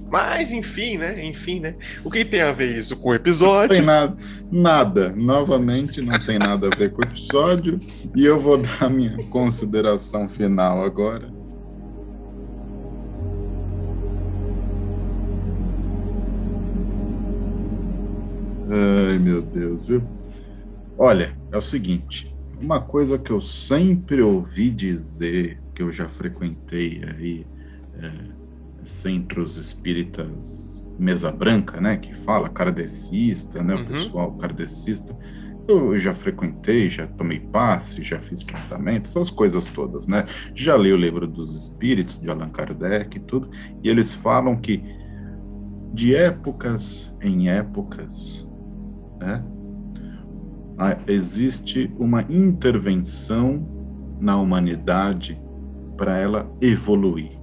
Mas, 0.10 0.54
enfim, 0.54 0.98
né? 0.98 1.26
Enfim, 1.26 1.60
né? 1.60 1.76
O 2.04 2.10
que 2.10 2.24
tem 2.24 2.42
a 2.42 2.52
ver 2.52 2.78
isso 2.78 2.96
com 2.98 3.10
o 3.10 3.14
episódio? 3.14 3.70
Não 3.70 3.76
tem 3.76 3.82
nada. 3.82 4.18
Nada. 4.52 5.14
Novamente, 5.16 6.02
não 6.02 6.26
tem 6.26 6.40
nada 6.40 6.68
a 6.72 6.76
ver 6.76 6.92
com 6.92 7.02
o 7.02 7.06
episódio. 7.06 7.78
E 8.16 8.26
eu 8.26 8.40
vou 8.40 8.58
dar 8.58 8.90
minha 8.90 9.18
consideração 9.30 10.30
final 10.30 10.84
agora. 10.84 11.30
Ai, 18.70 19.18
meu 19.20 19.42
Deus, 19.42 19.86
viu? 19.88 20.04
Olha, 20.98 21.38
é 21.52 21.58
o 21.58 21.62
seguinte. 21.62 22.37
Uma 22.60 22.82
coisa 22.82 23.18
que 23.18 23.32
eu 23.32 23.42
sempre 23.42 24.22
ouvi 24.22 24.70
dizer, 24.70 25.62
que 25.76 25.84
eu 25.84 25.92
já 25.92 26.10
frequentei 26.10 27.02
aí, 27.04 27.48
é, 28.02 28.12
centros 28.84 29.58
espíritas 29.58 30.78
mesa 30.98 31.32
branca, 31.32 31.80
né, 31.80 31.98
que 31.98 32.16
fala 32.16 32.50
kardecista, 32.50 33.64
né, 33.64 33.76
uhum. 33.76 33.84
o 33.84 33.86
pessoal 33.86 34.32
kardecista, 34.34 35.16
eu 35.68 35.98
já 36.00 36.14
frequentei, 36.14 36.90
já 36.90 37.06
tomei 37.06 37.40
passe, 37.40 38.02
já 38.02 38.20
fiz 38.20 38.42
tratamento, 38.42 39.06
essas 39.06 39.30
coisas 39.30 39.68
todas, 39.68 40.08
né? 40.08 40.26
Já 40.56 40.78
li 40.78 40.94
o 40.94 40.98
livro 40.98 41.28
dos 41.28 41.56
espíritos 41.56 42.22
de 42.22 42.30
Allan 42.30 42.50
Kardec 42.50 43.18
e 43.18 43.20
tudo, 43.20 43.50
e 43.84 43.90
eles 43.90 44.14
falam 44.14 44.56
que 44.56 44.82
de 45.94 46.16
épocas 46.16 47.14
em 47.22 47.50
épocas, 47.50 48.50
né, 49.20 49.44
existe 51.08 51.92
uma 51.98 52.22
intervenção 52.30 53.68
na 54.20 54.40
humanidade 54.40 55.40
para 55.96 56.18
ela 56.18 56.52
evoluir. 56.62 57.38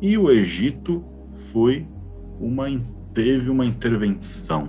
E 0.00 0.16
o 0.16 0.30
Egito 0.30 1.04
foi 1.52 1.86
uma 2.40 2.68
teve 3.12 3.50
uma 3.50 3.66
intervenção, 3.66 4.68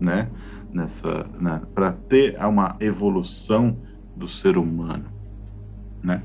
né, 0.00 0.30
nessa 0.72 1.28
né, 1.38 1.60
para 1.74 1.92
ter 1.92 2.38
uma 2.42 2.76
evolução 2.80 3.78
do 4.16 4.26
ser 4.26 4.56
humano, 4.56 5.04
né? 6.02 6.22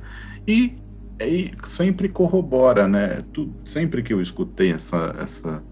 E, 0.48 0.78
e 1.20 1.52
sempre 1.64 2.08
corrobora, 2.08 2.88
né? 2.88 3.22
Tu, 3.34 3.52
sempre 3.66 4.02
que 4.02 4.14
eu 4.14 4.22
escutei 4.22 4.72
essa, 4.72 5.14
essa, 5.20 5.64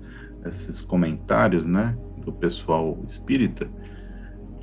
esses 0.45 0.81
comentários, 0.81 1.65
né, 1.65 1.97
do 2.25 2.33
pessoal 2.33 3.01
espírita, 3.07 3.69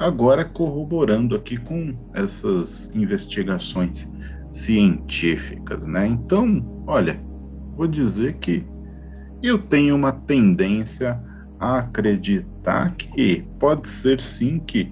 agora 0.01 0.47
corroborando 0.47 1.37
aqui 1.37 1.59
com 1.59 1.95
essas 2.15 2.91
investigações 2.95 4.11
científicas, 4.51 5.85
né? 5.87 6.07
Então, 6.07 6.83
olha, 6.87 7.23
vou 7.75 7.87
dizer 7.87 8.39
que 8.39 8.65
eu 9.43 9.59
tenho 9.59 9.95
uma 9.95 10.11
tendência 10.11 11.23
a 11.59 11.81
acreditar 11.81 12.93
que 12.97 13.47
pode 13.59 13.87
ser 13.89 14.23
sim 14.23 14.59
que 14.59 14.91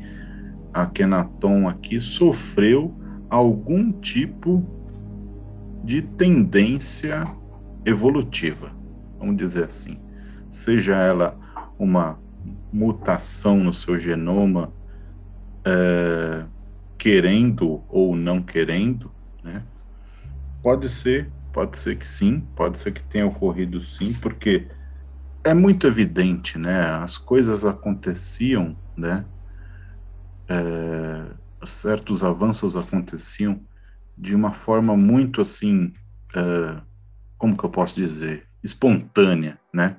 a 0.75 0.85
Kenaton 0.85 1.67
aqui 1.67 1.99
sofreu 1.99 2.95
algum 3.31 3.91
tipo 3.91 4.63
de 5.83 6.03
tendência 6.03 7.27
evolutiva, 7.87 8.73
vamos 9.19 9.39
dizer 9.39 9.65
assim, 9.65 9.99
seja 10.51 10.97
ela 10.97 11.39
uma 11.79 12.19
mutação 12.71 13.57
no 13.57 13.73
seu 13.73 13.99
genoma 13.99 14.71
é, 15.69 16.47
querendo 16.97 17.85
ou 17.89 18.17
não 18.17 18.43
querendo, 18.43 19.13
né? 19.45 19.63
Pode 20.63 20.89
ser, 20.89 21.31
pode 21.53 21.77
ser 21.77 21.97
que 21.97 22.07
sim, 22.07 22.41
pode 22.57 22.79
ser 22.79 22.93
que 22.93 23.03
tenha 23.03 23.27
ocorrido 23.27 23.85
sim, 23.85 24.15
porque 24.15 24.67
é 25.45 25.53
muito 25.53 25.87
evidente, 25.87 26.59
né? 26.59 26.81
As 26.81 27.19
coisas 27.19 27.65
aconteciam, 27.67 28.77
né? 28.97 29.27
É, 30.49 31.27
certos 31.67 32.25
avanços 32.25 32.75
aconteciam 32.75 33.61
de 34.17 34.35
uma 34.35 34.53
forma 34.53 34.97
muito 34.97 35.43
assim, 35.43 35.93
é, 36.35 36.81
como 37.37 37.57
que 37.57 37.65
eu 37.65 37.71
posso 37.71 37.95
dizer, 37.95 38.49
espontânea, 38.65 39.59
né? 39.73 39.97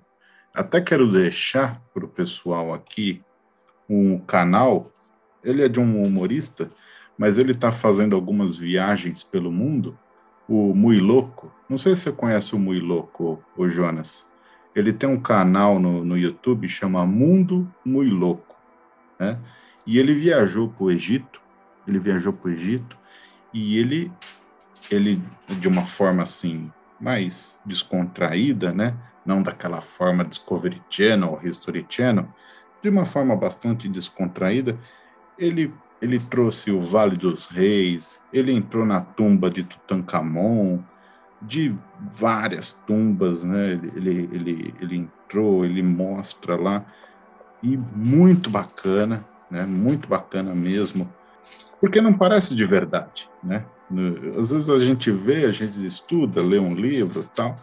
Até 0.54 0.82
quero 0.82 1.12
deixar 1.12 1.80
para 1.94 2.04
o 2.04 2.10
pessoal 2.10 2.74
aqui 2.74 3.22
um 3.88 4.20
canal 4.20 4.92
ele 5.44 5.64
é 5.64 5.68
de 5.68 5.80
um 5.80 6.02
humorista, 6.02 6.70
mas 7.18 7.38
ele 7.38 7.52
está 7.52 7.72
fazendo 7.72 8.16
algumas 8.16 8.58
viagens 8.58 9.24
pelo 9.24 9.52
mundo. 9.52 9.98
O 10.48 10.74
Mui 10.74 11.00
Louco, 11.00 11.52
não 11.70 11.78
sei 11.78 11.94
se 11.96 12.02
você 12.02 12.12
conhece 12.12 12.56
o 12.56 12.60
Mui 12.60 12.80
Louco, 12.80 13.44
o 13.56 13.70
Jonas. 13.70 14.28
Ele 14.76 14.94
tem 14.94 15.10
um 15.10 15.20
canal 15.20 15.80
no, 15.80 16.04
no 16.04 16.18
YouTube 16.18 16.68
chama 16.70 17.06
Mundo 17.06 17.72
Mui 17.84 18.10
Louco, 18.10 18.56
né? 19.20 19.38
E 19.86 19.98
ele 19.98 20.14
viajou 20.14 20.70
para 20.70 20.84
o 20.84 20.92
Egito. 20.92 21.42
Ele 21.88 22.00
viajou 22.00 22.32
para 22.32 22.50
o 22.50 22.54
Egito 22.54 22.98
e 23.54 23.78
ele, 23.78 24.12
ele 24.92 25.22
de 25.60 25.68
uma 25.68 25.86
forma 25.86 26.24
assim 26.24 26.72
mais 27.00 27.60
descontraída, 27.66 28.72
né? 28.72 28.96
Não 29.26 29.42
daquela 29.42 29.82
forma 29.82 30.26
Discovery 30.26 30.82
Channel 30.90 31.40
History 31.44 31.86
Channel, 31.90 32.28
de 32.82 32.90
uma 32.90 33.06
forma 33.06 33.36
bastante 33.36 33.88
descontraída, 33.88 34.78
ele, 35.40 35.74
ele 36.02 36.20
trouxe 36.20 36.72
o 36.72 36.80
Vale 36.80 37.18
dos 37.18 37.48
Reis, 37.48 38.22
ele 38.32 38.54
entrou 38.54 38.86
na 38.86 39.02
tumba 39.02 39.50
de 39.50 39.64
Tutankhamon, 39.64 40.80
de 41.42 41.76
várias 42.12 42.74
tumbas, 42.74 43.44
né? 43.44 43.72
Ele, 43.72 43.92
ele, 43.96 44.30
ele, 44.32 44.76
ele 44.82 44.98
entrou, 44.98 45.66
ele 45.66 45.82
mostra 45.82 46.56
lá, 46.56 46.86
e 47.64 47.78
muito 47.78 48.50
bacana, 48.50 49.26
né? 49.50 49.66
Muito 49.66 50.08
bacana 50.08 50.54
mesmo, 50.54 51.12
porque 51.80 52.02
não 52.02 52.14
parece 52.14 52.56
de 52.56 52.66
verdade, 52.66 53.30
né? 53.44 53.66
Às 54.38 54.52
vezes 54.52 54.70
a 54.70 54.80
gente 54.80 55.10
vê, 55.10 55.46
a 55.46 55.52
gente 55.52 55.84
estuda, 55.84 56.42
lê 56.42 56.60
um 56.60 56.76
livro 56.76 57.24
tal, 57.34 57.56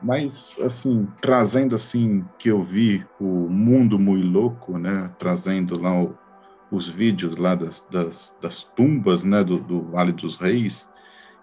mas 0.00 0.58
assim 0.62 1.06
trazendo 1.20 1.74
assim 1.74 2.24
que 2.38 2.48
eu 2.48 2.62
vi 2.62 3.04
o 3.20 3.48
mundo 3.48 3.98
muito 3.98 4.26
louco, 4.26 4.78
né? 4.78 5.10
Trazendo 5.18 5.80
lá 5.80 6.00
o, 6.00 6.16
os 6.70 6.88
vídeos 6.88 7.36
lá 7.36 7.54
das, 7.54 7.86
das, 7.90 8.38
das 8.40 8.62
tumbas 8.62 9.24
né, 9.24 9.42
do, 9.42 9.58
do, 9.58 9.90
Vale 9.90 10.12
dos 10.12 10.36
Reis 10.36 10.92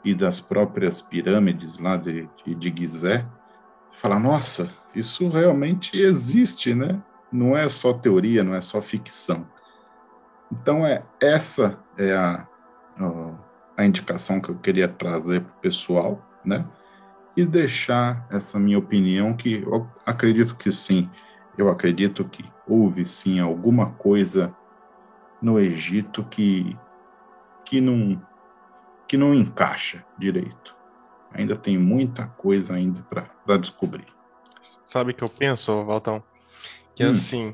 e 0.03 0.13
das 0.13 0.39
próprias 0.39 1.01
pirâmides 1.01 1.80
lá 1.80 1.97
de, 1.97 2.30
de, 2.45 2.55
de 2.55 2.73
Gizé, 2.78 3.26
falar, 3.91 4.19
nossa, 4.19 4.71
isso 4.93 5.28
realmente 5.30 5.99
existe, 5.99 6.76
né? 6.76 7.01
Não 7.32 7.57
é 7.57 7.67
só 7.67 7.91
teoria, 7.91 8.43
não 8.43 8.53
é 8.53 8.61
só 8.61 8.82
ficção. 8.82 9.47
Então, 10.51 10.86
é 10.86 11.03
essa 11.19 11.80
é 11.97 12.15
a, 12.15 12.47
a 13.76 13.86
indicação 13.86 14.39
que 14.39 14.49
eu 14.49 14.55
queria 14.55 14.88
trazer 14.88 15.41
para 15.41 15.51
o 15.51 15.61
pessoal, 15.61 16.23
né? 16.45 16.65
e 17.36 17.45
deixar 17.45 18.26
essa 18.32 18.57
minha 18.57 18.80
opinião, 18.80 19.36
que 19.36 19.63
eu 19.63 19.88
acredito 20.05 20.55
que 20.55 20.71
sim, 20.71 21.09
eu 21.57 21.69
acredito 21.69 22.23
que 22.23 22.45
houve 22.67 23.05
sim 23.05 23.39
alguma 23.39 23.91
coisa 23.91 24.55
no 25.46 25.60
Egito 25.60 26.24
que, 26.24 26.76
que, 27.64 27.80
não, 27.80 28.20
que 29.08 29.16
não 29.16 29.32
encaixa 29.32 30.04
direito. 30.18 30.76
Ainda 31.32 31.56
tem 31.56 31.78
muita 31.78 32.26
coisa 32.26 32.74
ainda 32.74 33.04
para 33.04 33.58
descobrir. 33.58 34.08
Sabe 34.60 35.12
o 35.12 35.14
que 35.14 35.24
eu 35.24 35.30
penso, 35.30 35.86
Valtão? 35.86 36.24
Que 36.96 37.06
hum. 37.06 37.12
assim, 37.12 37.54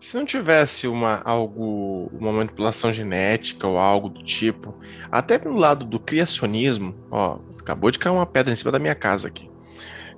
se 0.00 0.16
não 0.16 0.24
tivesse 0.24 0.88
uma 0.88 1.22
algo, 1.24 2.10
uma 2.12 2.32
manipulação 2.32 2.92
genética 2.92 3.64
ou 3.64 3.78
algo 3.78 4.08
do 4.08 4.24
tipo, 4.24 4.74
até 5.12 5.38
pelo 5.38 5.56
lado 5.56 5.84
do 5.84 6.00
criacionismo, 6.00 6.96
ó, 7.12 7.38
acabou 7.60 7.92
de 7.92 8.00
cair 8.00 8.12
uma 8.12 8.26
pedra 8.26 8.52
em 8.52 8.56
cima 8.56 8.72
da 8.72 8.80
minha 8.80 8.96
casa 8.96 9.28
aqui. 9.28 9.48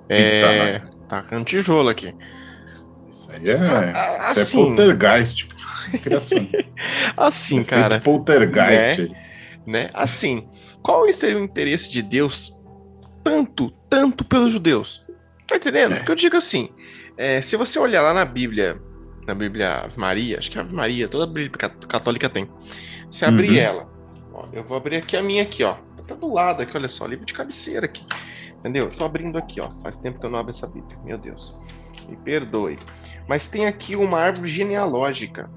É, 0.09 0.79
tá 1.07 1.21
caindo 1.21 1.45
tijolo 1.45 1.89
aqui. 1.89 2.15
Isso 3.07 3.31
aí 3.31 3.51
é, 3.51 3.53
é 3.53 3.91
assim, 4.31 4.63
é 4.63 4.65
poltergeist. 4.65 5.52
assim, 7.17 7.63
cara. 7.63 7.99
Poltergeist. 7.99 9.09
Né? 9.09 9.09
né? 9.65 9.89
Assim, 9.93 10.47
qual 10.81 11.11
seria 11.13 11.37
o 11.37 11.43
interesse 11.43 11.89
de 11.89 12.01
Deus 12.01 12.61
tanto, 13.23 13.71
tanto 13.89 14.23
pelos 14.23 14.51
judeus? 14.51 15.05
Tá 15.47 15.55
entendendo? 15.55 15.93
É. 15.93 15.95
Porque 15.97 16.11
eu 16.11 16.15
digo 16.15 16.37
assim, 16.37 16.69
é, 17.17 17.41
se 17.41 17.55
você 17.55 17.79
olhar 17.79 18.01
lá 18.01 18.13
na 18.13 18.25
Bíblia, 18.25 18.81
na 19.27 19.35
Bíblia 19.35 19.81
Ave 19.85 19.99
Maria, 19.99 20.37
acho 20.37 20.49
que 20.51 20.57
a 20.57 20.61
Ave 20.61 20.73
Maria, 20.73 21.07
toda 21.07 21.23
a 21.23 21.27
Bíblia 21.27 21.51
católica 21.87 22.29
tem. 22.29 22.49
Se 23.09 23.25
abrir 23.25 23.51
uhum. 23.51 23.57
ela, 23.57 23.89
ó, 24.33 24.47
eu 24.51 24.63
vou 24.63 24.77
abrir 24.77 24.97
aqui 24.97 25.15
a 25.15 25.21
minha 25.21 25.43
aqui, 25.43 25.63
ó. 25.63 25.75
Tá 26.07 26.15
do 26.15 26.33
lado 26.33 26.61
aqui, 26.61 26.75
olha 26.75 26.89
só, 26.89 27.05
livro 27.05 27.25
de 27.25 27.33
cabeceira 27.33 27.85
aqui. 27.85 28.05
Entendeu? 28.59 28.89
Tô 28.89 29.05
abrindo 29.05 29.37
aqui, 29.37 29.61
ó. 29.61 29.69
Faz 29.81 29.97
tempo 29.97 30.19
que 30.19 30.25
eu 30.25 30.29
não 30.29 30.39
abro 30.39 30.49
essa 30.49 30.67
Bíblia, 30.67 30.97
meu 31.03 31.17
Deus. 31.17 31.59
Me 32.09 32.17
perdoe. 32.17 32.75
Mas 33.27 33.47
tem 33.47 33.65
aqui 33.65 33.95
uma 33.95 34.19
árvore 34.19 34.49
genealógica. 34.49 35.49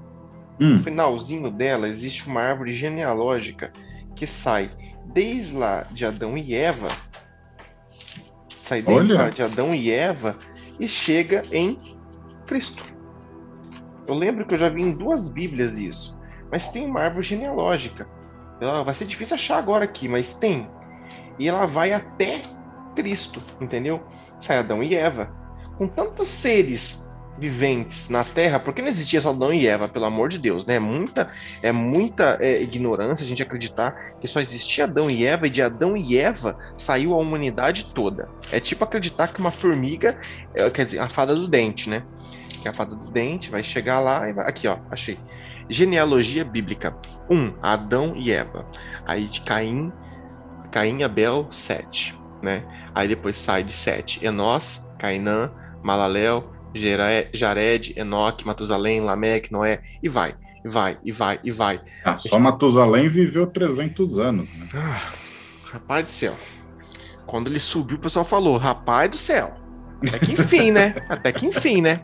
Hum. 0.59 0.73
No 0.73 0.79
finalzinho 0.79 1.51
dela 1.51 1.87
existe 1.87 2.27
uma 2.27 2.41
árvore 2.41 2.73
genealógica 2.73 3.71
que 4.15 4.25
sai 4.25 4.71
desde 5.13 5.55
lá 5.55 5.83
de 5.91 6.05
Adão 6.05 6.37
e 6.37 6.53
Eva. 6.53 6.89
Sai 8.63 8.81
desde 8.81 9.13
Olha. 9.13 9.23
lá 9.23 9.29
de 9.29 9.43
Adão 9.43 9.73
e 9.73 9.91
Eva 9.91 10.35
e 10.79 10.87
chega 10.87 11.43
em 11.51 11.77
Cristo. 12.45 12.83
Eu 14.07 14.15
lembro 14.15 14.45
que 14.45 14.53
eu 14.53 14.57
já 14.57 14.69
vi 14.69 14.81
em 14.81 14.91
duas 14.91 15.27
Bíblias 15.27 15.79
isso. 15.79 16.21
Mas 16.51 16.69
tem 16.69 16.85
uma 16.85 17.01
árvore 17.01 17.25
genealógica. 17.25 18.07
Ela 18.59 18.83
vai 18.83 18.93
ser 18.93 19.05
difícil 19.05 19.35
achar 19.35 19.57
agora 19.57 19.83
aqui, 19.83 20.07
mas 20.07 20.33
tem. 20.33 20.67
E 21.37 21.47
ela 21.47 21.65
vai 21.65 21.93
até 21.93 22.41
Cristo, 22.95 23.41
entendeu? 23.61 24.01
Sai 24.39 24.57
Adão 24.57 24.81
e 24.81 24.95
Eva. 24.95 25.29
Com 25.77 25.87
tantos 25.87 26.27
seres 26.27 27.06
viventes 27.39 28.09
na 28.09 28.23
Terra, 28.23 28.59
porque 28.59 28.81
não 28.81 28.89
existia 28.89 29.21
só 29.21 29.29
Adão 29.29 29.53
e 29.53 29.67
Eva, 29.67 29.87
pelo 29.87 30.05
amor 30.05 30.29
de 30.29 30.39
Deus, 30.39 30.65
né? 30.65 30.75
É 30.75 30.79
muita, 30.79 31.31
é 31.61 31.71
muita 31.71 32.37
é, 32.41 32.61
ignorância 32.61 33.23
a 33.23 33.27
gente 33.27 33.43
acreditar 33.43 34.15
que 34.19 34.27
só 34.27 34.39
existia 34.39 34.85
Adão 34.85 35.09
e 35.09 35.25
Eva 35.25 35.47
e 35.47 35.49
de 35.49 35.61
Adão 35.61 35.95
e 35.95 36.17
Eva 36.17 36.57
saiu 36.77 37.13
a 37.13 37.17
humanidade 37.17 37.85
toda. 37.93 38.27
É 38.51 38.59
tipo 38.59 38.83
acreditar 38.83 39.27
que 39.27 39.39
uma 39.39 39.51
formiga, 39.51 40.19
é, 40.53 40.69
quer 40.69 40.85
dizer, 40.85 40.99
a 40.99 41.07
fada 41.07 41.35
do 41.35 41.47
dente, 41.47 41.89
né? 41.89 42.03
Que 42.61 42.67
a 42.67 42.73
fada 42.73 42.95
do 42.95 43.11
dente 43.11 43.51
vai 43.51 43.63
chegar 43.63 43.99
lá 43.99 44.27
e 44.27 44.33
vai... 44.33 44.47
Aqui, 44.47 44.67
ó, 44.67 44.77
achei. 44.89 45.17
Genealogia 45.69 46.43
bíblica. 46.43 46.95
1. 47.29 47.35
Um, 47.35 47.53
Adão 47.61 48.13
e 48.15 48.31
Eva. 48.31 48.65
Aí 49.05 49.25
de 49.25 49.41
Caim, 49.41 49.91
Caim, 50.71 51.03
Abel, 51.03 51.47
Sete, 51.51 52.17
né? 52.41 52.63
Aí 52.95 53.07
depois 53.07 53.37
sai 53.37 53.63
de 53.63 53.73
Sete, 53.73 54.25
Enós, 54.25 54.89
Cainã, 54.97 55.51
Malalel, 55.83 56.56
Jared, 56.77 57.93
Enoque, 57.97 58.45
Matusalém, 58.45 59.01
Lameque, 59.01 59.51
Noé, 59.51 59.81
e 60.01 60.09
vai, 60.09 60.35
e 60.63 60.69
vai, 60.69 60.97
e 61.03 61.11
vai, 61.11 61.39
e 61.43 61.51
vai. 61.51 61.81
Ah, 62.03 62.17
só 62.17 62.39
Matusalém 62.39 63.07
viveu 63.07 63.47
300 63.47 64.19
anos. 64.19 64.47
Né? 64.49 64.67
Ah, 64.73 65.01
rapaz 65.71 66.03
do 66.03 66.09
céu. 66.09 66.35
Quando 67.25 67.47
ele 67.47 67.59
subiu, 67.59 67.97
o 67.97 67.99
pessoal 67.99 68.25
falou: 68.25 68.57
rapaz 68.57 69.09
do 69.09 69.17
céu. 69.17 69.53
Até 70.01 70.19
que 70.19 70.31
enfim, 70.33 70.71
né? 70.71 70.95
Até 71.09 71.31
que 71.31 71.45
enfim, 71.45 71.81
né? 71.81 71.99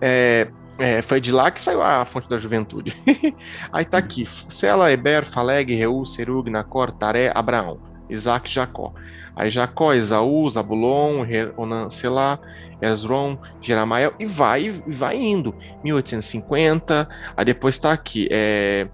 É, 0.00 0.48
é, 0.78 1.00
foi 1.00 1.20
de 1.20 1.30
lá 1.32 1.50
que 1.50 1.60
saiu 1.60 1.82
a 1.82 2.04
fonte 2.04 2.28
da 2.28 2.36
juventude. 2.36 2.96
Aí 3.72 3.84
tá 3.84 3.98
aqui: 3.98 4.28
Sela, 4.48 4.92
Eber, 4.92 5.24
Faleg, 5.24 5.74
Reu, 5.74 6.04
Serug, 6.04 6.50
Nacor, 6.50 6.92
Taré, 6.92 7.32
Abraão, 7.34 7.80
Isaac, 8.10 8.50
Jacó. 8.50 8.92
Aí 9.34 9.50
Jacó, 9.50 9.94
Esaú, 9.94 10.48
Zabulon, 10.48 11.24
Onan, 11.56 11.88
Selá, 11.88 12.38
Ezron, 12.80 13.38
Jeramael, 13.60 14.12
e 14.18 14.26
vai, 14.26 14.66
e 14.66 14.92
vai 14.92 15.16
indo. 15.16 15.54
1850, 15.82 17.08
aí 17.36 17.44
depois 17.44 17.78
tá 17.78 17.92
aqui, 17.92 18.28
é, 18.30 18.88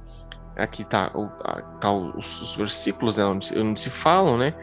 aqui 0.56 0.84
tá, 0.84 1.10
tá 1.80 1.90
os, 1.90 2.40
os, 2.40 2.54
versículos, 2.54 3.16
né, 3.16 3.24
onde, 3.24 3.58
onde, 3.58 3.80
se 3.80 3.90
falam, 3.90 4.36
né, 4.36 4.54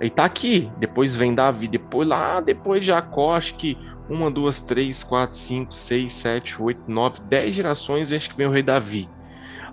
aí 0.00 0.10
tá 0.10 0.24
aqui, 0.24 0.70
depois 0.78 1.14
vem 1.14 1.34
Davi, 1.34 1.68
depois 1.68 2.08
lá, 2.08 2.40
depois 2.40 2.84
Jacó, 2.84 3.36
acho 3.36 3.54
que 3.54 3.78
uma, 4.08 4.30
duas, 4.30 4.60
três, 4.60 5.04
quatro, 5.04 5.38
cinco, 5.38 5.72
seis, 5.72 6.12
sete, 6.12 6.60
oito, 6.60 6.82
nove, 6.88 7.20
dez 7.28 7.54
gerações, 7.54 8.12
acho 8.12 8.30
que 8.30 8.36
vem 8.36 8.46
o 8.46 8.50
rei 8.50 8.62
Davi. 8.62 9.08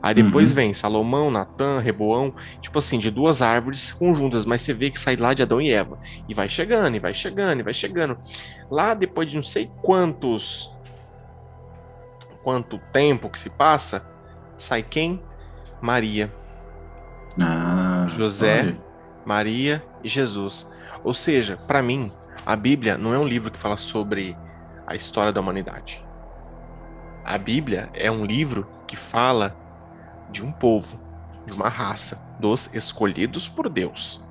Aí 0.07 0.13
depois 0.13 0.51
uhum. 0.51 0.55
vem 0.55 0.73
Salomão, 0.73 1.29
Natã, 1.29 1.79
Reboão, 1.79 2.33
tipo 2.61 2.79
assim, 2.79 2.97
de 2.97 3.11
duas 3.11 3.41
árvores 3.41 3.91
conjuntas, 3.91 4.45
mas 4.45 4.61
você 4.61 4.73
vê 4.73 4.89
que 4.89 4.97
sai 4.97 5.17
lá 5.17 5.33
de 5.33 5.43
Adão 5.43 5.59
e 5.59 5.69
Eva. 5.69 5.99
E 6.29 6.33
vai 6.33 6.47
chegando, 6.47 6.95
e 6.95 6.99
vai 6.99 7.13
chegando, 7.13 7.59
e 7.59 7.63
vai 7.63 7.73
chegando. 7.73 8.17
Lá 8.71 8.93
depois 8.93 9.29
de 9.29 9.35
não 9.35 9.43
sei 9.43 9.69
quantos. 9.81 10.73
Quanto 12.41 12.79
tempo 12.93 13.29
que 13.29 13.37
se 13.37 13.49
passa, 13.49 14.09
sai 14.57 14.81
quem? 14.81 15.21
Maria. 15.81 16.33
Ah, 17.41 18.05
José, 18.07 18.61
olha. 18.61 18.77
Maria 19.25 19.83
e 20.01 20.07
Jesus. 20.07 20.71
Ou 21.03 21.13
seja, 21.13 21.57
para 21.67 21.81
mim, 21.81 22.09
a 22.45 22.55
Bíblia 22.55 22.97
não 22.97 23.13
é 23.13 23.19
um 23.19 23.27
livro 23.27 23.51
que 23.51 23.59
fala 23.59 23.75
sobre 23.75 24.37
a 24.87 24.95
história 24.95 25.33
da 25.33 25.41
humanidade. 25.41 26.01
A 27.25 27.37
Bíblia 27.37 27.89
é 27.93 28.09
um 28.09 28.23
livro 28.23 28.65
que 28.87 28.95
fala 28.95 29.66
de 30.31 30.43
um 30.43 30.51
povo, 30.51 30.99
de 31.45 31.53
uma 31.53 31.69
raça, 31.69 32.21
dos 32.39 32.73
escolhidos 32.73 33.47
por 33.47 33.69
Deus. 33.69 34.27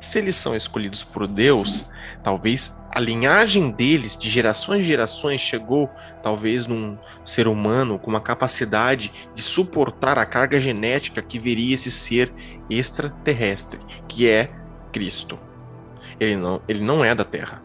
Se 0.00 0.18
eles 0.18 0.36
são 0.36 0.54
escolhidos 0.54 1.02
por 1.02 1.26
Deus, 1.26 1.90
talvez 2.22 2.80
a 2.90 3.00
linhagem 3.00 3.70
deles, 3.70 4.16
de 4.16 4.30
gerações 4.30 4.82
em 4.82 4.84
gerações, 4.84 5.40
chegou 5.40 5.90
talvez 6.22 6.66
num 6.66 6.96
ser 7.24 7.48
humano 7.48 7.98
com 7.98 8.10
uma 8.10 8.20
capacidade 8.20 9.12
de 9.34 9.42
suportar 9.42 10.18
a 10.18 10.24
carga 10.24 10.60
genética 10.60 11.20
que 11.20 11.38
veria 11.38 11.74
esse 11.74 11.90
ser 11.90 12.32
extraterrestre, 12.70 13.80
que 14.08 14.28
é 14.28 14.50
Cristo. 14.92 15.38
Ele 16.20 16.36
não, 16.36 16.62
ele 16.68 16.84
não 16.84 17.04
é 17.04 17.14
da 17.14 17.24
Terra. 17.24 17.62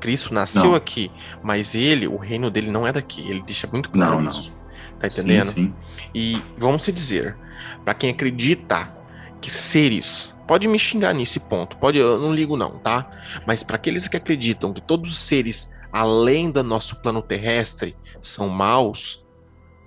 Cristo 0.00 0.34
nasceu 0.34 0.70
não. 0.70 0.74
aqui, 0.74 1.10
mas 1.42 1.74
ele, 1.74 2.06
o 2.06 2.16
reino 2.16 2.50
dele 2.50 2.70
não 2.70 2.86
é 2.86 2.92
daqui. 2.92 3.26
Ele 3.28 3.42
deixa 3.42 3.66
muito 3.66 3.90
claro 3.90 4.20
não, 4.20 4.28
isso. 4.28 4.50
Não. 4.50 4.63
Tá 5.08 5.20
entendendo? 5.20 5.52
Sim, 5.52 5.52
sim. 5.52 5.74
E 6.14 6.42
vamos 6.56 6.82
se 6.82 6.92
dizer, 6.92 7.36
para 7.84 7.94
quem 7.94 8.10
acredita 8.10 8.96
que 9.40 9.50
seres, 9.50 10.34
pode 10.46 10.66
me 10.66 10.78
xingar 10.78 11.12
nesse 11.12 11.40
ponto, 11.40 11.76
pode, 11.76 11.98
eu 11.98 12.18
não 12.18 12.34
ligo 12.34 12.56
não, 12.56 12.78
tá? 12.78 13.10
Mas 13.46 13.62
para 13.62 13.76
aqueles 13.76 14.08
que 14.08 14.16
acreditam 14.16 14.72
que 14.72 14.80
todos 14.80 15.10
os 15.10 15.18
seres 15.18 15.74
além 15.94 16.50
do 16.50 16.60
nosso 16.64 16.96
plano 16.96 17.22
terrestre 17.22 17.96
são 18.20 18.48
maus, 18.48 19.24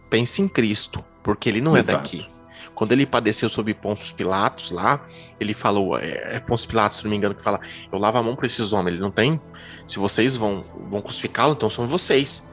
pense 0.09 0.41
em 0.41 0.47
Cristo, 0.47 1.03
porque 1.21 1.49
ele 1.49 1.59
não 1.59 1.75
é 1.75 1.81
Exato. 1.81 1.99
é 1.99 2.01
daqui. 2.01 2.27
Quando 2.73 2.93
ele 2.93 3.05
padeceu 3.05 3.49
sob 3.49 3.73
Pôncio 3.73 4.15
Pilatos 4.15 4.71
lá, 4.71 5.05
ele 5.37 5.53
falou, 5.53 5.97
é, 5.97 6.35
é 6.35 6.39
Pôncio 6.39 6.69
Pilatos, 6.69 6.99
se 6.99 7.03
não 7.03 7.11
me 7.11 7.17
engano, 7.17 7.35
que 7.35 7.43
fala, 7.43 7.59
eu 7.91 7.99
lavo 7.99 8.19
a 8.19 8.23
mão 8.23 8.37
para 8.37 8.45
esses 8.45 8.71
homens, 8.71 8.93
ele 8.93 9.01
não 9.01 9.11
tem? 9.11 9.41
Se 9.85 9.99
vocês 9.99 10.37
vão, 10.37 10.61
vão 10.89 11.01
crucificá-lo, 11.01 11.53
então 11.53 11.69
são 11.69 11.85
vocês. 11.85 12.47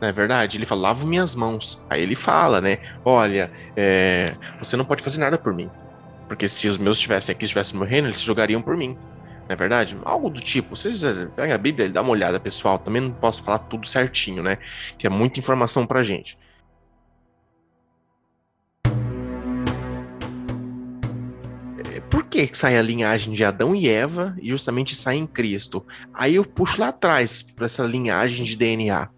Não 0.00 0.08
é 0.08 0.12
verdade? 0.12 0.58
Ele 0.58 0.66
fala, 0.66 0.82
lavo 0.82 1.06
minhas 1.06 1.34
mãos. 1.34 1.82
Aí 1.88 2.02
ele 2.02 2.14
fala, 2.14 2.60
né? 2.60 2.78
Olha, 3.04 3.50
é, 3.76 4.34
você 4.58 4.76
não 4.76 4.84
pode 4.84 5.02
fazer 5.02 5.20
nada 5.20 5.38
por 5.38 5.54
mim. 5.54 5.70
Porque 6.28 6.48
se 6.48 6.68
os 6.68 6.78
meus 6.78 6.98
estivessem 6.98 7.34
aqui, 7.34 7.44
estivessem 7.44 7.74
no 7.74 7.80
meu 7.80 7.88
reino, 7.88 8.08
eles 8.08 8.18
se 8.18 8.24
jogariam 8.24 8.60
por 8.60 8.76
mim. 8.76 8.96
Não 9.46 9.52
é 9.52 9.56
verdade? 9.56 9.96
Algo 10.04 10.30
do 10.30 10.40
tipo. 10.40 10.74
Vocês 10.74 11.02
pegam 11.36 11.54
a 11.54 11.58
Bíblia 11.58 11.86
e 11.86 11.90
dá 11.90 12.00
uma 12.00 12.10
olhada, 12.10 12.40
pessoal. 12.40 12.78
Também 12.78 13.02
não 13.02 13.12
posso 13.12 13.42
falar 13.42 13.58
tudo 13.58 13.86
certinho, 13.86 14.42
né? 14.42 14.58
Que 14.98 15.06
é 15.06 15.10
muita 15.10 15.38
informação 15.38 15.86
pra 15.86 16.02
gente. 16.02 16.38
É, 21.94 22.00
por 22.08 22.24
que 22.24 22.48
sai 22.54 22.78
a 22.78 22.82
linhagem 22.82 23.34
de 23.34 23.44
Adão 23.44 23.74
e 23.74 23.86
Eva 23.88 24.34
e 24.40 24.48
justamente 24.48 24.94
sai 24.94 25.16
em 25.16 25.26
Cristo? 25.26 25.86
Aí 26.12 26.36
eu 26.36 26.44
puxo 26.44 26.80
lá 26.80 26.88
atrás 26.88 27.42
para 27.42 27.66
essa 27.66 27.84
linhagem 27.84 28.46
de 28.46 28.56
DNA. 28.56 29.08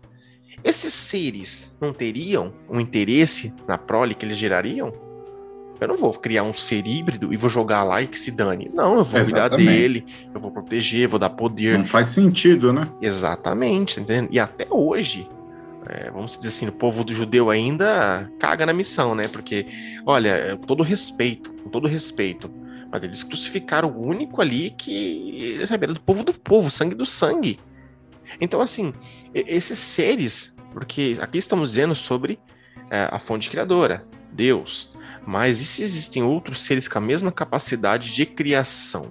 Esses 0.67 0.93
seres 0.93 1.77
não 1.81 1.93
teriam 1.93 2.53
um 2.69 2.81
interesse 2.81 3.55
na 3.69 3.79
prole 3.79 4.17
que 4.17 4.27
eles 4.27 4.37
gerariam? 4.37 4.93
Eu 5.81 5.87
não 5.87 5.97
vou 5.97 6.13
criar 6.13 6.43
um 6.43 6.53
ser 6.53 6.85
híbrido 6.85 7.33
e 7.33 7.37
vou 7.37 7.49
jogar 7.49 7.85
lá 7.85 8.03
e 8.03 8.09
que 8.09 8.19
se 8.19 8.33
dane. 8.33 8.69
Não, 8.75 8.97
eu 8.97 9.05
vou 9.05 9.23
cuidar 9.23 9.47
Exatamente. 9.47 9.71
dele, 9.71 10.07
eu 10.35 10.41
vou 10.41 10.51
proteger, 10.51 11.07
vou 11.07 11.21
dar 11.21 11.31
poder. 11.31 11.79
Não 11.79 11.87
faz 11.87 12.09
sentido, 12.09 12.73
né? 12.73 12.91
Exatamente, 13.01 13.95
tá 13.95 14.01
entendendo? 14.01 14.29
E 14.33 14.41
até 14.41 14.67
hoje, 14.69 15.29
é, 15.87 16.11
vamos 16.11 16.37
dizer 16.37 16.49
assim, 16.49 16.67
o 16.67 16.73
povo 16.73 17.05
do 17.05 17.15
judeu 17.15 17.49
ainda 17.49 18.29
caga 18.41 18.67
na 18.67 18.73
missão, 18.73 19.15
né? 19.15 19.29
Porque, 19.29 19.69
olha, 20.05 20.31
é, 20.31 20.57
com 20.57 20.67
todo 20.67 20.83
respeito, 20.83 21.53
com 21.63 21.71
todo 21.71 21.87
respeito, 21.87 22.51
mas 22.91 23.05
eles 23.05 23.23
crucificaram 23.23 23.91
o 23.91 24.05
único 24.05 24.43
ali 24.43 24.71
que, 24.71 25.61
sabe, 25.65 25.85
era 25.85 25.95
do 25.95 26.01
povo 26.01 26.25
do 26.25 26.35
povo, 26.35 26.73
sangue 26.73 26.97
do 26.97 27.07
sangue. 27.07 27.57
Então, 28.41 28.61
assim, 28.61 28.93
esses 29.33 29.79
seres, 29.79 30.56
porque 30.77 31.17
aqui 31.23 31.39
estamos 31.39 31.71
dizendo 31.71 31.95
sobre 31.95 32.39
é, 32.91 33.09
a 33.11 33.19
fonte 33.19 33.49
criadora, 33.49 34.07
Deus, 34.31 34.95
mas 35.27 35.59
e 35.59 35.65
se 35.65 35.83
existem 35.83 36.23
outros 36.23 36.65
seres 36.65 36.87
com 36.87 36.99
a 36.99 37.01
mesma 37.01 37.33
capacidade 37.33 38.13
de 38.13 38.27
criação? 38.27 39.11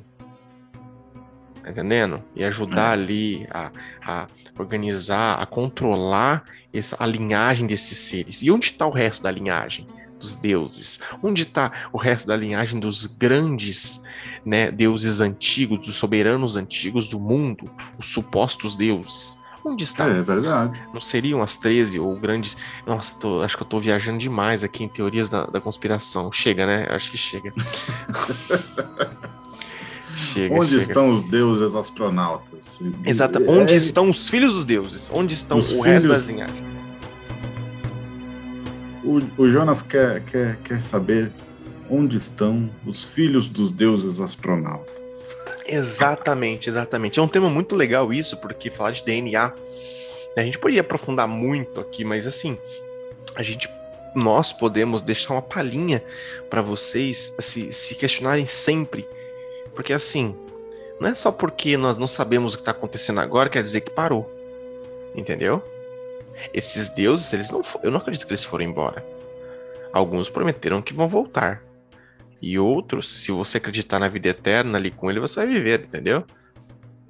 Tá 1.64 1.72
entendendo? 1.72 2.24
E 2.36 2.44
ajudar 2.44 2.92
ali 2.92 3.48
a, 3.50 3.72
a 4.06 4.28
organizar, 4.60 5.42
a 5.42 5.46
controlar 5.48 6.44
essa, 6.72 6.98
a 7.00 7.06
linhagem 7.08 7.66
desses 7.66 7.98
seres. 7.98 8.44
E 8.44 8.52
onde 8.52 8.68
está 8.68 8.86
o 8.86 8.92
resto 8.92 9.24
da 9.24 9.32
linhagem? 9.32 9.88
Dos 10.20 10.36
deuses? 10.36 11.00
Onde 11.24 11.42
está 11.42 11.72
o 11.92 11.98
resto 11.98 12.28
da 12.28 12.36
linhagem 12.36 12.80
dos 12.80 13.08
grandes 13.08 14.04
né, 14.46 14.70
deuses 14.70 15.20
antigos, 15.20 15.80
dos 15.80 15.96
soberanos 15.96 16.58
antigos 16.58 17.10
do 17.10 17.20
mundo, 17.20 17.72
os 17.98 18.06
supostos 18.14 18.76
deuses? 18.76 19.44
Onde 19.68 19.84
está? 19.84 20.06
É 20.08 20.22
verdade. 20.22 20.80
Não 20.94 21.02
seriam 21.02 21.42
as 21.42 21.58
13 21.58 22.00
ou 22.00 22.16
grandes. 22.16 22.56
Nossa, 22.86 23.16
tô- 23.16 23.42
acho 23.42 23.58
que 23.58 23.64
eu 23.64 23.68
tô 23.68 23.80
viajando 23.80 24.20
demais 24.20 24.64
aqui 24.64 24.84
em 24.84 24.88
teorias 24.88 25.28
da, 25.28 25.48
da 25.48 25.60
conspiração. 25.60 26.32
Chega, 26.32 26.68
né? 26.68 26.86
Acho 26.92 27.10
que 27.10 27.18
chega. 27.18 27.52
chega. 30.16 30.54
Onde 30.56 30.70
chega. 30.70 30.82
estão 30.82 31.10
os 31.12 31.24
deuses 31.24 31.76
astronautas? 31.76 32.82
Exato. 33.06 33.40
É, 33.42 33.50
Onde 33.50 33.76
estão 33.76 34.10
os 34.10 34.30
filhos 34.30 34.54
dos 34.54 34.66
deuses? 34.66 35.10
Onde 35.14 35.34
estão 35.34 35.58
Os 35.58 35.72
o 35.72 35.82
resto 35.82 36.10
das 36.10 36.26
filhos- 36.26 36.48
linhagens? 36.48 36.76
O, 39.04 39.20
o 39.44 39.48
Jonas 39.50 39.82
quer, 39.82 40.24
quer, 40.26 40.58
quer 40.64 40.82
saber 40.82 41.32
onde 41.90 42.18
estão 42.18 42.70
os 42.86 43.04
filhos 43.04 43.48
dos 43.48 43.72
deuses 43.72 44.20
astronautas. 44.20 44.95
Exatamente, 45.66 46.70
exatamente. 46.70 47.20
É 47.20 47.22
um 47.22 47.28
tema 47.28 47.50
muito 47.50 47.76
legal 47.76 48.14
isso, 48.14 48.38
porque 48.38 48.70
falar 48.70 48.92
de 48.92 49.04
DNA, 49.04 49.54
a 50.36 50.42
gente 50.42 50.60
poderia 50.60 50.82
aprofundar 50.82 51.28
muito 51.28 51.80
aqui, 51.80 52.04
mas 52.04 52.28
assim, 52.28 52.58
a 53.36 53.42
gente 53.42 53.70
nós 54.16 54.54
podemos 54.54 55.02
deixar 55.02 55.34
uma 55.34 55.42
palhinha 55.42 56.02
para 56.50 56.62
vocês 56.62 57.36
se, 57.38 57.72
se 57.74 57.96
questionarem 57.96 58.48
sempre. 58.48 59.08
Porque 59.74 59.92
assim, 59.92 60.34
não 61.00 61.10
é 61.10 61.16
só 61.16 61.32
porque 61.32 61.76
nós 61.76 61.98
não 61.98 62.08
sabemos 62.08 62.54
o 62.54 62.58
que 62.58 62.62
está 62.62 62.72
acontecendo 62.72 63.20
agora, 63.20 63.50
quer 63.50 63.62
dizer 63.62 63.82
que 63.82 63.92
parou. 63.92 64.32
Entendeu? 65.14 65.62
Esses 66.54 66.90
deuses, 66.90 67.32
eles 67.34 67.50
não 67.50 67.62
eu 67.84 67.92
não 67.92 68.00
acredito 68.00 68.26
que 68.26 68.32
eles 68.32 68.44
foram 68.44 68.64
embora. 68.64 69.06
Alguns 69.92 70.30
prometeram 70.30 70.82
que 70.82 70.94
vão 70.94 71.08
voltar. 71.08 71.65
E 72.42 72.60
outros, 72.60 73.08
se 73.10 73.32
você 73.32 73.58
acreditar 73.58 74.00
na 74.00 74.08
vida 74.08 74.28
eterna 74.30 74.78
ali 74.78 74.92
com 74.92 75.10
ele, 75.10 75.20
você 75.20 75.38
vai 75.38 75.48
viver, 75.48 75.82
entendeu? 75.82 76.24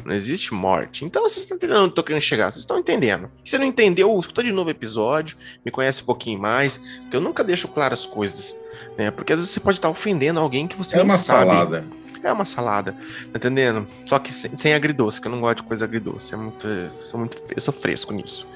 Não 0.06 0.14
existe 0.14 0.54
morte. 0.54 1.04
Então 1.04 1.24
vocês 1.24 1.40
estão 1.44 1.58
entendendo 1.58 1.78
onde 1.80 1.90
eu 1.90 1.96
tô 1.96 2.04
querendo 2.04 2.22
chegar. 2.22 2.52
Vocês 2.52 2.62
estão 2.62 2.78
entendendo. 2.78 3.30
Se 3.44 3.52
você 3.52 3.58
não 3.58 3.66
entendeu, 3.66 4.18
escuta 4.20 4.44
de 4.44 4.52
novo 4.52 4.68
o 4.68 4.72
episódio, 4.72 5.36
me 5.66 5.72
conhece 5.72 6.04
um 6.04 6.06
pouquinho 6.06 6.40
mais, 6.40 6.78
porque 7.02 7.18
eu 7.18 7.22
nunca 7.22 7.44
deixo 7.44 7.68
claras 7.68 8.02
as 8.02 8.06
coisas. 8.06 8.56
Né? 8.98 9.10
Porque 9.12 9.34
às 9.34 9.40
vezes 9.40 9.52
você 9.54 9.60
pode 9.60 9.78
estar 9.78 9.90
ofendendo 9.90 10.40
alguém 10.40 10.68
que 10.68 10.76
você 10.76 10.98
É 10.98 11.02
uma 11.02 11.18
sabe. 11.18 11.50
salada. 11.50 11.86
É 12.24 12.32
uma 12.32 12.46
salada, 12.46 12.92
tá 12.94 13.38
entendendo? 13.38 13.88
Só 14.06 14.18
que 14.18 14.34
sem, 14.34 14.56
sem 14.58 14.74
agridoce, 14.74 15.22
que 15.22 15.28
eu 15.28 15.32
não 15.32 15.40
gosto 15.42 15.58
de 15.58 15.64
coisa 15.64 15.86
agridoce. 15.86 16.34
É 16.34 16.38
muito, 16.38 16.68
sou 17.10 17.20
muito, 17.20 17.38
eu 17.56 17.62
sou 17.62 17.72
fresco 17.74 18.12
nisso. 18.14 18.48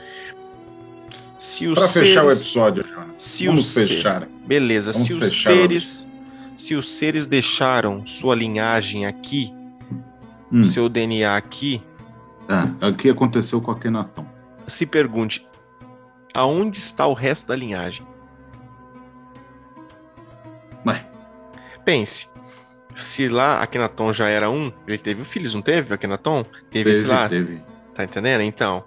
Se 1.37 1.67
os 1.67 1.77
Para 1.79 1.87
fechar 1.87 2.25
o 2.25 2.31
seres- 2.31 2.41
episódio, 2.41 2.85
Jonas. 2.87 3.07
se 3.21 3.45
Vamos 3.45 3.61
os 3.61 3.67
se- 3.67 3.87
fechar. 3.87 4.27
Beleza, 4.45 4.91
Vamos 4.91 5.07
se 5.07 5.13
os 5.13 5.19
fechar, 5.23 5.51
seres, 5.53 6.07
se 6.59 6.75
os 6.75 6.89
seres 6.89 7.25
deixaram 7.25 8.05
sua 8.05 8.35
linhagem 8.35 9.05
aqui, 9.05 9.53
Hum. 10.51 10.63
seu 10.63 10.89
DNA 10.89 11.35
aqui, 11.37 11.81
Ah, 12.47 12.87
o 12.87 12.93
que 12.93 13.09
aconteceu 13.09 13.61
com 13.61 13.71
a 13.71 13.77
Kenaton? 13.79 14.25
se 14.67 14.85
pergunte 14.85 15.47
aonde 16.33 16.77
está 16.79 17.05
o 17.07 17.13
resto 17.13 17.47
da 17.47 17.55
linhagem? 17.55 18.05
Ué, 20.85 21.05
Pense. 21.85 22.27
Se 22.95 23.29
lá 23.29 23.61
Akhenaton 23.61 24.11
já 24.11 24.27
era 24.27 24.49
um, 24.49 24.71
ele 24.85 24.97
teve 24.97 25.23
filhos, 25.23 25.53
não 25.53 25.61
teve? 25.61 25.93
Akhenaton? 25.93 26.43
Teve, 26.69 26.91
teve, 26.91 27.07
lá, 27.07 27.29
teve. 27.29 27.63
tá 27.93 28.03
entendendo? 28.03 28.41
Então, 28.41 28.83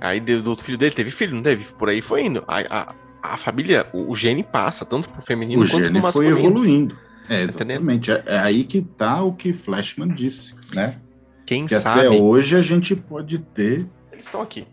aí 0.00 0.18
do 0.20 0.40
do 0.42 0.50
outro 0.50 0.64
filho 0.64 0.78
dele 0.78 0.94
teve 0.94 1.10
filho, 1.10 1.34
não 1.34 1.42
teve? 1.42 1.64
Por 1.74 1.88
aí 1.90 2.00
foi 2.00 2.24
indo. 2.24 2.42
A, 2.48 2.60
a, 2.60 2.94
a 3.32 3.36
família, 3.36 3.86
o, 3.92 4.10
o 4.10 4.14
gene 4.14 4.42
passa, 4.44 4.84
tanto 4.84 5.08
pro 5.08 5.22
feminino 5.22 5.62
O 5.62 5.66
quanto 5.68 5.82
gene 5.84 6.00
pro 6.00 6.12
foi 6.12 6.26
masculino. 6.28 6.38
evoluindo. 6.38 6.98
É, 7.28 7.38
Tá 7.46 7.52
entendendo? 7.54 7.90
exatamente. 7.90 8.10
É, 8.12 8.22
é 8.26 8.38
aí 8.38 8.64
que 8.64 8.82
tá 8.82 9.22
o 9.22 9.32
que 9.32 9.52
Flashman 9.52 10.08
disse, 10.14 10.54
né? 10.74 10.98
Quem 11.46 11.66
Que 11.66 11.74
sabe, 11.74 12.00
até 12.06 12.10
hoje 12.10 12.54
a 12.56 12.62
gente 12.62 12.94
pode 12.96 13.38
ter 13.38 13.86
eles 14.12 14.26
estão 14.26 14.40
aqui. 14.42 14.66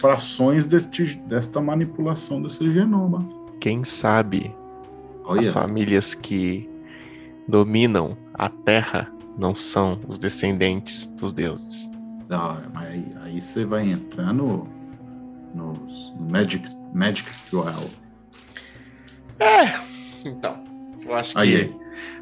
frações 0.00 0.66
deste, 0.66 1.16
desta 1.28 1.60
manipulação 1.60 2.40
desse 2.42 2.70
genoma. 2.72 3.28
Quem 3.60 3.84
sabe 3.84 4.54
Olha, 5.24 5.40
As 5.40 5.50
famílias 5.50 6.14
que 6.14 6.68
dominam 7.48 8.16
a 8.34 8.48
Terra 8.48 9.10
não 9.38 9.54
são 9.54 10.00
os 10.06 10.18
descendentes 10.18 11.06
dos 11.06 11.32
deuses. 11.32 11.90
não, 12.28 12.58
mas 12.72 12.88
aí, 12.88 13.04
aí 13.22 13.40
você 13.40 13.64
vai 13.64 13.90
entrar 13.90 14.32
no, 14.32 14.68
no 15.54 15.72
Magic, 16.30 16.68
Magic 16.92 17.30
12. 17.50 17.96
Então, 20.26 20.62
eu 21.06 21.14
acho 21.14 21.34
que. 21.34 21.40
Aí, 21.40 21.56
aí. 21.56 21.76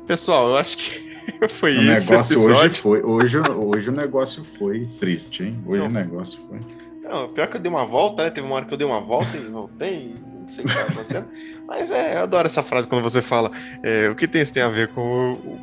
Pessoal, 0.06 0.48
eu 0.48 0.56
acho 0.56 0.76
que 0.78 1.12
foi 1.50 1.76
O 1.78 1.82
isso. 1.82 2.10
negócio 2.12 2.34
episódio. 2.34 2.64
hoje 2.64 2.74
foi. 2.80 3.02
Hoje, 3.02 3.38
hoje 3.38 3.88
o 3.90 3.92
negócio 3.92 4.44
foi 4.44 4.86
triste, 4.98 5.44
hein? 5.44 5.62
Hoje 5.66 5.80
Não. 5.82 5.88
o 5.88 5.92
negócio 5.92 6.40
foi. 6.48 6.60
Não, 7.02 7.28
pior 7.28 7.46
que 7.48 7.56
eu 7.56 7.60
dei 7.60 7.70
uma 7.70 7.84
volta, 7.86 8.24
né? 8.24 8.30
Teve 8.30 8.46
uma 8.46 8.56
hora 8.56 8.64
que 8.64 8.72
eu 8.74 8.78
dei 8.78 8.86
uma 8.86 9.00
volta 9.00 9.36
e 9.36 9.40
voltei. 9.40 10.14
Não 10.40 10.48
sei 10.48 10.64
o 10.64 10.68
que 10.68 10.74
tá 10.74 10.80
acontecendo. 10.82 11.28
Mas 11.66 11.90
é, 11.90 12.16
eu 12.16 12.22
adoro 12.22 12.46
essa 12.46 12.62
frase 12.62 12.88
quando 12.88 13.02
você 13.02 13.22
fala. 13.22 13.50
é, 13.82 14.08
o 14.08 14.14
que 14.16 14.26
tem 14.26 14.42
isso 14.42 14.52
tem 14.52 14.62
a 14.62 14.68
ver 14.68 14.88
com 14.88 15.00
o, 15.00 15.32
o- 15.34 15.60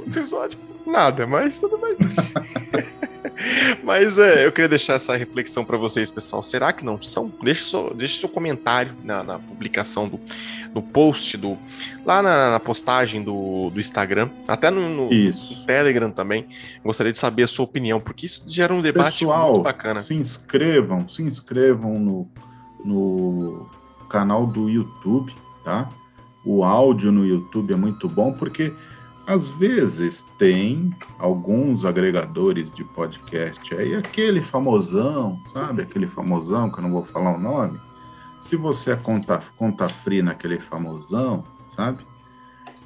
o 0.00 0.04
episódio? 0.06 0.58
Nada, 0.86 1.26
mas 1.26 1.58
tudo 1.58 1.78
bem. 1.78 1.96
mas 3.82 4.18
é, 4.18 4.46
eu 4.46 4.52
queria 4.52 4.68
deixar 4.68 4.94
essa 4.94 5.16
reflexão 5.16 5.64
para 5.64 5.76
vocês, 5.76 6.10
pessoal. 6.10 6.42
Será 6.42 6.72
que 6.72 6.84
não 6.84 7.00
são? 7.00 7.32
Deixe 7.42 7.64
seu, 7.64 7.92
deixe 7.94 8.18
seu 8.18 8.28
comentário 8.28 8.92
na, 9.02 9.22
na 9.22 9.38
publicação 9.38 10.08
do, 10.08 10.20
do 10.72 10.80
post, 10.82 11.36
do, 11.36 11.58
lá 12.04 12.22
na, 12.22 12.52
na 12.52 12.60
postagem 12.60 13.22
do, 13.22 13.70
do 13.70 13.80
Instagram, 13.80 14.30
até 14.48 14.70
no, 14.70 14.80
no- 14.88 15.10
no 15.10 15.66
Telegram 15.66 16.10
também. 16.10 16.46
Gostaria 16.84 17.12
de 17.12 17.18
saber 17.18 17.42
a 17.44 17.48
sua 17.48 17.64
opinião, 17.64 18.00
porque 18.00 18.26
isso 18.26 18.44
gera 18.46 18.72
um 18.72 18.80
debate 18.80 19.18
Pessoal, 19.20 19.52
muito 19.54 19.64
bacana. 19.64 20.00
se 20.00 20.14
inscrevam, 20.14 21.08
se 21.08 21.22
inscrevam 21.22 21.98
no, 21.98 22.28
no 22.84 23.68
canal 24.08 24.46
do 24.46 24.68
YouTube, 24.68 25.32
tá? 25.64 25.88
O 26.44 26.62
áudio 26.62 27.10
no 27.10 27.26
YouTube 27.26 27.72
é 27.72 27.76
muito 27.76 28.06
bom 28.08 28.32
porque 28.32 28.72
às 29.26 29.48
vezes 29.48 30.24
tem 30.38 30.94
alguns 31.18 31.84
agregadores 31.84 32.70
de 32.70 32.84
podcast 32.84 33.74
aí, 33.74 33.94
aquele 33.94 34.42
famosão, 34.42 35.40
sabe? 35.44 35.82
Aquele 35.82 36.06
famosão 36.06 36.70
que 36.70 36.78
eu 36.78 36.82
não 36.82 36.92
vou 36.92 37.04
falar 37.04 37.34
o 37.34 37.40
nome. 37.40 37.80
Se 38.38 38.56
você 38.56 38.92
é 38.92 38.96
conta, 38.96 39.40
conta 39.56 39.88
free 39.88 40.20
naquele 40.20 40.60
famosão, 40.60 41.44
sabe? 41.70 42.06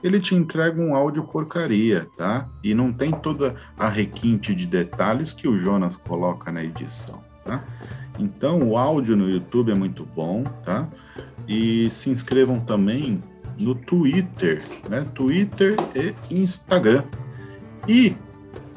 Ele 0.00 0.20
te 0.20 0.34
entrega 0.34 0.80
um 0.80 0.94
áudio 0.94 1.24
porcaria, 1.24 2.08
tá? 2.16 2.48
E 2.62 2.72
não 2.72 2.92
tem 2.92 3.10
toda 3.10 3.56
a 3.76 3.88
requinte 3.88 4.54
de 4.54 4.64
detalhes 4.64 5.32
que 5.32 5.48
o 5.48 5.58
Jonas 5.58 5.96
coloca 5.96 6.52
na 6.52 6.62
edição, 6.62 7.20
tá? 7.44 7.64
Então, 8.16 8.62
o 8.62 8.76
áudio 8.76 9.16
no 9.16 9.28
YouTube 9.28 9.72
é 9.72 9.74
muito 9.74 10.04
bom, 10.04 10.44
tá? 10.64 10.88
E 11.48 11.90
se 11.90 12.10
inscrevam 12.10 12.60
também 12.60 13.22
no 13.58 13.74
Twitter, 13.74 14.62
né? 14.88 15.06
Twitter 15.14 15.74
e 15.94 16.14
Instagram. 16.30 17.04
E 17.86 18.16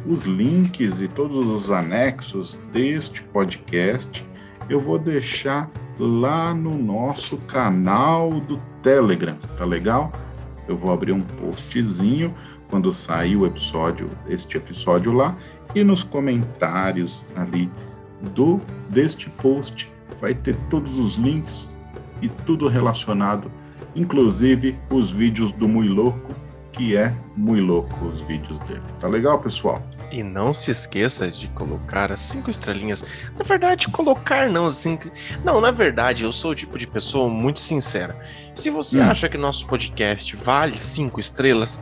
os 0.05 0.23
links 0.23 0.99
e 0.99 1.07
todos 1.07 1.45
os 1.45 1.69
anexos 1.69 2.59
deste 2.71 3.21
podcast 3.23 4.25
eu 4.69 4.79
vou 4.79 4.97
deixar 4.97 5.69
lá 5.99 6.53
no 6.53 6.77
nosso 6.77 7.37
canal 7.37 8.39
do 8.39 8.57
Telegram, 8.81 9.35
tá 9.57 9.65
legal? 9.65 10.11
Eu 10.67 10.77
vou 10.77 10.91
abrir 10.91 11.11
um 11.11 11.21
postzinho 11.21 12.33
quando 12.69 12.91
sair 12.93 13.35
o 13.35 13.45
episódio, 13.45 14.09
este 14.27 14.57
episódio 14.57 15.11
lá, 15.11 15.37
e 15.75 15.83
nos 15.83 16.03
comentários 16.03 17.25
ali 17.35 17.69
do 18.33 18.61
deste 18.89 19.29
post 19.29 19.91
vai 20.19 20.33
ter 20.33 20.55
todos 20.69 20.97
os 20.97 21.17
links 21.17 21.69
e 22.21 22.29
tudo 22.29 22.67
relacionado 22.67 23.51
inclusive 23.95 24.79
os 24.89 25.11
vídeos 25.11 25.51
do 25.51 25.67
Mui 25.67 25.87
Louco, 25.87 26.35
que 26.71 26.95
é 26.95 27.13
muito 27.35 27.65
louco 27.65 28.05
os 28.05 28.21
vídeos 28.21 28.59
dele. 28.59 28.81
Tá 28.99 29.07
legal, 29.07 29.39
pessoal? 29.39 29.81
E 30.11 30.23
não 30.23 30.53
se 30.53 30.71
esqueça 30.71 31.29
de 31.29 31.47
colocar 31.49 32.11
as 32.11 32.19
cinco 32.19 32.49
estrelinhas. 32.49 33.03
Na 33.37 33.43
verdade, 33.43 33.87
colocar 33.87 34.49
não 34.49 34.67
assim. 34.67 34.99
Não, 35.43 35.61
na 35.61 35.71
verdade, 35.71 36.23
eu 36.23 36.31
sou 36.31 36.51
o 36.51 36.55
tipo 36.55 36.77
de 36.77 36.85
pessoa 36.85 37.29
muito 37.29 37.59
sincera. 37.59 38.19
Se 38.53 38.69
você 38.69 38.99
hum. 38.99 39.09
acha 39.09 39.29
que 39.29 39.37
nosso 39.37 39.65
podcast 39.67 40.35
vale 40.35 40.77
cinco 40.77 41.19
estrelas, 41.19 41.81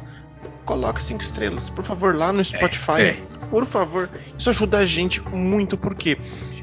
coloque 0.63 1.03
cinco 1.03 1.23
estrelas. 1.23 1.69
Por 1.69 1.83
favor, 1.83 2.15
lá 2.15 2.31
no 2.31 2.43
Spotify. 2.43 3.01
É, 3.01 3.07
é. 3.07 3.19
Por 3.49 3.65
favor. 3.65 4.09
Isso 4.37 4.49
ajuda 4.49 4.77
a 4.77 4.85
gente 4.85 5.21
muito, 5.29 5.75
porque 5.75 6.17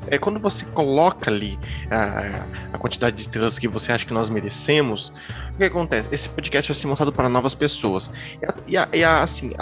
é 0.09 0.19
quando 0.19 0.39
você 0.39 0.65
coloca 0.67 1.31
ali 1.31 1.59
a, 1.91 2.47
a 2.73 2.79
quantidade 2.79 3.17
de 3.17 3.23
estrelas 3.23 3.59
que 3.59 3.69
você 3.69 3.93
acha 3.93 4.07
que 4.07 4.13
nós 4.13 4.29
merecemos, 4.29 5.13
o 5.55 5.59
que 5.59 5.65
acontece? 5.65 6.09
Esse 6.13 6.29
podcast 6.29 6.71
vai 6.71 6.81
ser 6.81 6.87
montado 6.87 7.13
para 7.13 7.29
novas 7.29 7.55
pessoas. 7.55 8.13
E, 8.67 8.77
a, 8.77 8.89
e 8.93 9.03
a, 9.03 9.23
assim, 9.23 9.53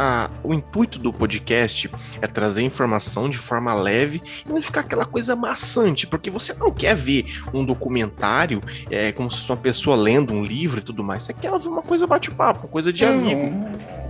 o 0.43 0.53
intuito 0.53 0.99
do 0.99 1.13
podcast 1.13 1.91
é 2.21 2.27
trazer 2.27 2.63
informação 2.63 3.29
de 3.29 3.39
forma 3.39 3.73
leve 3.75 4.23
e 4.45 4.49
não 4.49 4.61
ficar 4.61 4.81
aquela 4.81 5.05
coisa 5.05 5.37
maçante, 5.37 6.07
porque 6.07 6.31
você 6.31 6.53
não 6.55 6.73
quer 6.73 6.97
ver 6.97 7.27
um 7.53 7.65
documentário 7.65 8.63
é, 8.91 9.13
como 9.13 9.31
se 9.31 9.39
fosse 9.39 9.53
uma 9.53 9.59
pessoa 9.59 9.97
lendo 9.97 10.33
um 10.33 10.45
livro 10.45 10.81
e 10.81 10.83
tudo 10.83 11.05
mais. 11.05 11.23
Você 11.23 11.33
quer 11.33 11.51
ver 11.59 11.69
uma 11.69 11.83
coisa 11.83 12.07
bate-papo, 12.07 12.69
coisa 12.69 12.93
de 12.93 13.05
amigo 13.05 14.04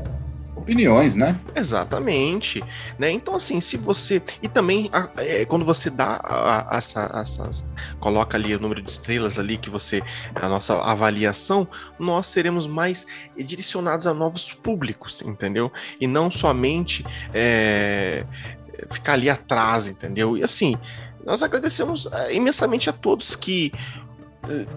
opiniões, 0.64 1.14
né? 1.14 1.38
Exatamente, 1.54 2.64
né? 2.98 3.10
Então 3.10 3.36
assim, 3.36 3.60
se 3.60 3.76
você 3.76 4.20
e 4.42 4.48
também 4.48 4.90
é, 5.18 5.44
quando 5.44 5.64
você 5.64 5.90
dá 5.90 6.18
a, 6.24 6.74
a, 6.74 6.78
essa, 6.78 7.10
essa, 7.22 7.50
coloca 8.00 8.36
ali 8.36 8.54
o 8.54 8.58
número 8.58 8.80
de 8.80 8.90
estrelas 8.90 9.38
ali 9.38 9.58
que 9.58 9.68
você 9.68 10.02
a 10.34 10.48
nossa 10.48 10.80
avaliação, 10.82 11.68
nós 11.98 12.28
seremos 12.28 12.66
mais 12.66 13.06
direcionados 13.36 14.06
a 14.06 14.14
novos 14.14 14.52
públicos, 14.52 15.20
entendeu? 15.22 15.70
E 16.00 16.06
não 16.06 16.30
somente 16.30 17.04
é, 17.34 18.24
ficar 18.90 19.12
ali 19.12 19.28
atrás, 19.28 19.86
entendeu? 19.86 20.36
E 20.36 20.42
assim, 20.42 20.76
nós 21.24 21.42
agradecemos 21.42 22.10
é, 22.12 22.34
imensamente 22.34 22.88
a 22.88 22.92
todos 22.92 23.36
que 23.36 23.70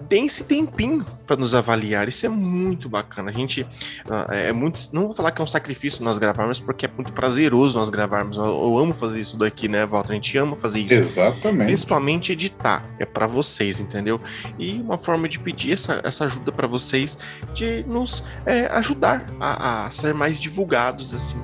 tem 0.08 0.26
esse 0.26 0.44
tempinho 0.44 1.04
para 1.26 1.36
nos 1.36 1.54
avaliar. 1.54 2.08
Isso 2.08 2.24
é 2.26 2.28
muito 2.28 2.88
bacana. 2.88 3.30
A 3.30 3.32
gente 3.32 3.62
uh, 3.62 4.32
é 4.32 4.52
muito. 4.52 4.88
Não 4.92 5.06
vou 5.06 5.14
falar 5.14 5.32
que 5.32 5.40
é 5.40 5.44
um 5.44 5.48
sacrifício 5.48 6.02
nós 6.02 6.18
gravarmos, 6.18 6.60
porque 6.60 6.86
é 6.86 6.90
muito 6.94 7.12
prazeroso 7.12 7.78
nós 7.78 7.90
gravarmos. 7.90 8.36
Eu, 8.36 8.44
eu, 8.44 8.78
amo 8.78 8.94
fazer 8.94 9.20
isso 9.20 9.36
daqui, 9.36 9.68
né, 9.68 9.84
Walter? 9.84 10.12
A 10.12 10.14
gente 10.14 10.36
ama 10.38 10.56
fazer 10.56 10.80
isso. 10.80 10.94
Exatamente. 10.94 11.66
Principalmente 11.66 12.32
editar. 12.32 12.84
É 12.98 13.04
para 13.04 13.26
vocês, 13.26 13.80
entendeu? 13.80 14.20
E 14.58 14.80
uma 14.80 14.98
forma 14.98 15.28
de 15.28 15.38
pedir 15.38 15.72
essa, 15.72 16.00
essa 16.04 16.24
ajuda 16.24 16.50
para 16.50 16.66
vocês 16.66 17.18
de 17.52 17.84
nos 17.84 18.24
é, 18.46 18.66
ajudar 18.66 19.26
a, 19.38 19.86
a 19.86 19.90
ser 19.90 20.14
mais 20.14 20.40
divulgados, 20.40 21.14
assim. 21.14 21.40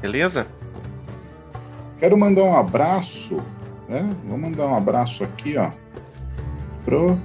Beleza? 0.00 0.46
Quero 1.98 2.18
mandar 2.18 2.42
um 2.42 2.56
abraço, 2.56 3.40
né? 3.88 4.14
Vou 4.26 4.36
mandar 4.36 4.66
um 4.66 4.74
abraço 4.74 5.24
aqui, 5.24 5.56
ó, 5.56 5.70
pro 6.84 7.18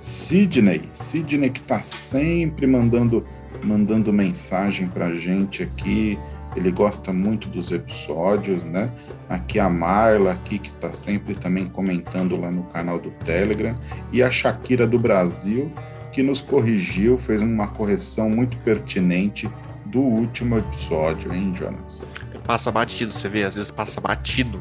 Sidney, 0.00 0.88
Sidney 0.92 1.50
que 1.50 1.60
está 1.60 1.82
sempre 1.82 2.66
mandando 2.66 3.26
mandando 3.62 4.12
mensagem 4.12 4.88
para 4.88 5.06
a 5.06 5.14
gente 5.14 5.62
aqui. 5.62 6.18
Ele 6.56 6.70
gosta 6.70 7.12
muito 7.12 7.48
dos 7.48 7.70
episódios, 7.70 8.64
né? 8.64 8.90
Aqui 9.28 9.60
a 9.60 9.68
Marla, 9.68 10.32
aqui 10.32 10.58
que 10.58 10.68
está 10.68 10.92
sempre 10.92 11.34
também 11.34 11.66
comentando 11.66 12.40
lá 12.40 12.50
no 12.50 12.64
canal 12.64 12.98
do 12.98 13.10
Telegram, 13.24 13.76
e 14.12 14.20
a 14.22 14.30
Shakira 14.30 14.86
do 14.86 14.98
Brasil, 14.98 15.70
que 16.12 16.22
nos 16.22 16.40
corrigiu, 16.40 17.18
fez 17.18 17.40
uma 17.40 17.68
correção 17.68 18.28
muito 18.28 18.56
pertinente 18.58 19.48
do 19.86 20.00
último 20.00 20.58
episódio, 20.58 21.32
hein, 21.32 21.52
Jonas? 21.54 22.06
Passa 22.44 22.72
batido, 22.72 23.12
você 23.12 23.28
vê, 23.28 23.44
às 23.44 23.54
vezes 23.54 23.70
passa 23.70 24.00
batido 24.00 24.60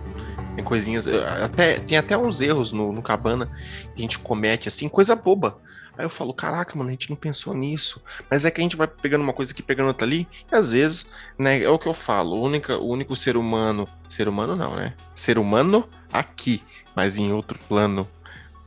tem 0.60 0.64
coisinhas. 0.64 1.08
Até, 1.08 1.80
tem 1.80 1.98
até 1.98 2.18
uns 2.18 2.42
erros 2.42 2.72
no, 2.72 2.92
no 2.92 3.02
Cabana 3.02 3.50
que 3.96 4.00
a 4.00 4.02
gente 4.02 4.20
comete, 4.20 4.68
assim, 4.68 4.90
coisa 4.90 5.16
boba. 5.16 5.58
Aí 5.98 6.06
eu 6.06 6.10
falo, 6.10 6.34
caraca, 6.34 6.78
mano, 6.78 6.90
a 6.90 6.92
gente 6.92 7.10
não 7.10 7.18
pensou 7.18 7.54
nisso. 7.54 8.02
Mas 8.30 8.46
é 8.46 8.52
que 8.52 8.62
a 8.62 8.64
gente 8.64 8.76
vai 8.76 8.88
pegando 8.88 9.22
uma 9.22 9.34
coisa 9.34 9.52
aqui, 9.52 9.62
pegando 9.62 9.88
outra 9.88 10.06
ali, 10.08 10.28
e 10.50 10.56
às 10.56 10.72
vezes, 10.72 11.14
né, 11.38 11.62
é 11.62 11.70
o 11.70 11.80
que 11.80 11.88
eu 11.88 11.94
falo, 11.94 12.38
o 12.38 12.42
único, 12.42 12.72
o 12.72 12.88
único 12.88 13.16
ser 13.16 13.36
humano, 13.36 13.88
ser 14.08 14.28
humano 14.30 14.56
não, 14.56 14.76
né? 14.76 14.94
Ser 15.14 15.38
humano 15.38 15.90
aqui, 16.12 16.64
mas 16.96 17.18
em 17.18 17.34
outro 17.34 17.60
plano, 17.68 18.08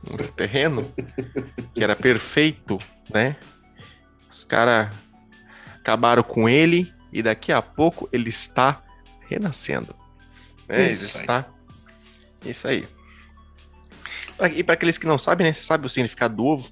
nesse 0.03 0.31
terreno, 0.31 0.91
que 1.73 1.83
era 1.83 1.95
perfeito, 1.95 2.77
né? 3.09 3.35
Os 4.29 4.43
caras 4.43 4.89
acabaram 5.75 6.21
com 6.21 6.47
ele 6.47 6.93
e 7.11 7.23
daqui 7.23 7.51
a 7.51 7.63
pouco 7.63 8.07
ele 8.11 8.29
está 8.29 8.83
renascendo. 9.27 9.95
É, 10.69 10.85
ele 10.85 10.93
está 10.93 11.47
isso 12.45 12.67
aí. 12.67 12.87
E 14.55 14.63
para 14.63 14.73
aqueles 14.73 14.97
que 14.97 15.05
não 15.05 15.17
sabem, 15.17 15.47
né? 15.47 15.53
Você 15.53 15.63
sabe 15.63 15.85
o 15.85 15.89
significado 15.89 16.35
do 16.35 16.45
ovo? 16.45 16.69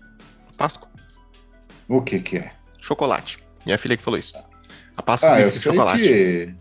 Páscoa? 0.58 0.90
O 1.88 2.02
que 2.02 2.20
que 2.20 2.38
é? 2.38 2.52
Chocolate. 2.80 3.44
Minha 3.66 3.78
filha 3.78 3.96
que 3.96 4.04
falou 4.04 4.20
isso. 4.20 4.34
A 4.96 5.02
Páscoa 5.02 5.30
ah, 5.30 5.36
significa 5.36 5.64
chocolate. 5.64 6.02
Que... 6.02 6.56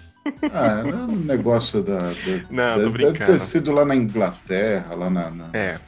Ah, 0.53 0.83
é 0.87 0.95
um 0.95 1.17
negócio 1.17 1.83
da. 1.83 1.99
da 1.99 2.15
não, 2.51 2.79
da, 2.79 2.85
tô 2.85 2.91
brincando. 2.91 3.19
Deve 3.19 3.33
ter 3.33 3.39
sido 3.39 3.73
lá 3.73 3.85
na 3.85 3.97
Inglaterra, 3.97 4.95
lá 4.95 5.11
na. 5.11 5.31
na 5.31 5.51
é, 5.53 5.79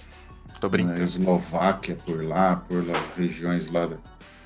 tô 0.58 0.68
brincando. 0.68 0.98
Na 0.98 1.04
Eslováquia, 1.04 1.96
por 2.06 2.22
lá, 2.24 2.56
por 2.56 2.86
lá, 2.86 2.94
regiões 3.16 3.70
lá. 3.70 3.86
Da... 3.86 3.96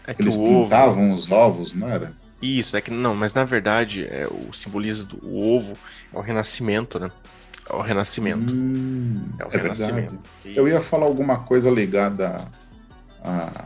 É 0.07 0.15
que 0.15 0.23
Eles 0.23 0.37
pintavam 0.37 1.07
ovo... 1.07 1.15
os 1.15 1.31
ovos, 1.31 1.73
não 1.73 1.89
era? 1.89 2.13
Isso, 2.41 2.77
é 2.77 2.81
que 2.81 2.91
não, 2.91 3.15
mas 3.15 3.33
na 3.33 3.45
verdade 3.45 4.05
é, 4.05 4.27
o 4.27 4.53
simbolismo 4.53 5.09
do 5.09 5.37
ovo 5.37 5.77
é 6.13 6.19
o 6.19 6.21
renascimento, 6.21 6.99
né? 6.99 7.11
É 7.69 7.75
o 7.75 7.81
renascimento. 7.81 8.55
Hum, 8.55 9.29
é 9.39 9.45
o 9.45 9.49
é 9.53 9.57
renascimento. 9.57 10.19
E... 10.45 10.57
Eu 10.57 10.69
ia 10.69 10.81
falar 10.81 11.07
alguma 11.07 11.39
coisa 11.39 11.71
ligada 11.71 12.37
a. 13.23 13.65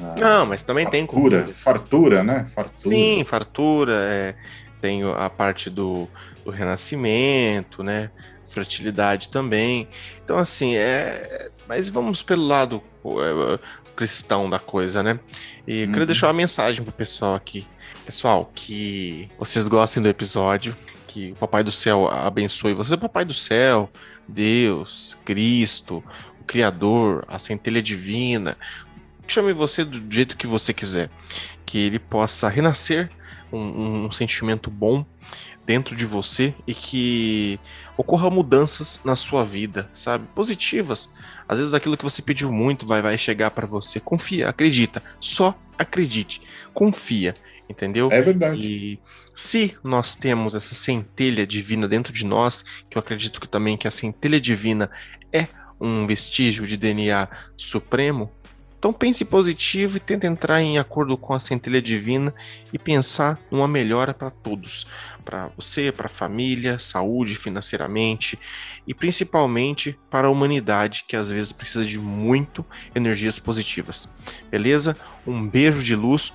a 0.00 0.14
Não, 0.18 0.46
mas 0.46 0.62
também 0.62 0.84
fartura, 0.84 1.42
tem. 1.42 1.54
Fartura, 1.54 2.22
né? 2.22 2.46
Fartura. 2.46 2.96
Sim, 2.96 3.24
fartura. 3.24 3.92
É, 3.92 4.34
tem 4.80 5.02
a 5.02 5.28
parte 5.28 5.68
do, 5.68 6.08
do 6.44 6.50
renascimento, 6.50 7.82
né? 7.82 8.10
Fertilidade 8.48 9.30
também. 9.30 9.88
Então, 10.24 10.36
assim, 10.38 10.76
é. 10.76 11.50
Mas 11.68 11.88
vamos 11.88 12.22
pelo 12.22 12.46
lado 12.46 12.80
é, 13.04 13.58
cristão 13.96 14.48
da 14.48 14.58
coisa, 14.58 15.02
né? 15.02 15.18
E 15.66 15.84
uhum. 15.84 15.90
queria 15.90 16.06
deixar 16.06 16.28
uma 16.28 16.34
mensagem 16.34 16.84
pro 16.84 16.92
pessoal 16.92 17.34
aqui. 17.34 17.66
Pessoal, 18.04 18.48
que 18.54 19.28
vocês 19.36 19.66
gostem 19.66 20.00
do 20.00 20.08
episódio, 20.08 20.76
que 21.16 21.32
o 21.32 21.36
Papai 21.36 21.64
do 21.64 21.72
Céu 21.72 22.08
abençoe 22.08 22.74
você, 22.74 22.94
Papai 22.94 23.24
do 23.24 23.32
Céu, 23.32 23.90
Deus, 24.28 25.16
Cristo, 25.24 26.04
o 26.38 26.44
Criador, 26.44 27.24
a 27.26 27.38
centelha 27.38 27.80
divina. 27.80 28.54
Chame 29.26 29.54
você 29.54 29.82
do 29.82 30.14
jeito 30.14 30.36
que 30.36 30.46
você 30.46 30.74
quiser. 30.74 31.08
Que 31.64 31.78
ele 31.78 31.98
possa 31.98 32.50
renascer 32.50 33.10
um, 33.50 34.04
um 34.04 34.12
sentimento 34.12 34.70
bom 34.70 35.06
dentro 35.64 35.96
de 35.96 36.04
você 36.04 36.54
e 36.66 36.74
que 36.74 37.58
ocorra 37.96 38.28
mudanças 38.28 39.00
na 39.02 39.16
sua 39.16 39.42
vida, 39.42 39.88
sabe? 39.94 40.26
Positivas. 40.34 41.10
Às 41.48 41.60
vezes 41.60 41.72
aquilo 41.72 41.96
que 41.96 42.04
você 42.04 42.20
pediu 42.20 42.52
muito 42.52 42.86
vai, 42.86 43.00
vai 43.00 43.16
chegar 43.16 43.52
para 43.52 43.66
você. 43.66 43.98
Confia, 43.98 44.50
acredita. 44.50 45.02
Só 45.18 45.58
acredite. 45.78 46.42
Confia 46.74 47.34
entendeu? 47.68 48.08
É 48.10 48.20
verdade. 48.20 48.60
E 48.62 48.98
se 49.34 49.76
nós 49.82 50.14
temos 50.14 50.54
essa 50.54 50.74
centelha 50.74 51.46
divina 51.46 51.88
dentro 51.88 52.12
de 52.12 52.24
nós, 52.24 52.64
que 52.88 52.96
eu 52.96 53.00
acredito 53.00 53.40
que 53.40 53.48
também 53.48 53.76
que 53.76 53.88
a 53.88 53.90
centelha 53.90 54.40
divina 54.40 54.90
é 55.32 55.48
um 55.80 56.06
vestígio 56.06 56.66
de 56.66 56.76
DNA 56.76 57.28
supremo, 57.56 58.30
então 58.78 58.92
pense 58.92 59.24
positivo 59.24 59.96
e 59.96 60.00
tente 60.00 60.26
entrar 60.26 60.62
em 60.62 60.78
acordo 60.78 61.16
com 61.16 61.34
a 61.34 61.40
centelha 61.40 61.80
divina 61.80 62.32
e 62.72 62.78
pensar 62.78 63.36
numa 63.50 63.66
melhora 63.66 64.14
para 64.14 64.30
todos, 64.30 64.86
para 65.24 65.50
você, 65.56 65.90
para 65.90 66.06
a 66.06 66.10
família, 66.10 66.78
saúde, 66.78 67.34
financeiramente 67.34 68.38
e 68.86 68.94
principalmente 68.94 69.98
para 70.10 70.28
a 70.28 70.30
humanidade 70.30 71.04
que 71.08 71.16
às 71.16 71.30
vezes 71.30 71.52
precisa 71.52 71.84
de 71.84 71.98
muito 71.98 72.64
energias 72.94 73.38
positivas. 73.38 74.14
Beleza? 74.50 74.96
Um 75.26 75.48
beijo 75.48 75.82
de 75.82 75.96
luz 75.96 76.32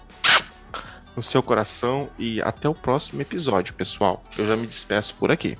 seu 1.21 1.41
coração 1.43 2.09
e 2.17 2.41
até 2.41 2.67
o 2.67 2.73
próximo 2.73 3.21
episódio, 3.21 3.73
pessoal. 3.73 4.23
Eu 4.37 4.45
já 4.45 4.55
me 4.55 4.67
despeço 4.67 5.15
por 5.15 5.31
aqui. 5.31 5.57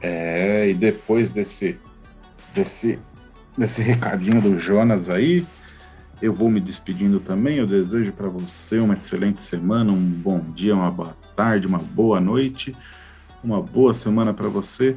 É, 0.00 0.68
e 0.68 0.74
depois 0.74 1.30
desse 1.30 1.78
desse 2.54 2.98
desse 3.56 3.82
recadinho 3.82 4.40
do 4.40 4.58
Jonas 4.58 5.10
aí, 5.10 5.46
eu 6.22 6.32
vou 6.32 6.50
me 6.50 6.60
despedindo 6.60 7.20
também. 7.20 7.58
Eu 7.58 7.66
desejo 7.66 8.12
para 8.12 8.28
você 8.28 8.78
uma 8.78 8.94
excelente 8.94 9.42
semana, 9.42 9.92
um 9.92 10.00
bom 10.00 10.40
dia, 10.54 10.74
uma 10.74 10.90
boa 10.90 11.16
tarde, 11.36 11.66
uma 11.66 11.78
boa 11.78 12.20
noite, 12.20 12.76
uma 13.42 13.62
boa 13.62 13.92
semana 13.92 14.32
para 14.32 14.48
você 14.48 14.96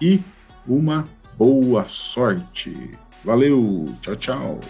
e 0.00 0.20
uma 0.66 1.08
boa 1.36 1.86
sorte. 1.88 2.98
Valeu, 3.24 3.94
tchau, 4.00 4.16
tchau. 4.16 4.60